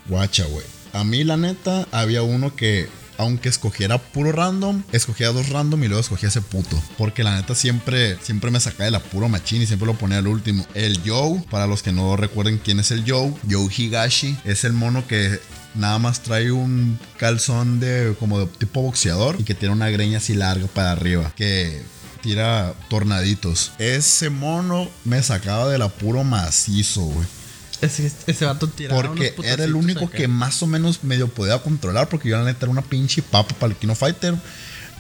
Guacha, 0.06 0.44
güey. 0.44 0.64
A 0.92 1.04
mí, 1.04 1.24
la 1.24 1.36
neta, 1.36 1.86
había 1.90 2.22
uno 2.22 2.54
que, 2.54 2.88
aunque 3.18 3.48
escogiera 3.48 3.98
puro 3.98 4.32
random, 4.32 4.82
escogía 4.92 5.32
dos 5.32 5.48
random 5.48 5.84
y 5.84 5.88
luego 5.88 6.00
escogía 6.00 6.28
ese 6.28 6.42
puto. 6.42 6.80
Porque 6.98 7.24
la 7.24 7.36
neta 7.36 7.54
siempre, 7.54 8.18
siempre 8.22 8.50
me 8.50 8.60
sacaba 8.60 8.88
el 8.88 8.94
apuro 8.94 9.28
machín 9.28 9.62
y 9.62 9.66
siempre 9.66 9.86
lo 9.86 9.94
ponía 9.94 10.18
al 10.18 10.26
último. 10.26 10.66
El 10.74 11.00
Joe, 11.04 11.42
para 11.50 11.66
los 11.66 11.82
que 11.82 11.92
no 11.92 12.16
recuerden 12.16 12.58
quién 12.58 12.80
es 12.80 12.90
el 12.90 13.04
Joe, 13.10 13.32
Joe 13.50 13.68
Higashi, 13.74 14.36
es 14.44 14.64
el 14.64 14.72
mono 14.72 15.06
que 15.06 15.40
nada 15.74 15.98
más 15.98 16.22
trae 16.22 16.52
un 16.52 16.98
calzón 17.16 17.80
de 17.80 18.14
como 18.18 18.40
de 18.40 18.46
tipo 18.46 18.82
boxeador 18.82 19.36
y 19.38 19.44
que 19.44 19.54
tiene 19.54 19.74
una 19.74 19.88
greña 19.88 20.18
así 20.18 20.34
larga 20.34 20.66
para 20.66 20.92
arriba. 20.92 21.32
Que 21.34 21.82
tira 22.22 22.74
tornaditos. 22.88 23.72
Ese 23.78 24.30
mono 24.30 24.88
me 25.04 25.22
sacaba 25.22 25.68
del 25.68 25.82
apuro 25.82 26.24
macizo, 26.24 27.02
güey. 27.02 27.26
Ese, 27.82 28.10
ese 28.26 28.44
vato 28.46 28.68
tiraba 28.68 29.02
Porque 29.02 29.34
unos 29.36 29.50
era 29.50 29.64
el 29.64 29.74
único 29.74 30.06
acá. 30.06 30.16
que 30.16 30.28
más 30.28 30.62
o 30.62 30.66
menos 30.66 31.04
medio 31.04 31.28
podía 31.28 31.58
controlar. 31.58 32.08
Porque 32.08 32.28
yo 32.28 32.38
la 32.38 32.44
neta 32.44 32.60
era 32.66 32.70
una 32.70 32.82
pinche 32.82 33.22
papa 33.22 33.54
para 33.58 33.72
el 33.72 33.78
Kino 33.78 33.94
Fighter. 33.94 34.34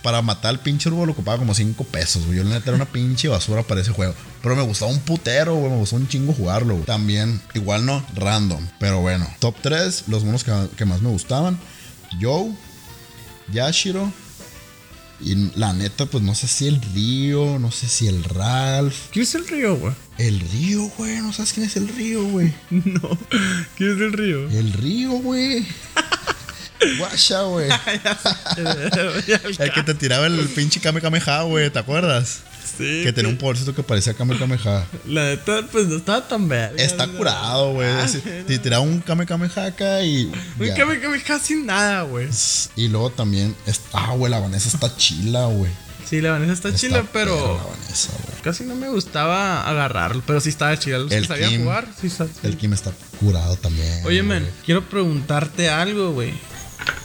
Para 0.02 0.20
matar 0.20 0.50
al 0.50 0.58
pinche 0.60 0.88
urbo 0.88 1.06
lo 1.06 1.12
ocupaba 1.12 1.38
como 1.38 1.54
5 1.54 1.84
pesos, 1.84 2.26
güey. 2.26 2.38
Yo 2.38 2.44
la 2.44 2.50
neta 2.50 2.70
era 2.70 2.76
una 2.76 2.86
pinche 2.86 3.28
basura 3.28 3.62
para 3.62 3.80
ese 3.80 3.92
juego. 3.92 4.14
Pero 4.42 4.56
me 4.56 4.62
gustaba 4.62 4.90
un 4.90 4.98
putero, 4.98 5.54
güey. 5.54 5.70
Me 5.70 5.78
gustó 5.78 5.94
un 5.96 6.08
chingo 6.08 6.32
jugarlo, 6.32 6.74
güey. 6.74 6.84
También, 6.86 7.40
igual 7.54 7.86
no, 7.86 8.04
random. 8.16 8.66
Pero 8.80 9.00
bueno, 9.00 9.32
top 9.38 9.54
3, 9.62 10.04
los 10.08 10.24
monos 10.24 10.42
que, 10.42 10.52
que 10.76 10.84
más 10.84 11.00
me 11.02 11.08
gustaban. 11.08 11.56
Joe, 12.20 12.50
Yashiro 13.52 14.12
Y 15.24 15.52
la 15.56 15.72
neta, 15.72 16.06
pues 16.06 16.22
no 16.22 16.34
sé 16.34 16.48
si 16.48 16.66
el 16.66 16.82
Río, 16.94 17.58
no 17.58 17.70
sé 17.70 17.86
si 17.88 18.08
el 18.08 18.24
Ralph. 18.24 18.94
¿Quién 19.12 19.22
es 19.22 19.34
el 19.36 19.46
río, 19.46 19.76
güey? 19.76 19.94
El 20.18 20.40
Río, 20.40 20.82
güey, 20.98 21.20
no 21.20 21.32
sabes 21.32 21.52
quién 21.52 21.66
es 21.66 21.76
el 21.76 21.88
Río, 21.88 22.24
güey. 22.24 22.52
No. 22.70 23.18
¿Quién 23.76 23.94
es 23.94 24.00
el 24.00 24.12
río? 24.12 24.48
El 24.50 24.72
Río, 24.72 25.10
güey. 25.12 25.66
Guacha, 26.98 27.42
güey. 27.42 27.68
El 28.56 29.72
que 29.72 29.82
te 29.84 29.94
tiraba 29.94 30.26
el 30.26 30.40
pinche 30.48 30.80
Kame 30.80 31.00
Kameha, 31.00 31.42
güey, 31.42 31.70
¿te 31.70 31.78
acuerdas? 31.78 32.40
Sí. 32.64 33.02
Que 33.04 33.12
tenía 33.12 33.30
un 33.30 33.36
podercito 33.38 33.74
que 33.74 33.82
parecía 33.82 34.14
Kame 34.14 34.38
Kameha. 34.38 34.86
La 35.06 35.24
neta, 35.26 35.66
pues 35.70 35.86
no 35.86 35.96
estaba 35.96 36.26
tan 36.26 36.48
verga. 36.48 36.82
Está 36.82 37.06
curado, 37.06 37.74
güey. 37.74 37.88
Ah, 37.88 38.06
Te 38.46 38.58
tiraba 38.58 38.82
un 38.82 39.00
Kame 39.00 39.26
Kameha 39.26 39.66
acá 39.66 40.02
y. 40.02 40.32
Un 40.58 40.66
ya. 40.66 40.74
Kame 40.74 41.00
Kame 41.00 41.22
casi 41.22 41.56
nada, 41.56 42.02
güey. 42.02 42.28
Y 42.76 42.88
luego 42.88 43.10
también. 43.10 43.54
Ah, 43.92 44.14
güey, 44.16 44.30
la 44.30 44.40
Vanessa 44.40 44.68
está 44.68 44.96
chila, 44.96 45.46
güey. 45.46 45.70
Sí, 46.08 46.20
la 46.20 46.32
Vanessa 46.32 46.52
está, 46.52 46.68
Está 46.68 46.78
chila, 46.80 47.06
pero 47.12 47.34
La 47.56 47.64
Vanessa, 47.64 48.10
güey. 48.26 48.42
casi 48.42 48.64
no 48.64 48.74
me 48.74 48.88
gustaba 48.90 49.66
agarrarlo. 49.68 50.22
Pero 50.26 50.40
sí 50.40 50.50
estaba 50.50 50.78
chila. 50.78 50.98
Los 50.98 51.12
El 51.12 51.22
que 51.22 51.28
sabían 51.28 51.50
Kim. 51.50 51.62
jugar, 51.62 51.88
sí 52.00 52.06
está 52.08 52.26
El 52.42 52.56
Kim 52.58 52.72
está 52.74 52.92
curado 53.18 53.56
también. 53.56 54.04
Oye, 54.04 54.20
güey. 54.22 54.42
quiero 54.64 54.82
preguntarte 54.88 55.70
algo, 55.70 56.12
güey. 56.12 56.34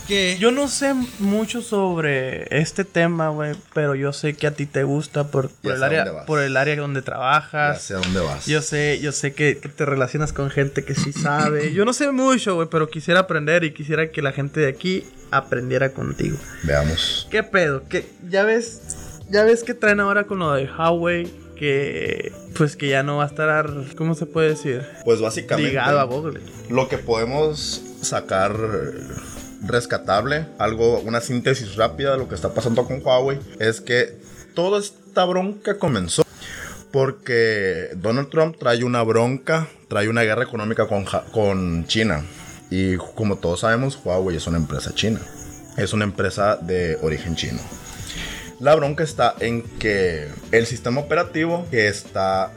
Que 0.07 0.37
Yo 0.39 0.51
no 0.51 0.69
sé 0.69 0.93
mucho 1.19 1.61
sobre 1.61 2.47
este 2.57 2.85
tema, 2.85 3.27
güey, 3.29 3.55
pero 3.73 3.93
yo 3.93 4.13
sé 4.13 4.35
que 4.35 4.47
a 4.47 4.51
ti 4.51 4.65
te 4.65 4.83
gusta 4.83 5.27
por, 5.27 5.51
el 5.63 5.83
área, 5.83 6.25
por 6.25 6.39
el 6.39 6.55
área 6.55 6.77
donde 6.77 7.01
trabajas. 7.01 7.81
sé 7.81 7.93
a 7.93 7.97
dónde 7.97 8.21
vas. 8.21 8.45
Yo 8.45 8.61
sé, 8.61 8.99
yo 9.01 9.11
sé 9.11 9.33
que, 9.33 9.57
que 9.57 9.67
te 9.67 9.85
relacionas 9.85 10.31
con 10.31 10.49
gente 10.49 10.85
que 10.85 10.95
sí 10.95 11.11
sabe. 11.11 11.73
Yo 11.73 11.83
no 11.83 11.91
sé 11.91 12.09
mucho, 12.11 12.55
güey, 12.55 12.69
pero 12.71 12.89
quisiera 12.89 13.21
aprender 13.21 13.65
y 13.65 13.73
quisiera 13.73 14.09
que 14.09 14.21
la 14.21 14.31
gente 14.31 14.61
de 14.61 14.69
aquí 14.69 15.03
aprendiera 15.31 15.89
contigo. 15.89 16.37
Veamos. 16.63 17.27
¿Qué 17.29 17.43
pedo? 17.43 17.83
¿Qué, 17.89 18.05
ya 18.29 18.43
ves, 18.43 19.19
ya 19.29 19.43
ves 19.43 19.63
que 19.63 19.73
traen 19.73 19.99
ahora 19.99 20.23
con 20.23 20.39
lo 20.39 20.53
de 20.53 20.69
Huawei 20.71 21.47
que 21.57 22.31
pues 22.55 22.75
que 22.75 22.87
ya 22.87 23.03
no 23.03 23.17
va 23.17 23.23
a 23.25 23.27
estar, 23.27 23.69
¿cómo 23.97 24.15
se 24.15 24.25
puede 24.25 24.49
decir? 24.49 24.85
Pues 25.03 25.19
básicamente 25.19 25.69
Ligado 25.69 25.99
a 25.99 26.03
Google. 26.03 26.39
lo 26.69 26.87
que 26.87 26.97
podemos 26.97 27.81
sacar 28.01 28.55
rescatable, 29.61 30.45
algo, 30.57 30.99
una 30.99 31.21
síntesis 31.21 31.75
rápida 31.75 32.11
de 32.11 32.17
lo 32.17 32.29
que 32.29 32.35
está 32.35 32.53
pasando 32.53 32.85
con 32.85 33.01
Huawei, 33.03 33.39
es 33.59 33.81
que 33.81 34.17
toda 34.53 34.79
esta 34.79 35.25
bronca 35.25 35.77
comenzó 35.77 36.23
porque 36.91 37.89
Donald 37.95 38.29
Trump 38.29 38.57
trae 38.57 38.83
una 38.83 39.03
bronca, 39.03 39.67
trae 39.87 40.09
una 40.09 40.23
guerra 40.23 40.43
económica 40.43 40.87
con, 40.87 41.05
con 41.31 41.85
China. 41.85 42.25
Y 42.69 42.97
como 42.97 43.37
todos 43.37 43.61
sabemos, 43.61 43.99
Huawei 44.03 44.37
es 44.37 44.47
una 44.47 44.57
empresa 44.57 44.93
china. 44.93 45.19
Es 45.77 45.93
una 45.93 46.05
empresa 46.05 46.57
de 46.57 46.97
origen 47.01 47.35
chino. 47.35 47.59
La 48.59 48.73
bronca 48.75 49.03
está 49.03 49.35
en 49.39 49.61
que 49.61 50.27
el 50.51 50.65
sistema 50.65 51.01
operativo 51.01 51.67
que 51.69 51.87
está 51.87 52.51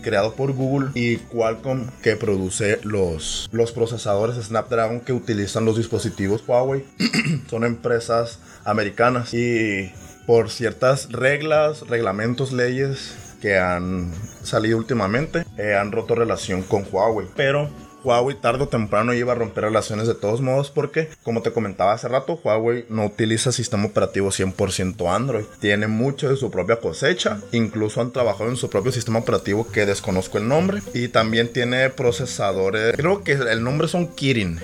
creado 0.00 0.34
por 0.34 0.52
Google 0.52 0.90
y 0.94 1.16
Qualcomm 1.16 1.88
que 2.02 2.16
produce 2.16 2.80
los, 2.82 3.48
los 3.52 3.72
procesadores 3.72 4.36
Snapdragon 4.36 5.00
que 5.00 5.12
utilizan 5.12 5.64
los 5.64 5.76
dispositivos 5.76 6.42
Huawei 6.46 6.84
son 7.48 7.64
empresas 7.64 8.38
americanas 8.64 9.34
y 9.34 9.92
por 10.26 10.50
ciertas 10.50 11.10
reglas, 11.10 11.88
reglamentos, 11.88 12.52
leyes 12.52 13.16
que 13.40 13.58
han 13.58 14.12
salido 14.42 14.78
últimamente 14.78 15.44
eh, 15.56 15.74
han 15.74 15.92
roto 15.92 16.14
relación 16.14 16.62
con 16.62 16.84
Huawei. 16.90 17.26
Pero 17.34 17.70
Huawei 18.04 18.36
tarde 18.36 18.64
o 18.64 18.68
temprano 18.68 19.14
iba 19.14 19.32
a 19.32 19.34
romper 19.34 19.64
relaciones 19.64 20.06
de 20.06 20.14
todos 20.14 20.40
modos 20.40 20.70
porque, 20.70 21.08
como 21.22 21.42
te 21.42 21.52
comentaba 21.52 21.92
hace 21.92 22.08
rato, 22.08 22.40
Huawei 22.42 22.86
no 22.88 23.04
utiliza 23.06 23.52
sistema 23.52 23.86
operativo 23.86 24.30
100% 24.30 25.14
Android. 25.14 25.44
Tiene 25.60 25.86
mucho 25.86 26.28
de 26.28 26.36
su 26.36 26.50
propia 26.50 26.76
cosecha. 26.76 27.40
Incluso 27.52 28.00
han 28.00 28.12
trabajado 28.12 28.50
en 28.50 28.56
su 28.56 28.70
propio 28.70 28.92
sistema 28.92 29.18
operativo 29.18 29.66
que 29.70 29.86
desconozco 29.86 30.38
el 30.38 30.48
nombre. 30.48 30.82
Y 30.94 31.08
también 31.08 31.52
tiene 31.52 31.90
procesadores, 31.90 32.96
creo 32.96 33.22
que 33.22 33.32
el 33.32 33.62
nombre 33.62 33.88
son 33.88 34.08
Kirin 34.08 34.60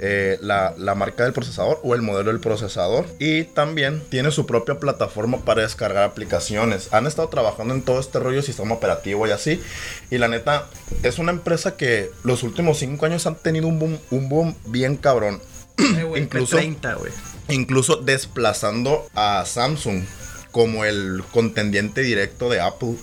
eh, 0.00 0.38
la, 0.40 0.74
la 0.78 0.94
marca 0.94 1.24
del 1.24 1.32
procesador 1.32 1.80
o 1.82 1.94
el 1.94 2.02
modelo 2.02 2.30
del 2.30 2.40
procesador. 2.40 3.06
Y 3.18 3.44
también 3.44 4.02
tiene 4.10 4.30
su 4.30 4.46
propia 4.46 4.78
plataforma 4.78 5.38
para 5.44 5.62
descargar 5.62 6.04
aplicaciones. 6.04 6.88
Han 6.92 7.06
estado 7.06 7.28
trabajando 7.28 7.74
en 7.74 7.82
todo 7.82 8.00
este 8.00 8.18
rollo 8.18 8.42
sistema 8.42 8.74
operativo 8.74 9.26
y 9.26 9.30
así. 9.30 9.60
Y 10.10 10.18
la 10.18 10.28
neta, 10.28 10.66
es 11.02 11.18
una 11.18 11.32
empresa 11.32 11.76
que 11.76 12.10
los 12.24 12.42
últimos 12.42 12.78
5 12.78 13.06
años 13.06 13.26
han 13.26 13.36
tenido 13.36 13.66
un 13.66 13.78
boom, 13.78 13.98
un 14.10 14.28
boom 14.28 14.54
bien 14.66 14.96
cabrón. 14.96 15.40
Eh, 15.78 16.02
güey, 16.04 16.22
Incluso- 16.22 16.56
30, 16.56 16.94
güey. 16.94 17.12
Incluso 17.50 17.96
desplazando 17.96 19.06
a 19.14 19.44
Samsung 19.46 20.02
como 20.50 20.84
el 20.84 21.22
contendiente 21.32 22.02
directo 22.02 22.50
de 22.50 22.60
Apple 22.60 22.94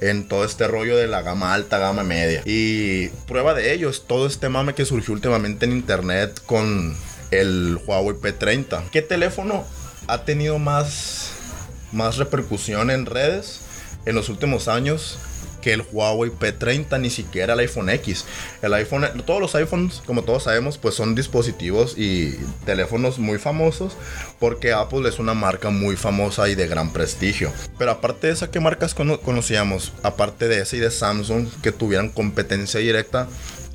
en 0.00 0.28
todo 0.28 0.44
este 0.44 0.68
rollo 0.68 0.96
de 0.96 1.06
la 1.06 1.22
gama 1.22 1.54
alta, 1.54 1.78
gama 1.78 2.02
media. 2.02 2.42
Y 2.44 3.08
prueba 3.26 3.54
de 3.54 3.72
ello 3.72 3.88
es 3.88 4.02
todo 4.02 4.26
este 4.26 4.48
mame 4.48 4.74
que 4.74 4.84
surgió 4.84 5.14
últimamente 5.14 5.66
en 5.66 5.72
internet 5.72 6.40
con 6.46 6.96
el 7.30 7.78
Huawei 7.86 8.16
P30. 8.16 8.90
¿Qué 8.90 9.02
teléfono 9.02 9.64
ha 10.06 10.24
tenido 10.24 10.58
más, 10.58 11.30
más 11.92 12.16
repercusión 12.16 12.90
en 12.90 13.06
redes 13.06 13.60
en 14.04 14.14
los 14.14 14.28
últimos 14.28 14.68
años? 14.68 15.18
Que 15.66 15.72
el 15.72 15.82
Huawei 15.90 16.30
P30, 16.30 17.00
ni 17.00 17.10
siquiera 17.10 17.54
el 17.54 17.58
iPhone 17.58 17.90
X. 17.90 18.24
El 18.62 18.72
iPhone, 18.74 19.04
todos 19.26 19.40
los 19.40 19.52
iPhones, 19.56 20.00
como 20.06 20.22
todos 20.22 20.44
sabemos, 20.44 20.78
pues 20.78 20.94
son 20.94 21.16
dispositivos 21.16 21.98
y 21.98 22.36
teléfonos 22.64 23.18
muy 23.18 23.38
famosos 23.38 23.96
porque 24.38 24.72
Apple 24.72 25.08
es 25.08 25.18
una 25.18 25.34
marca 25.34 25.70
muy 25.70 25.96
famosa 25.96 26.48
y 26.48 26.54
de 26.54 26.68
gran 26.68 26.92
prestigio. 26.92 27.50
Pero 27.78 27.90
aparte 27.90 28.28
de 28.28 28.34
esa, 28.34 28.48
¿qué 28.52 28.60
marcas 28.60 28.94
cono- 28.94 29.18
conocíamos? 29.20 29.92
Aparte 30.04 30.46
de 30.46 30.60
ese 30.60 30.76
y 30.76 30.80
de 30.80 30.92
Samsung 30.92 31.48
que 31.64 31.72
tuvieran 31.72 32.10
competencia 32.10 32.78
directa, 32.78 33.26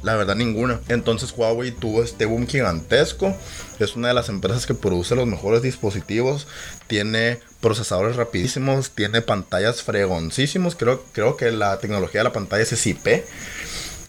la 0.01 0.15
verdad 0.15 0.37
ninguna. 0.37 0.79
Entonces 0.87 1.33
Huawei 1.35 1.71
tuvo 1.71 2.03
este 2.03 2.23
boom 2.25 2.47
gigantesco. 2.47 3.35
Es 3.79 3.97
una 3.97 4.07
de 4.07 4.13
las 4.13 4.29
empresas 4.29 4.65
que 4.65 4.75
produce 4.75 5.13
los 5.13 5.27
mejores 5.27 5.61
dispositivos. 5.61 6.47
Tiene 6.87 7.39
procesadores 7.61 8.15
rapidísimos. 8.15 8.91
Tiene 8.91 9.21
pantallas 9.21 9.83
fregoncísimos. 9.83 10.75
Creo, 10.75 11.03
creo 11.13 11.37
que 11.37 11.51
la 11.51 11.79
tecnología 11.79 12.21
de 12.21 12.25
la 12.25 12.33
pantalla 12.33 12.63
es 12.63 12.87
IP. 12.87 13.23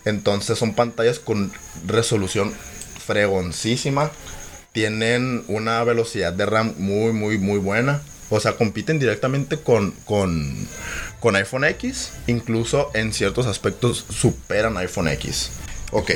Entonces 0.04 0.58
son 0.58 0.74
pantallas 0.74 1.18
con 1.18 1.52
resolución 1.86 2.52
fregoncísima. 3.06 4.10
Tienen 4.72 5.44
una 5.48 5.84
velocidad 5.84 6.32
de 6.32 6.46
RAM 6.46 6.74
muy, 6.78 7.12
muy, 7.12 7.38
muy 7.38 7.58
buena. 7.58 8.02
O 8.30 8.40
sea, 8.40 8.56
compiten 8.56 8.98
directamente 8.98 9.58
con, 9.58 9.92
con, 10.06 10.56
con 11.20 11.36
iPhone 11.36 11.64
X. 11.64 12.12
Incluso 12.26 12.90
en 12.94 13.12
ciertos 13.12 13.46
aspectos 13.46 14.06
superan 14.08 14.76
iPhone 14.78 15.08
X. 15.08 15.50
Ok. 15.92 16.10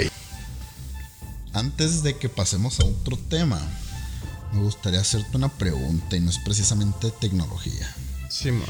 Antes 1.52 2.02
de 2.02 2.16
que 2.16 2.28
pasemos 2.28 2.80
a 2.80 2.84
otro 2.84 3.18
tema, 3.30 3.60
me 4.56 4.62
gustaría 4.62 5.00
hacerte 5.00 5.36
una 5.36 5.48
pregunta 5.48 6.16
y 6.16 6.20
no 6.20 6.30
es 6.30 6.38
precisamente 6.38 7.10
tecnología. 7.20 7.94
Sí, 8.28 8.50
mo. 8.50 8.64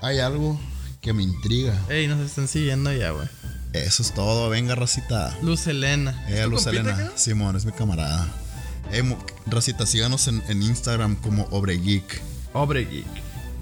Hay 0.00 0.18
algo 0.20 0.58
que 1.00 1.12
me 1.12 1.22
intriga. 1.22 1.74
Ey, 1.88 2.06
nos 2.06 2.20
están 2.20 2.48
siguiendo 2.48 2.92
ya, 2.92 3.10
güey. 3.10 3.28
Eso 3.72 4.02
es 4.02 4.14
todo, 4.14 4.48
venga, 4.48 4.74
racita. 4.74 5.36
Luz 5.42 5.66
Elena. 5.66 6.24
Eh, 6.28 6.38
¿Es 6.38 6.44
tu 6.44 6.50
Luz 6.50 6.66
Elena. 6.66 6.94
acá? 6.94 7.12
Simón, 7.16 7.56
es 7.56 7.64
mi 7.64 7.72
camarada. 7.72 8.26
Eh, 8.92 9.02
racita, 9.46 9.84
síganos 9.86 10.28
en, 10.28 10.42
en 10.48 10.62
Instagram 10.62 11.16
como 11.16 11.44
Obregeek. 11.50 12.22
Obre 12.54 12.86
Geek. 12.86 13.06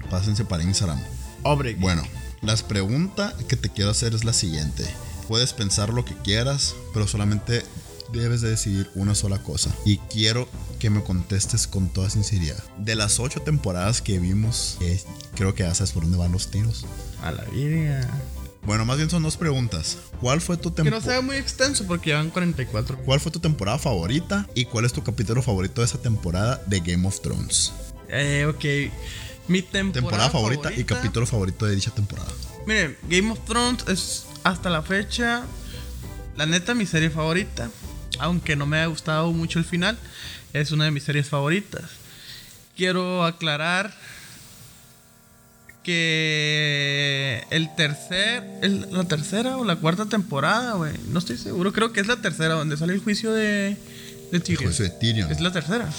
Pásense 0.09 0.45
para 0.45 0.63
Instagram. 0.63 1.01
Obre 1.43 1.71
Geek. 1.71 1.81
Bueno, 1.81 2.03
las 2.41 2.63
preguntas 2.63 3.33
que 3.47 3.57
te 3.57 3.69
quiero 3.69 3.91
hacer 3.91 4.13
es 4.13 4.23
la 4.23 4.33
siguiente. 4.33 4.85
Puedes 5.27 5.51
pensar 5.53 5.89
lo 5.89 6.05
que 6.05 6.15
quieras, 6.15 6.73
pero 6.93 7.07
solamente 7.07 7.65
debes 8.13 8.39
de 8.41 8.51
decidir 8.51 8.89
una 8.95 9.13
sola 9.15 9.43
cosa. 9.43 9.75
Y 9.85 9.97
quiero 9.97 10.47
que 10.77 10.89
me 10.89 11.03
contestes 11.03 11.67
con 11.67 11.89
toda 11.89 12.09
sinceridad. 12.09 12.61
De 12.77 12.95
las 12.95 13.19
ocho 13.19 13.41
temporadas 13.41 14.01
que 14.01 14.19
vimos, 14.19 14.77
eh, 14.81 15.01
creo 15.35 15.53
que 15.55 15.63
ya 15.63 15.73
sabes 15.75 15.91
por 15.91 16.03
dónde 16.03 16.17
van 16.17 16.31
los 16.31 16.49
tiros. 16.51 16.85
A 17.23 17.31
la 17.31 17.43
vida. 17.45 18.07
Bueno, 18.63 18.83
más 18.85 18.97
bien 18.97 19.09
son 19.09 19.23
dos 19.23 19.37
preguntas. 19.37 19.97
¿Cuál 20.19 20.41
fue 20.41 20.57
tu 20.57 20.73
Que 20.73 20.83
no 20.83 20.89
temporada? 20.91 21.13
sea 21.13 21.21
muy 21.21 21.37
extenso 21.37 21.85
porque 21.87 22.09
llevan 22.09 22.29
44. 22.29 22.97
¿Cuál 23.05 23.19
fue 23.19 23.31
tu 23.31 23.39
temporada 23.39 23.77
favorita? 23.77 24.45
¿Y 24.55 24.65
cuál 24.65 24.85
es 24.85 24.93
tu 24.93 25.03
capítulo 25.03 25.41
favorito 25.41 25.81
de 25.81 25.85
esa 25.87 25.99
temporada 26.01 26.61
de 26.67 26.79
Game 26.81 27.07
of 27.07 27.21
Thrones? 27.21 27.71
Eh, 28.09 28.45
ok. 28.49 28.65
Mi 29.47 29.61
temporada, 29.61 29.93
Temporada 29.93 30.29
favorita, 30.29 30.73
y 30.73 30.83
capítulo 30.83 31.25
favorito 31.25 31.65
de 31.65 31.75
dicha 31.75 31.91
temporada. 31.91 32.29
Miren, 32.65 32.97
Game 33.09 33.31
of 33.31 33.39
Thrones 33.45 33.85
es 33.87 34.25
hasta 34.43 34.69
la 34.69 34.81
fecha, 34.81 35.43
la 36.35 36.45
neta, 36.45 36.73
mi 36.73 36.85
serie 36.85 37.09
favorita. 37.09 37.69
Aunque 38.19 38.57
no 38.57 38.65
me 38.65 38.77
haya 38.77 38.87
gustado 38.87 39.31
mucho 39.31 39.59
el 39.59 39.65
final, 39.65 39.97
es 40.59 40.71
una 40.71 40.85
de 40.85 40.91
mis 40.91 41.03
series 41.03 41.27
favoritas. 41.29 41.83
Quiero 42.75 43.23
aclarar 43.25 43.93
que 45.83 47.43
el 47.49 47.73
tercer, 47.75 48.43
el- 48.61 48.87
la 48.91 49.03
tercera 49.05 49.57
o 49.57 49.63
la 49.63 49.77
cuarta 49.77 50.05
temporada, 50.05 50.73
güey, 50.73 50.93
no 51.09 51.19
estoy 51.19 51.37
seguro, 51.37 51.71
creo 51.73 51.93
que 51.93 52.01
es 52.01 52.07
la 52.07 52.17
tercera 52.17 52.55
donde 52.55 52.75
sale 52.77 52.93
el 52.93 52.99
juicio 52.99 53.31
de, 53.31 53.77
de 54.31 54.37
El 54.37 54.57
juicio 54.57 54.83
de 54.85 54.91
Tyrion. 54.91 55.31
Es 55.31 55.39
la 55.39 55.51
tercera. 55.51 55.89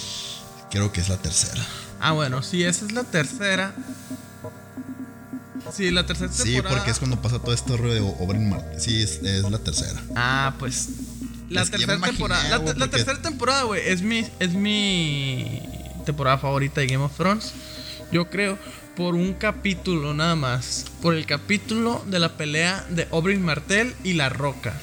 Creo 0.71 0.93
que 0.93 1.01
es 1.01 1.09
la 1.09 1.17
tercera. 1.17 1.65
Ah, 2.01 2.13
bueno, 2.13 2.43
si 2.43 2.63
esa 2.65 2.85
es 2.87 2.93
la 2.93 3.05
tercera. 3.05 3.75
Sí, 5.75 5.91
la 5.91 6.07
tercera 6.07 6.33
Sí, 6.33 6.53
temporada. 6.55 6.77
porque 6.77 6.91
es 6.91 6.99
cuando 6.99 7.21
pasa 7.21 7.39
todo 7.39 7.53
este 7.55 7.77
rollo 7.77 7.95
de 7.95 8.39
Martell. 8.39 8.81
Sí, 8.81 9.03
es, 9.03 9.23
es 9.23 9.51
la 9.51 9.59
tercera. 9.59 10.01
Ah, 10.15 10.55
pues. 10.59 10.89
La 11.49 11.62
Es 11.62 11.70
tercera 11.70 11.94
imaginé, 11.94 12.18
temporada. 12.18 12.74
La, 12.76 12.88
tercera 12.88 13.22
temporada, 13.22 13.62
güey, 13.62 13.82
es 13.88 14.03
mi, 14.03 14.24
es 14.38 14.53
mi 14.53 15.62
temporada 16.05 16.38
favorita 16.38 16.80
de 16.80 16.86
Game 16.88 17.05
of 17.05 17.16
Thrones. 17.16 17.53
Yo 18.12 18.28
creo. 18.30 18.59
Por 18.96 19.14
un 19.14 19.32
capítulo 19.34 20.12
nada 20.12 20.34
más. 20.34 20.84
Por 21.01 21.14
el 21.14 21.24
capítulo 21.24 22.03
de 22.09 22.18
la 22.18 22.36
pelea 22.36 22.84
de 22.90 23.07
Oberyn 23.12 23.42
Martell 23.42 23.94
y 24.03 24.14
la 24.14 24.28
roca. 24.28 24.74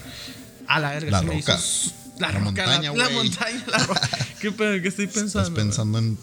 A 0.68 0.80
la 0.80 0.92
verga, 0.92 1.12
La 1.12 1.20
se 1.20 1.26
me 1.26 1.34
Roca. 1.36 1.56
hizo- 1.58 1.92
La, 2.20 2.28
La 2.28 2.40
roca, 2.40 2.46
montaña, 2.46 2.94
la, 2.94 3.10
montaña, 3.10 3.64
la 3.68 3.78
roca. 3.80 4.10
¿Qué 4.40 4.52
pedo? 4.52 4.82
¿Qué 4.82 4.88
estoy 4.88 5.08
pensando? 5.08 5.48
Estás 5.50 5.64
pensando 5.64 5.98
en. 6.00 6.18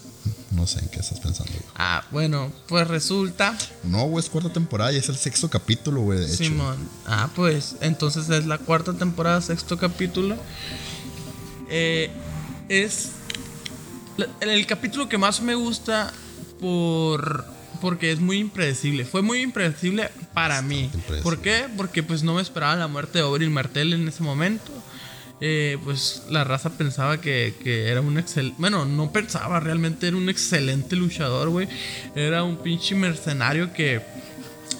No 0.52 0.66
sé 0.66 0.80
en 0.80 0.88
qué 0.88 1.00
estás 1.00 1.20
pensando. 1.20 1.52
güey. 1.52 1.64
Ah, 1.76 2.04
bueno, 2.10 2.52
pues 2.68 2.86
resulta. 2.88 3.56
No, 3.84 4.04
güey, 4.04 4.24
es 4.24 4.30
cuarta 4.30 4.52
temporada 4.52 4.92
y 4.92 4.96
es 4.96 5.08
el 5.08 5.16
sexto 5.16 5.48
capítulo, 5.48 6.02
güey, 6.02 6.18
de 6.20 6.26
hecho. 6.26 6.36
Simón. 6.36 6.76
Ah, 7.06 7.30
pues 7.34 7.76
entonces 7.80 8.28
es 8.28 8.46
la 8.46 8.58
cuarta 8.58 8.92
temporada, 8.92 9.40
sexto 9.40 9.78
capítulo. 9.78 10.36
Eh, 11.68 12.10
es 12.68 13.10
el 14.40 14.66
capítulo 14.66 15.08
que 15.08 15.18
más 15.18 15.40
me 15.40 15.54
gusta 15.54 16.12
por 16.60 17.44
porque 17.80 18.12
es 18.12 18.20
muy 18.20 18.38
impredecible. 18.38 19.04
Fue 19.04 19.22
muy 19.22 19.40
impredecible 19.40 20.10
para 20.32 20.62
mí. 20.62 20.84
impredecible. 20.84 21.22
¿Por 21.22 21.38
qué? 21.40 21.66
Porque 21.76 22.02
pues 22.02 22.22
no 22.22 22.34
me 22.34 22.42
esperaba 22.42 22.76
la 22.76 22.86
muerte 22.86 23.18
de 23.18 23.24
Oberyn 23.24 23.52
Martell 23.52 23.92
en 23.92 24.06
ese 24.06 24.22
momento. 24.22 24.72
Eh, 25.44 25.76
pues 25.82 26.22
la 26.30 26.44
raza 26.44 26.70
pensaba 26.70 27.20
que, 27.20 27.54
que 27.64 27.88
era 27.88 28.00
un 28.00 28.16
excelente. 28.16 28.54
Bueno, 28.60 28.84
no 28.84 29.10
pensaba, 29.10 29.58
realmente 29.58 30.06
era 30.06 30.16
un 30.16 30.28
excelente 30.28 30.94
luchador, 30.94 31.48
güey. 31.48 31.66
Era 32.14 32.44
un 32.44 32.58
pinche 32.58 32.94
mercenario 32.94 33.72
que, 33.72 34.00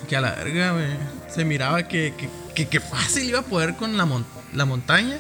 que 0.09 0.17
a 0.17 0.21
la 0.21 0.37
verga, 0.37 0.73
se 1.29 1.45
miraba 1.45 1.89
que, 1.89 2.15
que, 2.17 2.29
que- 2.55 2.69
que 2.69 2.79
fácil 2.81 3.25
iba 3.29 3.41
a 3.41 3.43
poder 3.43 3.75
con 3.75 3.97
la, 3.97 4.05
mon- 4.07 4.25
la 4.55 4.65
montaña. 4.65 5.19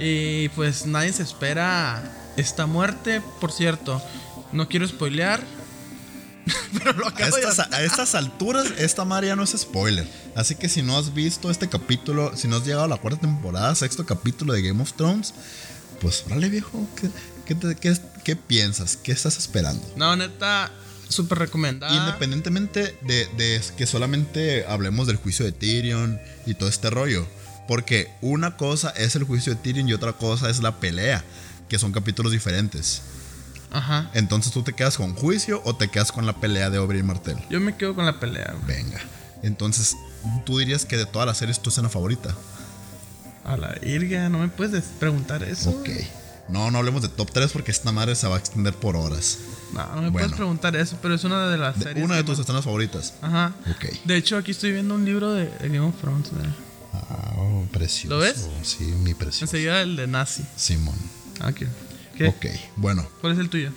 Y 0.00 0.48
pues 0.50 0.86
nadie 0.86 1.12
se 1.12 1.22
espera 1.22 2.02
esta 2.36 2.66
muerte. 2.66 3.22
Por 3.40 3.52
cierto, 3.52 4.02
no 4.50 4.68
quiero 4.68 4.88
spoilear. 4.88 5.40
pero 6.78 6.92
lo 6.92 7.06
A 7.06 7.10
acabo 7.10 7.36
de 7.36 7.42
estas, 7.42 7.72
a 7.72 7.82
estas 7.82 8.14
alturas, 8.14 8.66
esta 8.78 9.04
madre 9.04 9.28
ya 9.28 9.36
no 9.36 9.44
es 9.44 9.50
spoiler. 9.56 10.06
Así 10.34 10.54
que 10.54 10.68
si 10.68 10.82
no 10.82 10.98
has 10.98 11.14
visto 11.14 11.50
este 11.50 11.68
capítulo, 11.68 12.36
si 12.36 12.48
no 12.48 12.56
has 12.56 12.64
llegado 12.64 12.84
a 12.84 12.88
la 12.88 12.96
cuarta 12.96 13.20
temporada, 13.20 13.74
sexto 13.74 14.04
capítulo 14.04 14.52
de 14.52 14.62
Game 14.62 14.82
of 14.82 14.92
Thrones, 14.94 15.32
pues 16.00 16.24
órale, 16.26 16.48
viejo. 16.48 16.86
¿Qué, 17.00 17.08
qué 17.46 17.54
te- 17.54 17.76
qué- 17.76 17.98
qué 18.24 18.36
piensas? 18.36 18.96
¿Qué 18.96 19.12
estás 19.12 19.38
esperando? 19.38 19.82
No, 19.96 20.14
neta, 20.16 20.70
súper 21.08 21.38
recomendada. 21.38 21.94
Independientemente 21.96 22.98
de, 23.02 23.26
de 23.36 23.62
que 23.76 23.86
solamente 23.86 24.66
hablemos 24.66 25.06
del 25.06 25.16
juicio 25.16 25.44
de 25.44 25.52
Tyrion 25.52 26.20
y 26.46 26.54
todo 26.54 26.68
este 26.68 26.90
rollo. 26.90 27.26
Porque 27.66 28.10
una 28.20 28.58
cosa 28.58 28.90
es 28.90 29.16
el 29.16 29.24
juicio 29.24 29.54
de 29.54 29.60
Tyrion 29.62 29.88
y 29.88 29.94
otra 29.94 30.12
cosa 30.12 30.50
es 30.50 30.60
la 30.62 30.80
pelea, 30.80 31.24
que 31.70 31.78
son 31.78 31.92
capítulos 31.92 32.30
diferentes. 32.32 33.00
Ajá. 33.74 34.08
Entonces 34.14 34.52
tú 34.52 34.62
te 34.62 34.72
quedas 34.72 34.96
con 34.96 35.14
juicio 35.14 35.60
o 35.64 35.76
te 35.76 35.88
quedas 35.88 36.12
con 36.12 36.24
la 36.26 36.32
pelea 36.34 36.70
de 36.70 36.78
Oberyn 36.78 37.04
Martell. 37.06 37.38
Yo 37.50 37.60
me 37.60 37.76
quedo 37.76 37.94
con 37.94 38.06
la 38.06 38.18
pelea, 38.20 38.54
güey. 38.62 38.76
Venga. 38.82 39.00
Entonces, 39.42 39.96
tú 40.46 40.58
dirías 40.58 40.84
que 40.86 40.96
de 40.96 41.04
todas 41.06 41.26
las 41.26 41.36
series 41.38 41.60
tu 41.60 41.68
escena 41.70 41.88
favorita. 41.90 42.34
A 43.44 43.56
la 43.58 43.72
virga, 43.82 44.28
no 44.30 44.38
me 44.38 44.48
puedes 44.48 44.72
des- 44.72 44.84
preguntar 44.98 45.42
eso. 45.42 45.70
Ok. 45.70 45.88
No, 46.48 46.70
no 46.70 46.78
hablemos 46.78 47.02
de 47.02 47.08
top 47.08 47.30
3 47.30 47.52
porque 47.52 47.70
esta 47.70 47.90
madre 47.92 48.14
se 48.14 48.26
va 48.26 48.36
a 48.36 48.38
extender 48.38 48.74
por 48.74 48.96
horas. 48.96 49.38
No, 49.72 49.80
no 49.86 49.92
me 49.94 50.00
Bueno. 50.00 50.12
puedes 50.12 50.32
preguntar 50.32 50.76
eso, 50.76 50.96
pero 51.02 51.14
es 51.14 51.24
una 51.24 51.48
de 51.48 51.58
las 51.58 51.76
De- 51.78 51.84
series. 51.84 52.04
una 52.04 52.16
de 52.16 52.24
tus 52.24 52.38
escenas 52.38 52.64
favoritas. 52.64 53.14
Ajá. 53.22 53.52
Ok. 53.70 53.86
De 54.04 54.16
hecho, 54.16 54.36
aquí 54.36 54.52
estoy 54.52 54.72
viendo 54.72 54.94
un 54.94 55.04
libro 55.04 55.32
de, 55.32 55.46
de 55.46 55.68
Game 55.68 55.80
of 55.80 55.94
Thrones. 56.00 56.28
Ah, 56.92 57.32
oh, 57.36 57.66
precioso. 57.72 58.14
¿Lo 58.14 58.18
ves? 58.22 58.46
Sí, 58.62 58.84
mi 58.84 59.14
precioso. 59.14 59.44
Enseguida 59.46 59.82
el 59.82 59.96
de 59.96 60.06
Nazi. 60.06 60.44
Simón. 60.56 60.94
Ok. 61.46 61.62
¿Qué? 62.16 62.28
Ok, 62.28 62.46
bueno, 62.76 63.06
¿Cuál 63.20 63.32
es 63.34 63.38
el 63.38 63.50
tuyo? 63.50 63.72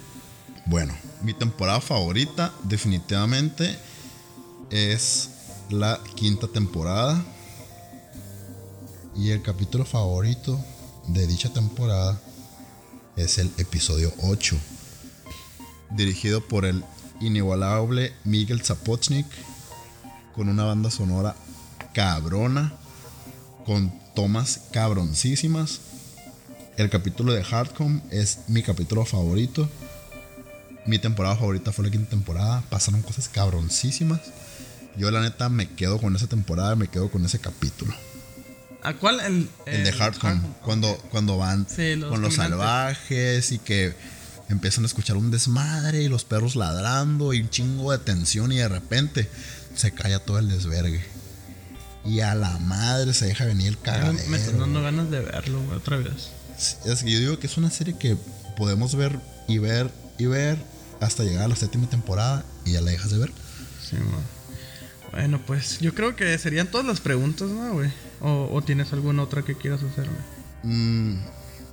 bueno. 0.65 0.93
Mi 1.23 1.33
temporada 1.33 1.81
favorita 1.81 2.53
definitivamente 2.63 3.75
es 4.69 5.31
la 5.71 5.99
quinta 6.15 6.47
temporada. 6.47 7.25
Y 9.15 9.31
el 9.31 9.41
capítulo 9.41 9.83
favorito 9.83 10.63
de 11.07 11.25
dicha 11.25 11.51
temporada 11.51 12.21
es 13.15 13.39
el 13.39 13.51
episodio 13.57 14.13
8. 14.21 14.55
Dirigido 15.89 16.41
por 16.47 16.65
el 16.65 16.83
inigualable 17.19 18.13
Miguel 18.23 18.61
Zapochnik. 18.63 19.25
Con 20.35 20.49
una 20.49 20.65
banda 20.65 20.91
sonora 20.91 21.35
cabrona. 21.95 22.73
Con 23.65 23.91
tomas 24.13 24.61
cabroncísimas. 24.71 25.79
El 26.77 26.91
capítulo 26.91 27.33
de 27.33 27.43
Hardcom 27.43 28.01
es 28.11 28.39
mi 28.47 28.61
capítulo 28.61 29.03
favorito. 29.03 29.67
Mi 30.85 30.99
temporada 30.99 31.35
favorita 31.35 31.71
fue 31.71 31.85
la 31.85 31.91
quinta 31.91 32.11
temporada. 32.11 32.61
Pasaron 32.69 33.01
cosas 33.01 33.29
cabroncísimas. 33.29 34.21
Yo 34.95 35.09
la 35.09 35.21
neta 35.21 35.49
me 35.49 35.67
quedo 35.69 35.99
con 35.99 36.15
esa 36.15 36.27
temporada, 36.27 36.75
me 36.75 36.87
quedo 36.87 37.09
con 37.09 37.25
ese 37.25 37.39
capítulo. 37.39 37.95
¿A 38.83 38.93
cuál? 38.93 39.19
El, 39.21 39.49
El 39.65 39.83
de 39.85 39.91
Hardcom. 39.91 40.39
Cuando, 40.61 40.95
cuando 41.09 41.37
van 41.39 41.67
Sí, 41.67 41.95
los 41.95 42.11
con 42.11 42.21
los 42.21 42.35
salvajes 42.35 43.51
y 43.51 43.57
que 43.57 43.95
empiezan 44.47 44.83
a 44.83 44.87
escuchar 44.87 45.17
un 45.17 45.31
desmadre 45.31 46.03
y 46.03 46.09
los 46.09 46.25
perros 46.25 46.55
ladrando 46.55 47.33
y 47.33 47.41
un 47.41 47.49
chingo 47.49 47.91
de 47.91 47.97
tensión 47.97 48.51
y 48.51 48.57
de 48.57 48.69
repente 48.69 49.27
se 49.75 49.91
calla 49.93 50.19
todo 50.19 50.37
el 50.37 50.47
desvergue. 50.47 51.03
Y 52.05 52.19
a 52.19 52.35
la 52.35 52.59
madre 52.59 53.15
se 53.15 53.25
deja 53.25 53.45
venir 53.45 53.67
el 53.69 53.79
cagadero. 53.79 54.29
Me 54.29 54.37
están 54.37 54.59
dando 54.59 54.83
ganas 54.83 55.09
de 55.09 55.21
verlo, 55.21 55.59
güey, 55.63 55.77
otra 55.77 55.97
vez. 55.97 56.36
Es 56.85 57.03
que 57.03 57.11
yo 57.11 57.19
digo 57.19 57.39
que 57.39 57.47
es 57.47 57.57
una 57.57 57.69
serie 57.69 57.97
que 57.97 58.17
podemos 58.55 58.95
ver 58.95 59.19
y 59.47 59.59
ver 59.59 59.91
y 60.17 60.25
ver 60.25 60.57
hasta 60.99 61.23
llegar 61.23 61.43
a 61.43 61.47
la 61.47 61.55
séptima 61.55 61.87
temporada 61.89 62.43
y 62.65 62.73
ya 62.73 62.81
la 62.81 62.91
dejas 62.91 63.11
de 63.11 63.19
ver. 63.19 63.31
Sí, 63.87 63.95
man. 63.97 64.23
Bueno, 65.11 65.39
pues 65.45 65.79
yo 65.79 65.93
creo 65.93 66.15
que 66.15 66.37
serían 66.37 66.67
todas 66.69 66.85
las 66.85 66.99
preguntas, 66.99 67.49
¿no, 67.49 67.73
güey? 67.73 67.91
O, 68.21 68.49
o 68.51 68.61
tienes 68.61 68.91
alguna 68.93 69.23
otra 69.23 69.43
que 69.43 69.55
quieras 69.55 69.81
hacer, 69.83 70.05
güey? 70.09 70.73
Mm, 70.75 71.21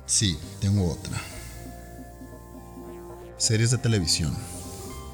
sí, 0.05 0.37
tengo 0.61 0.91
otra. 0.91 1.19
Series 3.37 3.71
de 3.71 3.77
televisión 3.77 4.35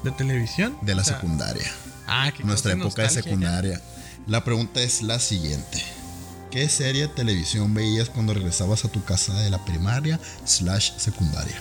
¿De 0.04 0.12
televisión? 0.12 0.76
de 0.82 0.94
la 0.94 1.02
O 1.02 1.04
sea, 1.04 1.14
secundaria. 1.16 1.70
Ah, 2.06 2.30
que 2.36 2.44
Nuestra 2.44 2.72
época 2.72 3.02
de 3.02 3.08
secundaria. 3.10 3.80
La 4.26 4.44
pregunta 4.44 4.80
es 4.80 5.02
la 5.02 5.18
siguiente. 5.18 5.82
¿Qué 6.52 6.68
serie 6.68 7.02
de 7.02 7.08
televisión 7.08 7.72
veías 7.72 8.10
cuando 8.10 8.34
regresabas 8.34 8.84
a 8.84 8.88
tu 8.88 9.02
casa 9.02 9.32
de 9.40 9.48
la 9.48 9.64
primaria 9.64 10.20
slash 10.44 10.92
secundaria? 10.98 11.56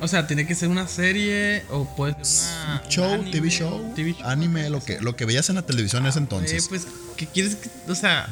O 0.00 0.06
sea, 0.06 0.28
tiene 0.28 0.46
que 0.46 0.54
ser 0.54 0.68
una 0.68 0.86
serie 0.86 1.64
o 1.68 1.84
puede 1.96 2.14
ser 2.24 2.48
una. 2.64 2.82
Show, 2.88 3.12
anime, 3.12 3.30
TV 3.32 3.50
show, 3.50 3.92
TV 3.96 4.14
show, 4.14 4.26
anime, 4.28 4.70
lo 4.70 4.84
que, 4.84 5.00
lo 5.00 5.16
que 5.16 5.24
veías 5.24 5.48
en 5.50 5.56
la 5.56 5.62
televisión 5.62 6.04
en 6.04 6.10
ese 6.10 6.20
Eh, 6.20 6.22
entonces. 6.22 6.68
pues, 6.68 6.86
¿qué 7.16 7.26
quieres 7.26 7.56
que.? 7.56 7.70
O 7.90 7.94
sea. 7.96 8.28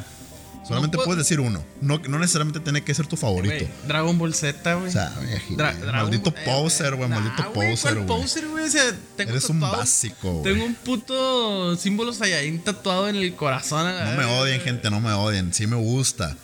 Solamente 0.68 0.96
no 0.96 1.02
puedo- 1.02 1.06
puedes 1.16 1.24
decir 1.26 1.40
uno. 1.40 1.64
No, 1.80 1.98
no 1.98 2.18
necesariamente 2.18 2.60
tiene 2.60 2.82
que 2.84 2.94
ser 2.94 3.06
tu 3.06 3.16
favorito. 3.16 3.66
Dragon 3.86 4.16
Ball 4.18 4.34
Z, 4.34 4.74
güey. 4.74 4.88
O 4.88 4.92
sea, 4.92 5.12
Dra- 5.50 5.74
maldito 5.92 6.30
Ball- 6.30 6.38
eh, 6.40 6.44
poser, 6.44 6.94
güey, 6.94 7.08
nah, 7.08 7.20
maldito 7.20 7.50
güey, 7.52 7.70
poser, 7.70 7.94
¿cuál 7.94 8.06
güey. 8.06 8.20
poser, 8.22 8.48
güey? 8.48 8.64
O 8.64 8.70
sea, 8.70 8.94
tengo 9.16 9.30
Eres 9.30 9.48
un 9.50 9.60
básico, 9.60 10.32
güey. 10.40 10.52
Tengo 10.52 10.64
un 10.66 10.74
puto 10.74 11.76
símbolo 11.76 12.12
Saiyajin 12.12 12.60
tatuado 12.60 13.08
en 13.08 13.16
el 13.16 13.34
corazón. 13.34 13.86
No 13.86 14.16
me 14.16 14.24
odien, 14.24 14.60
gente, 14.60 14.90
no 14.90 15.00
me 15.00 15.12
odien. 15.12 15.52
Sí 15.54 15.66
me 15.66 15.76
gusta. 15.76 16.36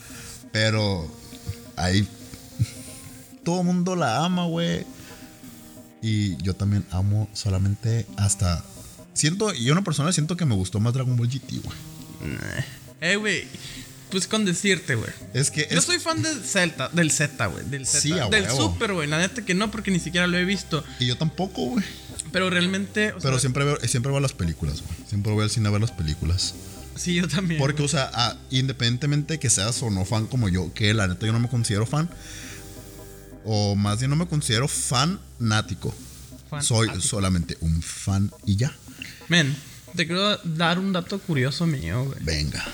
Pero 0.53 1.11
ahí 1.77 2.09
todo 3.45 3.61
el 3.61 3.67
mundo 3.67 3.97
la 3.97 4.25
ama, 4.25 4.47
güey. 4.47 4.87
Y 6.03 6.37
yo 6.43 6.55
también 6.55 6.85
amo 6.91 7.29
solamente 7.33 8.07
hasta... 8.17 8.63
Siento, 9.15 9.53
yo 9.55 9.73
una 9.73 9.83
persona 9.83 10.13
siento 10.13 10.37
que 10.37 10.45
me 10.45 10.55
gustó 10.55 10.81
más 10.81 10.93
Dragon 10.93 11.17
Ball 11.17 11.29
GT, 11.29 11.61
güey. 11.63 11.77
Eh, 13.01 13.17
güey. 13.17 13.45
Pues 14.15 14.29
con 14.29 14.45
decirte, 14.45 14.95
güey. 14.95 15.11
Es 15.33 15.51
que 15.51 15.67
Yo 15.69 15.79
es- 15.79 15.85
soy 15.85 15.99
fan 15.99 16.23
del 16.23 16.41
Zelta, 16.45 16.89
del 16.93 17.11
Z, 17.11 17.47
güey. 17.47 17.65
Del 17.69 17.85
Z. 17.85 18.01
Sí, 18.01 18.13
del. 18.31 18.49
Super, 18.49 18.93
güey. 18.93 19.09
La 19.09 19.19
neta 19.19 19.45
que 19.45 19.55
no, 19.55 19.73
porque 19.73 19.91
ni 19.91 19.99
siquiera 19.99 20.29
lo 20.29 20.39
he 20.39 20.45
visto. 20.45 20.85
Y 21.01 21.07
yo 21.07 21.19
tampoco, 21.19 21.63
güey. 21.71 21.85
Pero 22.31 22.49
realmente. 22.49 23.11
o 23.11 23.19
Pero 23.19 23.33
sea, 23.33 23.41
siempre 23.41 23.65
veo, 23.65 23.77
siempre 23.89 24.13
veo 24.13 24.21
las 24.21 24.33
películas, 24.33 24.83
güey. 24.83 24.95
Siempre 25.09 25.33
voy 25.33 25.43
al 25.43 25.51
cine 25.51 25.67
a 25.67 25.73
ver 25.73 25.81
las 25.81 25.91
películas. 25.91 26.55
Sí, 26.95 27.15
yo 27.17 27.27
también. 27.27 27.59
Porque, 27.59 27.83
o 27.83 27.89
sea, 27.89 28.39
independientemente 28.51 29.41
que 29.41 29.51
seas 29.51 29.83
o 29.83 29.91
no 29.91 30.05
fan 30.05 30.29
como 30.29 30.49
yo, 30.49 30.73
que 30.75 30.95
la 30.95 31.09
neta 31.09 31.27
yo 31.27 31.33
no 31.33 31.41
me 31.41 31.49
considero 31.49 31.85
fan, 31.85 32.09
o 33.45 33.75
más 33.75 33.99
bien 33.99 34.11
no 34.11 34.17
me 34.17 34.29
considero 34.29 34.69
fanático. 34.69 35.93
Soy 36.61 36.89
solamente 37.01 37.57
un 37.63 37.83
fan 37.83 38.31
y 38.47 38.55
ya. 38.55 38.73
Men, 39.27 39.57
te 39.97 40.07
quiero 40.07 40.37
dar 40.45 40.79
un 40.79 40.93
dato 40.93 41.19
curioso 41.19 41.67
mío, 41.67 42.05
güey. 42.05 42.19
Venga. 42.23 42.65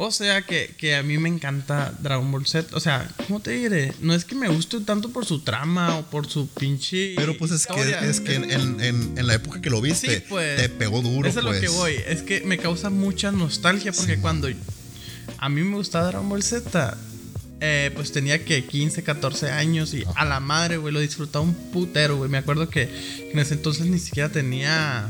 O 0.00 0.12
sea 0.12 0.42
que, 0.42 0.72
que 0.78 0.94
a 0.94 1.02
mí 1.02 1.18
me 1.18 1.28
encanta 1.28 1.92
Dragon 2.00 2.30
Ball 2.30 2.46
Z. 2.46 2.68
O 2.76 2.78
sea, 2.78 3.10
¿cómo 3.26 3.40
te 3.40 3.50
diré? 3.50 3.92
No 4.00 4.14
es 4.14 4.24
que 4.24 4.36
me 4.36 4.48
guste 4.48 4.78
tanto 4.82 5.10
por 5.10 5.26
su 5.26 5.40
trama 5.40 5.96
o 5.96 6.02
por 6.08 6.28
su 6.30 6.46
pinche. 6.48 7.14
Pero 7.16 7.36
pues 7.36 7.50
es 7.50 7.66
que, 7.66 7.96
es 8.08 8.20
que 8.20 8.36
en, 8.36 8.80
en- 8.80 9.26
la 9.26 9.34
época 9.34 9.60
que 9.60 9.70
lo 9.70 9.80
viste, 9.80 10.18
Sí, 10.18 10.24
pues. 10.28 10.56
te 10.56 10.68
pegó 10.68 11.02
duro, 11.02 11.28
Eso 11.28 11.40
es 11.40 11.44
pues. 11.44 11.56
lo 11.56 11.60
que 11.60 11.68
voy. 11.76 11.94
Es 12.06 12.22
que 12.22 12.42
me 12.42 12.58
causa 12.58 12.90
mucha 12.90 13.32
nostalgia 13.32 13.90
porque 13.92 14.18
cuando 14.18 14.48
a 15.38 15.48
mí 15.48 15.62
me 15.64 15.74
gustaba 15.74 16.06
Dragon 16.06 16.28
Ball 16.28 16.44
Z, 16.44 16.96
eh, 17.60 17.90
pues 17.96 18.12
tenía 18.12 18.44
que 18.44 18.64
15, 18.66 19.02
14 19.02 19.50
años 19.50 19.94
y 19.94 20.04
a 20.14 20.24
la 20.24 20.38
madre, 20.38 20.76
güey, 20.76 20.94
lo 20.94 21.00
disfrutaba 21.00 21.44
un 21.44 21.54
putero, 21.54 22.18
güey. 22.18 22.30
Me 22.30 22.38
acuerdo 22.38 22.68
que 22.70 22.88
en 23.32 23.36
ese 23.36 23.54
entonces 23.54 23.86
ni 23.86 23.98
siquiera 23.98 24.28
tenía 24.28 25.08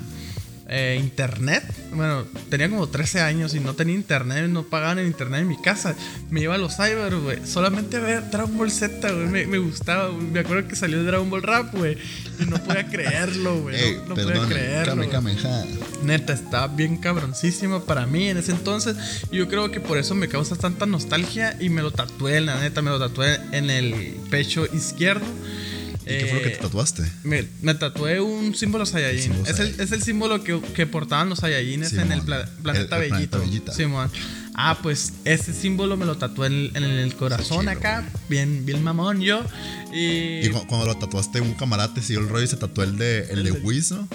eh, 0.69 0.99
internet. 1.01 1.65
Bueno, 1.93 2.25
tenía 2.51 2.69
como 2.69 2.87
13 2.87 3.21
años 3.23 3.55
y 3.55 3.61
no 3.61 3.75
tenía 3.75 3.95
internet, 3.95 4.49
no 4.49 4.65
pagaban 4.65 4.99
el 4.99 5.07
internet 5.07 5.41
en 5.41 5.49
mi 5.49 5.61
casa. 5.61 5.95
Me 6.31 6.43
iba 6.43 6.55
a 6.55 6.59
los 6.59 6.77
cyber, 6.77 7.17
güey, 7.17 7.39
solamente 7.47 7.97
a 7.97 8.01
ver 8.01 8.31
Dragon 8.31 8.57
Ball 8.57 8.71
Z, 8.71 9.11
güey. 9.11 9.27
Me, 9.27 9.47
me 9.47 9.59
gustaba, 9.59 10.09
güey. 10.09 10.27
Me 10.27 10.41
acuerdo 10.41 10.69
que 10.69 10.77
salió 10.77 11.03
Dragon 11.05 11.31
Ball 11.31 11.43
Rap, 11.43 11.75
güey. 11.75 11.97
Y 12.39 12.45
no 12.45 12.63
podía 12.63 12.87
creerlo, 12.91 13.63
güey. 13.63 13.77
Ey, 13.77 13.97
no 14.07 14.09
no 14.11 14.15
podía 14.15 14.47
creerlo. 14.47 14.97
Güey. 14.97 15.11
Kameha. 15.11 15.65
Neta, 16.03 16.35
estaba 16.35 16.69
bien 16.69 16.99
cabroncísima 16.99 17.85
para 17.85 18.07
mí 18.07 18.29
en 18.29 18.37
ese 18.37 18.53
entonces. 18.53 18.97
Y 19.31 19.39
yo 19.39 19.49
creo 19.49 19.71
que 19.71 19.81
por 19.81 19.97
eso 19.97 20.15
me 20.15 20.29
causa 20.29 20.55
tanta 20.57 20.85
nostalgia 20.85 21.57
y 21.59 21.71
me 21.71 21.81
lo 21.81 21.91
tatué, 21.91 22.41
la 22.41 22.61
neta, 22.61 22.83
me 22.83 22.91
lo 22.91 22.99
tatué 22.99 23.41
en 23.53 23.71
el 23.71 24.15
pecho 24.31 24.67
izquierdo. 24.67 25.27
¿Y 26.15 26.19
qué 26.19 26.27
fue 26.27 26.35
lo 26.39 26.43
que 26.43 26.49
te 26.51 26.55
Eh, 26.57 26.59
tatuaste? 26.63 27.03
me, 27.25 27.47
me 27.63 27.75
tatué 27.75 28.21
un 28.21 28.55
símbolo 28.55 28.87
Saiyajin. 28.87 29.23
Símbolo 29.23 29.45
Es 29.51 29.59
el, 29.59 29.81
es 29.81 29.93
el 29.93 30.03
símbolo 30.03 30.43
que, 30.43 30.61
que 30.75 30.87
portaban 30.87 31.29
los 31.29 31.41
Saiyajines 31.41 31.93
en 31.95 32.13
el 32.13 32.23
pla- 32.23 32.49
planeta 32.63 32.97
El- 32.97 33.03
el 33.05 33.09
planeta 33.09 33.17
Bellito. 33.17 33.39
Bellita. 33.41 33.73
Simón. 33.75 34.11
Ah, 34.61 34.79
pues 34.83 35.13
ese 35.25 35.53
símbolo 35.53 35.97
me 35.97 36.05
lo 36.05 36.17
tatué 36.19 36.49
en, 36.49 36.77
en 36.77 36.83
el 36.85 37.15
corazón 37.15 37.61
chilo, 37.61 37.71
acá. 37.71 38.09
Bien, 38.29 38.67
bien 38.67 38.83
mamón 38.83 39.21
yo. 39.21 39.45
Y. 39.93 40.47
Y 40.47 40.49
cu- 40.51 40.67
cuando 40.67 40.87
lo 40.87 40.97
tatuaste, 40.97 41.41
un 41.41 41.55
camarada 41.55 41.95
te 41.95 42.03
siguió 42.03 42.21
el 42.21 42.29
rollo 42.29 42.45
y 42.45 42.49
se 42.49 42.57
tatuó 42.57 42.83
el 42.83 42.97
de, 42.99 43.21
el 43.31 43.45
de 43.45 43.53
de- 43.53 43.61
Wiz, 43.61 43.93
¿no? 43.93 44.09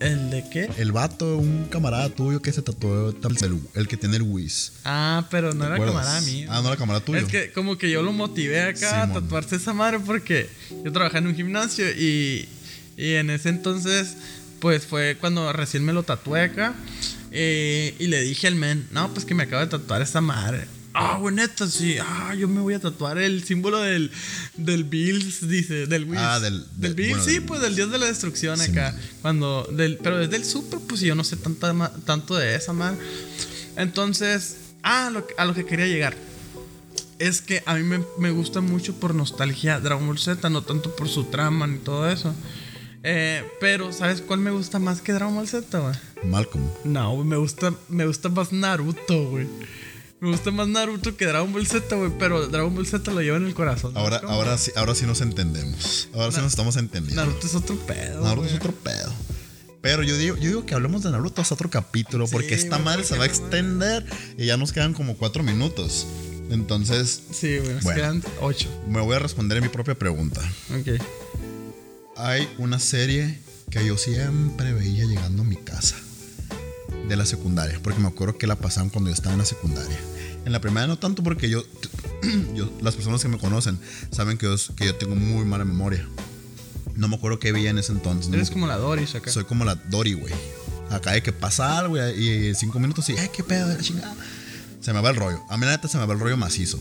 ¿El 0.00 0.30
de 0.30 0.44
qué? 0.48 0.70
El 0.78 0.92
vato, 0.92 1.36
un 1.36 1.64
camarada 1.64 2.08
tuyo 2.08 2.40
que 2.40 2.52
se 2.52 2.62
tatuó 2.62 3.10
el, 3.10 3.60
el 3.74 3.88
que 3.88 3.96
tiene 3.96 4.16
el 4.16 4.22
Wiz. 4.22 4.72
Ah, 4.84 5.26
pero 5.30 5.52
no 5.54 5.64
era 5.66 5.76
camarada 5.76 6.20
mío. 6.20 6.48
Ah, 6.50 6.60
no 6.62 6.68
era 6.68 6.76
camarada 6.76 7.04
tuyo. 7.04 7.18
Es 7.18 7.24
que 7.24 7.50
como 7.52 7.78
que 7.78 7.90
yo 7.90 8.02
lo 8.02 8.12
motivé 8.12 8.62
acá 8.62 9.02
a 9.02 9.12
tatuarse 9.12 9.56
esa 9.56 9.72
madre 9.72 9.98
porque 9.98 10.48
yo 10.84 10.92
trabajaba 10.92 11.18
en 11.18 11.26
un 11.28 11.34
gimnasio 11.34 11.90
y, 11.90 12.48
y 12.96 13.14
en 13.14 13.30
ese 13.30 13.48
entonces 13.48 14.16
pues 14.60 14.86
fue 14.86 15.16
cuando 15.20 15.52
recién 15.52 15.84
me 15.84 15.92
lo 15.92 16.02
tatué 16.02 16.42
acá 16.42 16.74
eh, 17.30 17.94
y 17.98 18.06
le 18.06 18.20
dije 18.22 18.46
al 18.46 18.54
men, 18.54 18.88
no, 18.90 19.12
pues 19.12 19.24
que 19.24 19.34
me 19.34 19.44
acabo 19.44 19.60
de 19.62 19.68
tatuar 19.68 20.02
esa 20.02 20.20
madre. 20.20 20.66
Ah, 21.00 21.16
güey, 21.20 21.34
neta, 21.34 21.68
sí. 21.68 21.96
Ah, 22.00 22.34
yo 22.34 22.48
me 22.48 22.60
voy 22.60 22.74
a 22.74 22.80
tatuar 22.80 23.18
el 23.18 23.44
símbolo 23.44 23.78
del, 23.78 24.10
del 24.56 24.82
Bills, 24.84 25.48
dice, 25.48 25.86
del 25.86 26.06
Bills. 26.06 26.18
Ah, 26.20 26.40
del- 26.40 26.60
del 26.72 26.80
del- 26.80 26.94
Bills, 26.94 27.10
bueno, 27.10 27.24
sí, 27.24 27.32
del- 27.34 27.42
pues 27.44 27.60
del 27.60 27.76
dios 27.76 27.90
de 27.92 27.98
la 27.98 28.06
destrucción 28.06 28.58
Sí, 28.58 28.70
acá. 28.72 28.92
man. 28.92 29.00
Cuando, 29.22 29.68
del, 29.72 29.98
pero 29.98 30.18
desde 30.18 30.36
el 30.36 30.44
super, 30.44 30.80
pues 30.80 31.00
yo 31.02 31.14
no 31.14 31.22
sé 31.24 31.36
tanta, 31.36 31.92
tanto 32.04 32.34
de 32.34 32.54
esa 32.56 32.72
madre. 32.72 32.98
Entonces, 33.76 34.56
ah, 34.82 35.10
lo 35.12 35.26
a 35.36 35.44
lo 35.44 35.54
que 35.54 35.64
quería 35.64 35.86
llegar 35.86 36.16
es 37.18 37.42
que 37.42 37.62
a 37.66 37.74
mí 37.74 37.82
me, 37.82 38.00
me 38.18 38.30
gusta 38.30 38.60
mucho 38.60 38.94
por 38.94 39.14
nostalgia 39.14 39.80
Dragon 39.80 40.06
Ball 40.06 40.18
Z, 40.18 40.48
no 40.50 40.62
tanto 40.62 40.94
por 40.94 41.08
su 41.08 41.24
trama 41.24 41.66
ni 41.66 41.78
todo 41.78 42.08
eso. 42.10 42.34
Eh, 43.04 43.44
pero, 43.60 43.92
¿sabes 43.92 44.20
cuál 44.20 44.40
me 44.40 44.50
gusta 44.50 44.78
más 44.80 45.00
que 45.00 45.12
Dragon 45.12 45.34
Ball 45.34 45.46
Z, 45.48 45.78
güey? 45.78 45.94
Malcolm. 46.24 46.64
No, 46.84 47.16
me 47.24 47.36
gusta, 47.36 47.72
me 47.88 48.06
gusta 48.06 48.28
más 48.28 48.52
Naruto, 48.52 49.28
güey. 49.30 49.46
Me 50.20 50.30
gusta 50.30 50.50
más 50.50 50.66
Naruto 50.66 51.16
que 51.16 51.26
Dragon 51.26 51.52
Ball 51.52 51.66
Z, 51.66 51.94
güey, 51.94 52.10
pero 52.18 52.48
Dragon 52.48 52.74
Ball 52.74 52.86
Z 52.86 53.10
lo 53.12 53.20
lleva 53.20 53.36
en 53.36 53.46
el 53.46 53.54
corazón. 53.54 53.94
¿no? 53.94 54.00
Ahora, 54.00 54.20
¿Cómo? 54.20 54.32
ahora, 54.32 54.58
sí, 54.58 54.72
ahora 54.74 54.94
sí 54.94 55.06
nos 55.06 55.20
entendemos. 55.20 56.08
Ahora 56.12 56.32
sí 56.32 56.38
nos 56.40 56.50
estamos 56.50 56.76
entendiendo. 56.76 57.24
Naruto 57.24 57.46
es 57.46 57.54
otro 57.54 57.76
pedo. 57.76 58.22
Naruto 58.24 58.48
es 58.48 58.54
otro 58.54 58.72
pedo. 58.72 59.12
Pero 59.80 60.02
yo 60.02 60.16
digo, 60.16 60.34
yo 60.36 60.48
digo 60.48 60.66
que 60.66 60.74
hablemos 60.74 61.04
de 61.04 61.10
Naruto 61.12 61.40
hasta 61.40 61.54
otro 61.54 61.70
capítulo, 61.70 62.26
porque 62.26 62.54
esta 62.54 62.78
madre 62.78 63.04
se 63.04 63.16
va 63.16 63.24
a 63.24 63.26
extender 63.28 64.04
y 64.36 64.46
ya 64.46 64.56
nos 64.56 64.72
quedan 64.72 64.92
como 64.92 65.16
cuatro 65.16 65.44
minutos. 65.44 66.04
Entonces, 66.50 67.22
Sí, 67.30 67.58
güey, 67.58 67.74
nos 67.74 67.84
Bueno. 67.84 68.00
quedan 68.00 68.22
ocho. 68.40 68.68
me 68.88 69.00
voy 69.00 69.14
a 69.14 69.18
responder 69.20 69.62
mi 69.62 69.68
propia 69.68 69.94
pregunta. 69.94 70.40
Ok. 70.80 71.00
Hay 72.16 72.48
una 72.58 72.80
serie 72.80 73.38
que 73.70 73.86
yo 73.86 73.96
siempre 73.96 74.72
veía 74.72 75.04
llegando 75.04 75.42
a 75.42 75.44
mi 75.44 75.56
casa 75.56 75.94
de 77.08 77.16
la 77.16 77.26
secundaria, 77.26 77.78
porque 77.82 77.98
me 78.00 78.08
acuerdo 78.08 78.36
que 78.38 78.46
la 78.46 78.56
pasaban 78.56 78.90
cuando 78.90 79.10
yo 79.10 79.14
estaba 79.14 79.32
en 79.32 79.38
la 79.40 79.44
secundaria. 79.44 79.96
En 80.44 80.52
la 80.52 80.60
primaria 80.60 80.86
no 80.86 80.98
tanto 80.98 81.22
porque 81.22 81.48
yo, 81.50 81.62
yo 82.54 82.70
las 82.80 82.94
personas 82.94 83.20
que 83.22 83.28
me 83.28 83.38
conocen 83.38 83.78
saben 84.10 84.38
que 84.38 84.46
yo, 84.46 84.54
que 84.76 84.86
yo 84.86 84.94
tengo 84.94 85.14
muy 85.14 85.44
mala 85.44 85.64
memoria. 85.64 86.06
No 86.94 87.08
me 87.08 87.16
acuerdo 87.16 87.38
qué 87.38 87.52
veía 87.52 87.70
en 87.70 87.78
ese 87.78 87.92
entonces. 87.92 88.28
no 88.28 88.34
Eres 88.36 88.48
me- 88.48 88.54
como 88.54 88.66
la 88.66 88.76
Doris 88.76 89.14
acá. 89.14 89.30
Soy 89.30 89.44
como 89.44 89.64
la 89.64 89.74
Dory, 89.76 90.14
güey. 90.14 90.34
Acá 90.90 91.10
hay 91.10 91.20
que 91.22 91.32
pasar, 91.32 91.88
güey, 91.88 92.48
y 92.50 92.54
cinco 92.54 92.78
minutos 92.80 93.08
y, 93.10 93.16
ay, 93.18 93.28
qué 93.34 93.42
pedo 93.44 93.68
de 93.68 93.76
la 93.76 93.80
chingada. 93.82 94.16
Se 94.80 94.92
me 94.92 95.00
va 95.00 95.10
el 95.10 95.16
rollo. 95.16 95.40
A 95.50 95.56
mí 95.56 95.66
la 95.66 95.72
neta 95.72 95.86
se 95.88 95.98
me 95.98 96.06
va 96.06 96.14
el 96.14 96.20
rollo 96.20 96.36
macizo. 96.36 96.78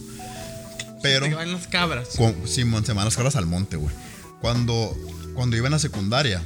Pero... 1.03 1.25
Te 1.27 1.35
van 1.35 1.51
las 1.51 1.67
cabras. 1.67 2.09
Con, 2.17 2.47
Simón, 2.47 2.85
se 2.85 2.93
me 2.93 2.97
van 2.97 3.05
las 3.05 3.17
caras 3.17 3.35
al 3.35 3.45
monte, 3.45 3.75
güey. 3.75 3.93
Cuando, 4.41 4.95
cuando 5.33 5.57
iba 5.57 5.67
en 5.67 5.71
la 5.73 5.79
secundaria, 5.79 6.41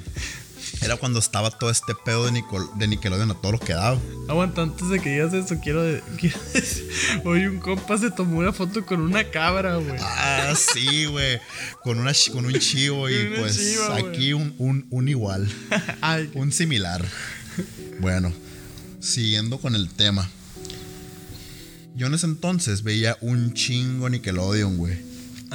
era 0.81 0.97
cuando 0.97 1.19
estaba 1.19 1.51
todo 1.51 1.69
este 1.69 1.93
pedo 2.05 2.25
de, 2.25 2.31
Nicol, 2.31 2.67
de 2.77 2.87
Nickelodeon 2.87 3.29
a 3.31 3.33
todo 3.35 3.51
lo 3.53 3.59
que 3.59 3.73
daba. 3.73 3.99
Aguanta, 4.27 4.63
antes 4.63 4.89
de 4.89 4.99
que 4.99 5.11
digas 5.11 5.33
eso, 5.33 5.57
quiero, 5.61 5.83
de- 5.83 6.01
quiero 6.19 6.39
decir, 6.53 6.89
Hoy 7.23 7.45
un 7.45 7.59
compa 7.59 7.97
se 7.97 8.09
tomó 8.11 8.39
una 8.39 8.51
foto 8.53 8.85
con 8.85 9.01
una 9.01 9.23
cabra, 9.29 9.75
güey. 9.77 9.99
Ah, 10.01 10.53
sí, 10.55 11.05
güey. 11.05 11.39
Con, 11.83 11.99
una, 11.99 12.11
con 12.31 12.45
un 12.45 12.53
chivo 12.59 13.09
y 13.09 13.15
una 13.27 13.39
pues 13.41 13.57
chiva, 13.57 13.97
aquí 13.97 14.33
un, 14.33 14.55
un, 14.57 14.87
un 14.89 15.07
igual. 15.07 15.47
Ay, 16.01 16.31
Un 16.33 16.51
similar. 16.51 17.05
Bueno, 17.99 18.33
siguiendo 18.99 19.59
con 19.59 19.75
el 19.75 19.89
tema. 19.89 20.29
Yo 21.95 22.07
en 22.07 22.13
ese 22.13 22.25
entonces 22.25 22.83
veía 22.83 23.17
un 23.21 23.53
chingo 23.53 24.09
Nickelodeon, 24.09 24.77
güey. 24.77 24.97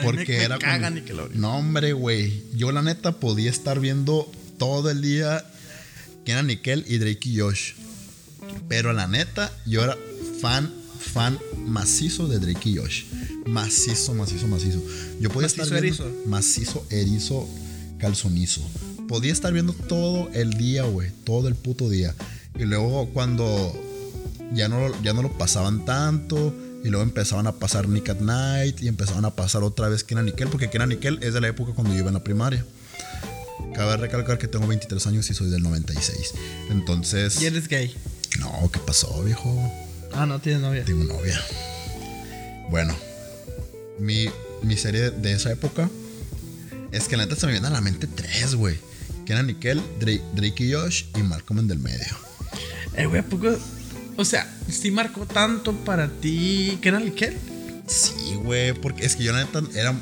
Porque 0.03 0.33
me- 0.33 0.39
me 0.39 0.45
era. 0.45 0.59
caga 0.59 0.91
Nickelodeon. 0.91 1.41
No, 1.41 1.57
hombre, 1.57 1.95
güey. 1.95 2.45
Yo 2.55 2.71
la 2.71 2.83
neta 2.83 3.13
podía 3.13 3.51
estar 3.51 3.81
viendo 3.81 4.31
todo 4.59 4.91
el 4.91 5.03
día 5.03 5.45
era 6.25 6.43
Nickel 6.43 6.85
y 6.89 6.99
Drake 6.99 7.29
y 7.29 7.39
Josh. 7.39 7.73
Pero 8.69 8.93
la 8.93 9.07
neta, 9.07 9.53
yo 9.65 9.83
era 9.85 9.97
fan, 10.41 10.73
fan 10.99 11.39
macizo 11.67 12.27
de 12.29 12.39
Drake 12.39 12.71
y 12.71 12.77
Josh. 12.77 13.05
Macizo, 13.47 14.15
macizo, 14.15 14.47
macizo. 14.49 14.81
Yo 15.21 15.31
podía 15.31 15.47
Macizo, 15.49 15.63
estar 15.63 15.81
viendo 15.81 16.05
erizo. 16.05 16.29
macizo, 16.29 16.87
erizo, 16.91 17.49
calzonizo. 17.99 18.63
Podía 19.09 19.33
estar 19.33 19.53
viendo 19.53 19.73
todo 19.73 20.29
el 20.33 20.55
día, 20.55 20.83
güey. 20.85 21.11
Todo 21.25 21.49
el 21.49 21.55
puto 21.55 21.89
día. 21.89 22.15
Y 22.59 22.65
luego 22.65 23.09
cuando 23.13 23.73
ya 24.53 24.69
no, 24.69 24.91
ya 25.03 25.13
no 25.13 25.23
lo 25.23 25.33
pasaban 25.39 25.85
tanto. 25.85 26.53
Y 26.85 26.89
luego 26.89 27.03
empezaban 27.05 27.47
a 27.47 27.53
pasar 27.53 27.89
Nick 27.89 28.09
at 28.09 28.21
Night. 28.21 28.83
Y 28.83 28.89
empezaban 28.89 29.25
a 29.25 29.31
pasar 29.37 29.63
otra 29.63 29.89
vez 29.89 30.03
Kenan 30.03 30.27
Nickel. 30.27 30.49
Porque 30.49 30.71
Kenan 30.71 30.89
Nickel 30.89 31.21
es 31.23 31.35
de 31.35 31.41
la 31.41 31.49
época 31.49 31.73
cuando 31.73 31.93
yo 31.93 32.01
iba 32.01 32.09
en 32.09 32.15
la 32.15 32.25
primaria. 32.25 32.65
Cabe 33.77 33.99
recalcar 33.99 34.39
que 34.39 34.49
tengo 34.49 34.67
23 34.67 35.07
años 35.07 35.29
y 35.29 35.35
soy 35.35 35.51
del 35.51 35.63
96. 35.63 36.33
Entonces. 36.71 37.43
y 37.43 37.45
eres 37.45 37.69
gay. 37.69 37.95
No, 38.41 38.71
¿qué 38.73 38.79
pasó, 38.79 39.23
viejo? 39.23 39.55
Ah, 40.15 40.25
no 40.25 40.41
tienes 40.41 40.63
novia. 40.63 40.83
Tengo 40.83 41.05
novia. 41.05 41.39
Bueno, 42.71 42.97
mi, 43.99 44.31
mi 44.63 44.79
serie 44.79 45.11
de 45.11 45.33
esa 45.33 45.53
época 45.53 45.91
es 46.91 47.07
que 47.07 47.19
la 47.19 47.25
neta 47.25 47.37
se 47.37 47.45
me 47.45 47.53
viene 47.53 47.67
a 47.67 47.71
la 47.71 47.83
mente 47.83 48.07
tres, 48.07 48.55
güey. 48.55 48.79
Kenan 49.27 49.47
Nickel, 49.47 49.83
Drake, 50.01 50.23
Drake 50.35 50.65
y 50.65 50.73
Josh 50.73 51.05
y 51.15 51.23
Malcolm 51.23 51.61
en 51.61 51.69
del 51.69 51.79
medio. 51.79 52.17
Eh, 52.95 53.05
güey, 53.05 53.21
¿a 53.21 53.25
poco? 53.25 53.55
O 54.17 54.25
sea, 54.25 54.51
sí 54.71 54.91
marcó 54.91 55.27
tanto 55.27 55.75
para 55.85 56.09
ti. 56.09 56.79
¿Qué 56.81 56.89
era 56.89 56.99
el 56.99 57.13
qué? 57.13 57.37
Sí, 57.87 58.37
güey, 58.37 58.73
porque 58.73 59.05
es 59.05 59.17
que 59.17 59.25
yo 59.25 59.33
la 59.33 59.45
neta 59.45 59.63
era, 59.75 59.95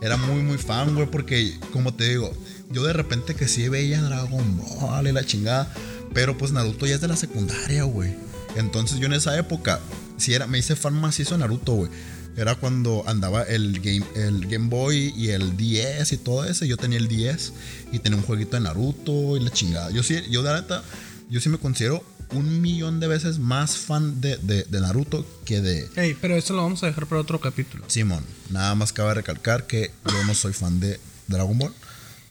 era 0.00 0.16
muy, 0.16 0.40
muy 0.42 0.56
fan, 0.56 0.94
güey, 0.94 1.10
porque 1.10 1.58
como 1.72 1.94
te 1.94 2.08
digo, 2.08 2.32
yo 2.70 2.84
de 2.84 2.92
repente 2.92 3.34
que 3.34 3.48
sí 3.48 3.68
veía 3.68 4.00
Dragon 4.02 4.56
Ball 4.80 5.06
y 5.08 5.12
la 5.12 5.24
chingada, 5.24 5.72
pero 6.14 6.36
pues 6.38 6.52
Naruto 6.52 6.86
ya 6.86 6.94
es 6.96 7.00
de 7.00 7.08
la 7.08 7.16
secundaria, 7.16 7.84
güey. 7.84 8.14
Entonces 8.56 8.98
yo 8.98 9.06
en 9.06 9.12
esa 9.12 9.38
época, 9.38 9.80
sí 10.16 10.34
era, 10.34 10.46
me 10.46 10.58
hice 10.58 10.76
fan 10.76 10.94
macizo 10.94 11.34
de 11.34 11.40
Naruto, 11.40 11.72
güey. 11.74 11.90
Era 12.36 12.54
cuando 12.54 13.02
andaba 13.08 13.42
el 13.42 13.80
Game, 13.80 14.04
el 14.14 14.46
Game 14.46 14.68
Boy 14.68 15.12
y 15.16 15.30
el 15.30 15.56
10 15.56 16.12
y 16.12 16.16
todo 16.18 16.44
eso. 16.44 16.64
Yo 16.64 16.76
tenía 16.76 16.98
el 16.98 17.08
10 17.08 17.52
y 17.92 17.98
tenía 17.98 18.16
un 18.16 18.24
jueguito 18.24 18.56
de 18.56 18.62
Naruto 18.62 19.36
y 19.36 19.40
la 19.40 19.50
chingada. 19.50 19.90
Yo 19.90 20.02
sí, 20.04 20.22
yo 20.30 20.42
de 20.44 20.54
neta, 20.54 20.84
yo 21.30 21.40
sí 21.40 21.48
me 21.48 21.58
considero 21.58 22.04
un 22.32 22.60
millón 22.60 23.00
de 23.00 23.08
veces 23.08 23.38
más 23.40 23.76
fan 23.76 24.20
de, 24.20 24.36
de- 24.36 24.62
de 24.64 24.80
Naruto 24.80 25.26
que 25.44 25.60
de, 25.60 25.88
Ey, 25.96 26.14
pero 26.20 26.36
eso 26.36 26.54
lo 26.54 26.62
vamos 26.62 26.82
a 26.84 26.86
dejar 26.86 27.06
para 27.06 27.20
otro 27.22 27.40
capítulo. 27.40 27.84
Simón, 27.88 28.22
nada 28.50 28.74
más 28.76 28.92
cabe 28.92 29.14
recalcar 29.14 29.66
que 29.66 29.90
yo 30.06 30.24
no 30.24 30.34
soy 30.34 30.52
fan 30.52 30.78
de 30.78 31.00
Dragon 31.26 31.58
Ball, 31.58 31.72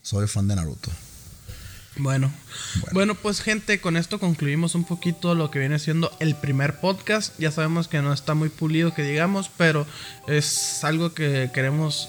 soy 0.08 0.26
fan 0.26 0.48
de 0.48 0.56
Naruto. 0.56 0.90
Bueno, 1.98 2.32
bueno, 2.94 3.14
pues 3.16 3.42
gente, 3.42 3.82
con 3.82 3.98
esto 3.98 4.20
concluimos 4.20 4.74
un 4.74 4.86
poquito 4.86 5.36
lo 5.36 5.52
que 5.52 5.60
viene 5.60 5.80
siendo 5.80 6.16
el 6.22 6.34
primer 6.34 6.80
podcast. 6.80 7.38
Ya 7.40 7.52
sabemos 7.52 7.90
que 7.90 8.02
no 8.02 8.14
está 8.14 8.34
muy 8.34 8.48
pulido, 8.48 8.94
que 8.94 9.04
digamos, 9.04 9.52
pero 9.58 9.86
es 10.26 10.82
algo 10.86 11.14
que 11.14 11.52
queremos 11.54 12.08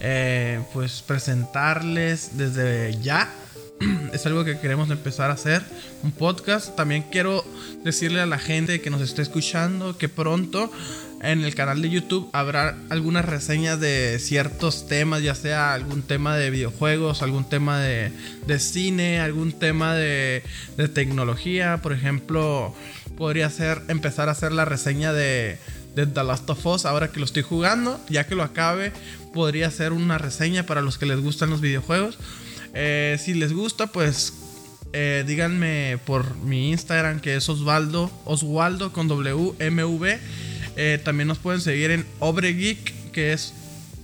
eh, 0.00 0.62
pues 0.74 1.00
presentarles 1.00 2.36
desde 2.36 3.00
ya. 3.00 3.32
Es 4.12 4.26
algo 4.26 4.44
que 4.44 4.58
queremos 4.58 4.90
empezar 4.90 5.30
a 5.30 5.34
hacer, 5.34 5.64
un 6.02 6.12
podcast. 6.12 6.76
También 6.76 7.04
quiero 7.10 7.42
decirle 7.82 8.20
a 8.20 8.26
la 8.26 8.38
gente 8.38 8.82
que 8.82 8.90
nos 8.90 9.00
está 9.00 9.22
escuchando 9.22 9.96
que 9.96 10.10
pronto 10.10 10.70
en 11.22 11.44
el 11.44 11.54
canal 11.54 11.82
de 11.82 11.90
YouTube 11.90 12.30
habrá 12.32 12.76
algunas 12.88 13.24
reseñas 13.24 13.78
de 13.78 14.18
ciertos 14.18 14.88
temas, 14.88 15.22
ya 15.22 15.34
sea 15.34 15.74
algún 15.74 16.02
tema 16.02 16.36
de 16.36 16.50
videojuegos, 16.50 17.22
algún 17.22 17.44
tema 17.44 17.78
de, 17.78 18.10
cine, 18.58 19.20
algún 19.20 19.52
tema 19.52 19.94
de, 19.94 20.42
tecnología. 20.94 21.78
Por 21.82 21.92
ejemplo, 21.92 22.74
podría 23.18 23.50
ser 23.50 23.82
empezar 23.88 24.28
a 24.28 24.32
hacer 24.32 24.52
la 24.52 24.64
reseña 24.64 25.12
de, 25.12 25.58
The 25.94 26.06
Last 26.24 26.48
of 26.48 26.64
Us 26.64 26.86
ahora 26.86 27.08
que 27.08 27.20
lo 27.20 27.26
estoy 27.26 27.42
jugando. 27.42 28.00
Ya 28.08 28.26
que 28.26 28.34
lo 28.34 28.42
acabe, 28.42 28.92
podría 29.34 29.70
ser 29.70 29.92
una 29.92 30.16
reseña 30.16 30.64
para 30.64 30.80
los 30.80 30.96
que 30.96 31.04
les 31.04 31.20
gustan 31.20 31.50
los 31.50 31.60
videojuegos. 31.60 32.18
Eh, 32.72 33.18
si 33.22 33.34
les 33.34 33.52
gusta, 33.52 33.88
pues 33.88 34.32
eh, 34.94 35.24
díganme 35.26 35.98
por 36.06 36.36
mi 36.36 36.70
Instagram 36.70 37.20
que 37.20 37.36
es 37.36 37.48
Osvaldo, 37.48 38.10
Oswaldo 38.24 38.92
con 38.92 39.06
WMV. 39.08 40.18
Eh, 40.76 41.00
también 41.02 41.28
nos 41.28 41.38
pueden 41.38 41.60
seguir 41.60 41.90
en 41.90 42.06
Obregeek, 42.18 43.12
que 43.12 43.32
es 43.32 43.52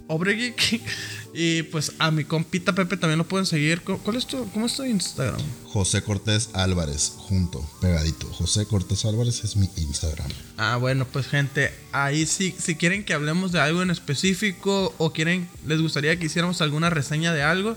Obregeek. 0.08 0.80
y 1.38 1.64
pues 1.64 1.92
a 1.98 2.10
mi 2.10 2.24
compita 2.24 2.74
Pepe 2.74 2.96
también 2.96 3.18
lo 3.18 3.28
pueden 3.28 3.44
seguir. 3.44 3.82
¿Cuál 3.82 4.16
es 4.16 4.26
tu, 4.26 4.48
¿Cómo 4.52 4.66
es 4.66 4.74
tu 4.74 4.84
Instagram? 4.84 5.40
José 5.64 6.02
Cortés 6.02 6.48
Álvarez, 6.54 7.12
junto, 7.16 7.62
pegadito. 7.80 8.26
José 8.28 8.64
Cortés 8.64 9.04
Álvarez 9.04 9.44
es 9.44 9.54
mi 9.56 9.68
Instagram. 9.76 10.28
Ah, 10.56 10.78
bueno, 10.78 11.06
pues 11.06 11.26
gente, 11.26 11.74
ahí 11.92 12.24
sí, 12.24 12.54
si 12.58 12.76
quieren 12.76 13.04
que 13.04 13.12
hablemos 13.12 13.52
de 13.52 13.60
algo 13.60 13.82
en 13.82 13.90
específico 13.90 14.94
o 14.96 15.12
quieren, 15.12 15.46
les 15.66 15.82
gustaría 15.82 16.18
que 16.18 16.26
hiciéramos 16.26 16.62
alguna 16.62 16.88
reseña 16.88 17.34
de 17.34 17.42
algo, 17.42 17.76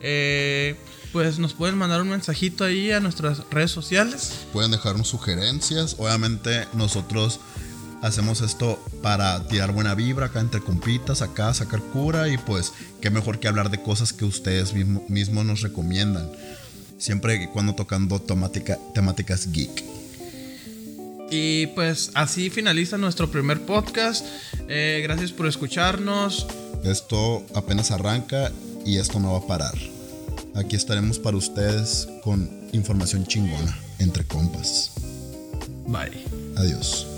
eh, 0.00 0.76
pues 1.12 1.40
nos 1.40 1.54
pueden 1.54 1.76
mandar 1.76 2.00
un 2.00 2.10
mensajito 2.10 2.62
ahí 2.62 2.92
a 2.92 3.00
nuestras 3.00 3.42
redes 3.50 3.72
sociales. 3.72 4.32
Pueden 4.52 4.70
dejarnos 4.70 5.08
sugerencias. 5.08 5.96
Obviamente 5.98 6.68
nosotros 6.74 7.40
hacemos 8.04 8.42
esto 8.42 8.78
para 9.02 9.48
tirar 9.48 9.72
buena 9.72 9.94
vibra 9.94 10.26
acá 10.26 10.40
entre 10.40 10.60
compitas, 10.60 11.22
acá 11.22 11.52
sacar 11.54 11.80
cura 11.80 12.28
y 12.28 12.36
pues 12.36 12.72
qué 13.00 13.10
mejor 13.10 13.40
que 13.40 13.48
hablar 13.48 13.70
de 13.70 13.82
cosas 13.82 14.12
que 14.12 14.24
ustedes 14.24 14.74
mismos 14.74 15.08
mismo 15.08 15.42
nos 15.42 15.62
recomiendan. 15.62 16.30
Siempre 16.98 17.42
y 17.42 17.46
cuando 17.48 17.74
tocando 17.74 18.20
temática, 18.20 18.78
temáticas 18.94 19.50
geek. 19.50 19.82
Y 21.30 21.66
pues 21.68 22.10
así 22.14 22.50
finaliza 22.50 22.98
nuestro 22.98 23.30
primer 23.30 23.62
podcast. 23.62 24.24
Eh, 24.68 25.00
gracias 25.02 25.32
por 25.32 25.46
escucharnos. 25.46 26.46
Esto 26.84 27.44
apenas 27.54 27.90
arranca 27.90 28.52
y 28.84 28.98
esto 28.98 29.18
no 29.18 29.32
va 29.32 29.38
a 29.38 29.46
parar. 29.46 29.74
Aquí 30.54 30.76
estaremos 30.76 31.18
para 31.18 31.36
ustedes 31.36 32.06
con 32.22 32.48
información 32.72 33.26
chingona 33.26 33.76
entre 33.98 34.24
compas. 34.24 34.92
Bye. 35.86 36.24
Adiós. 36.56 37.13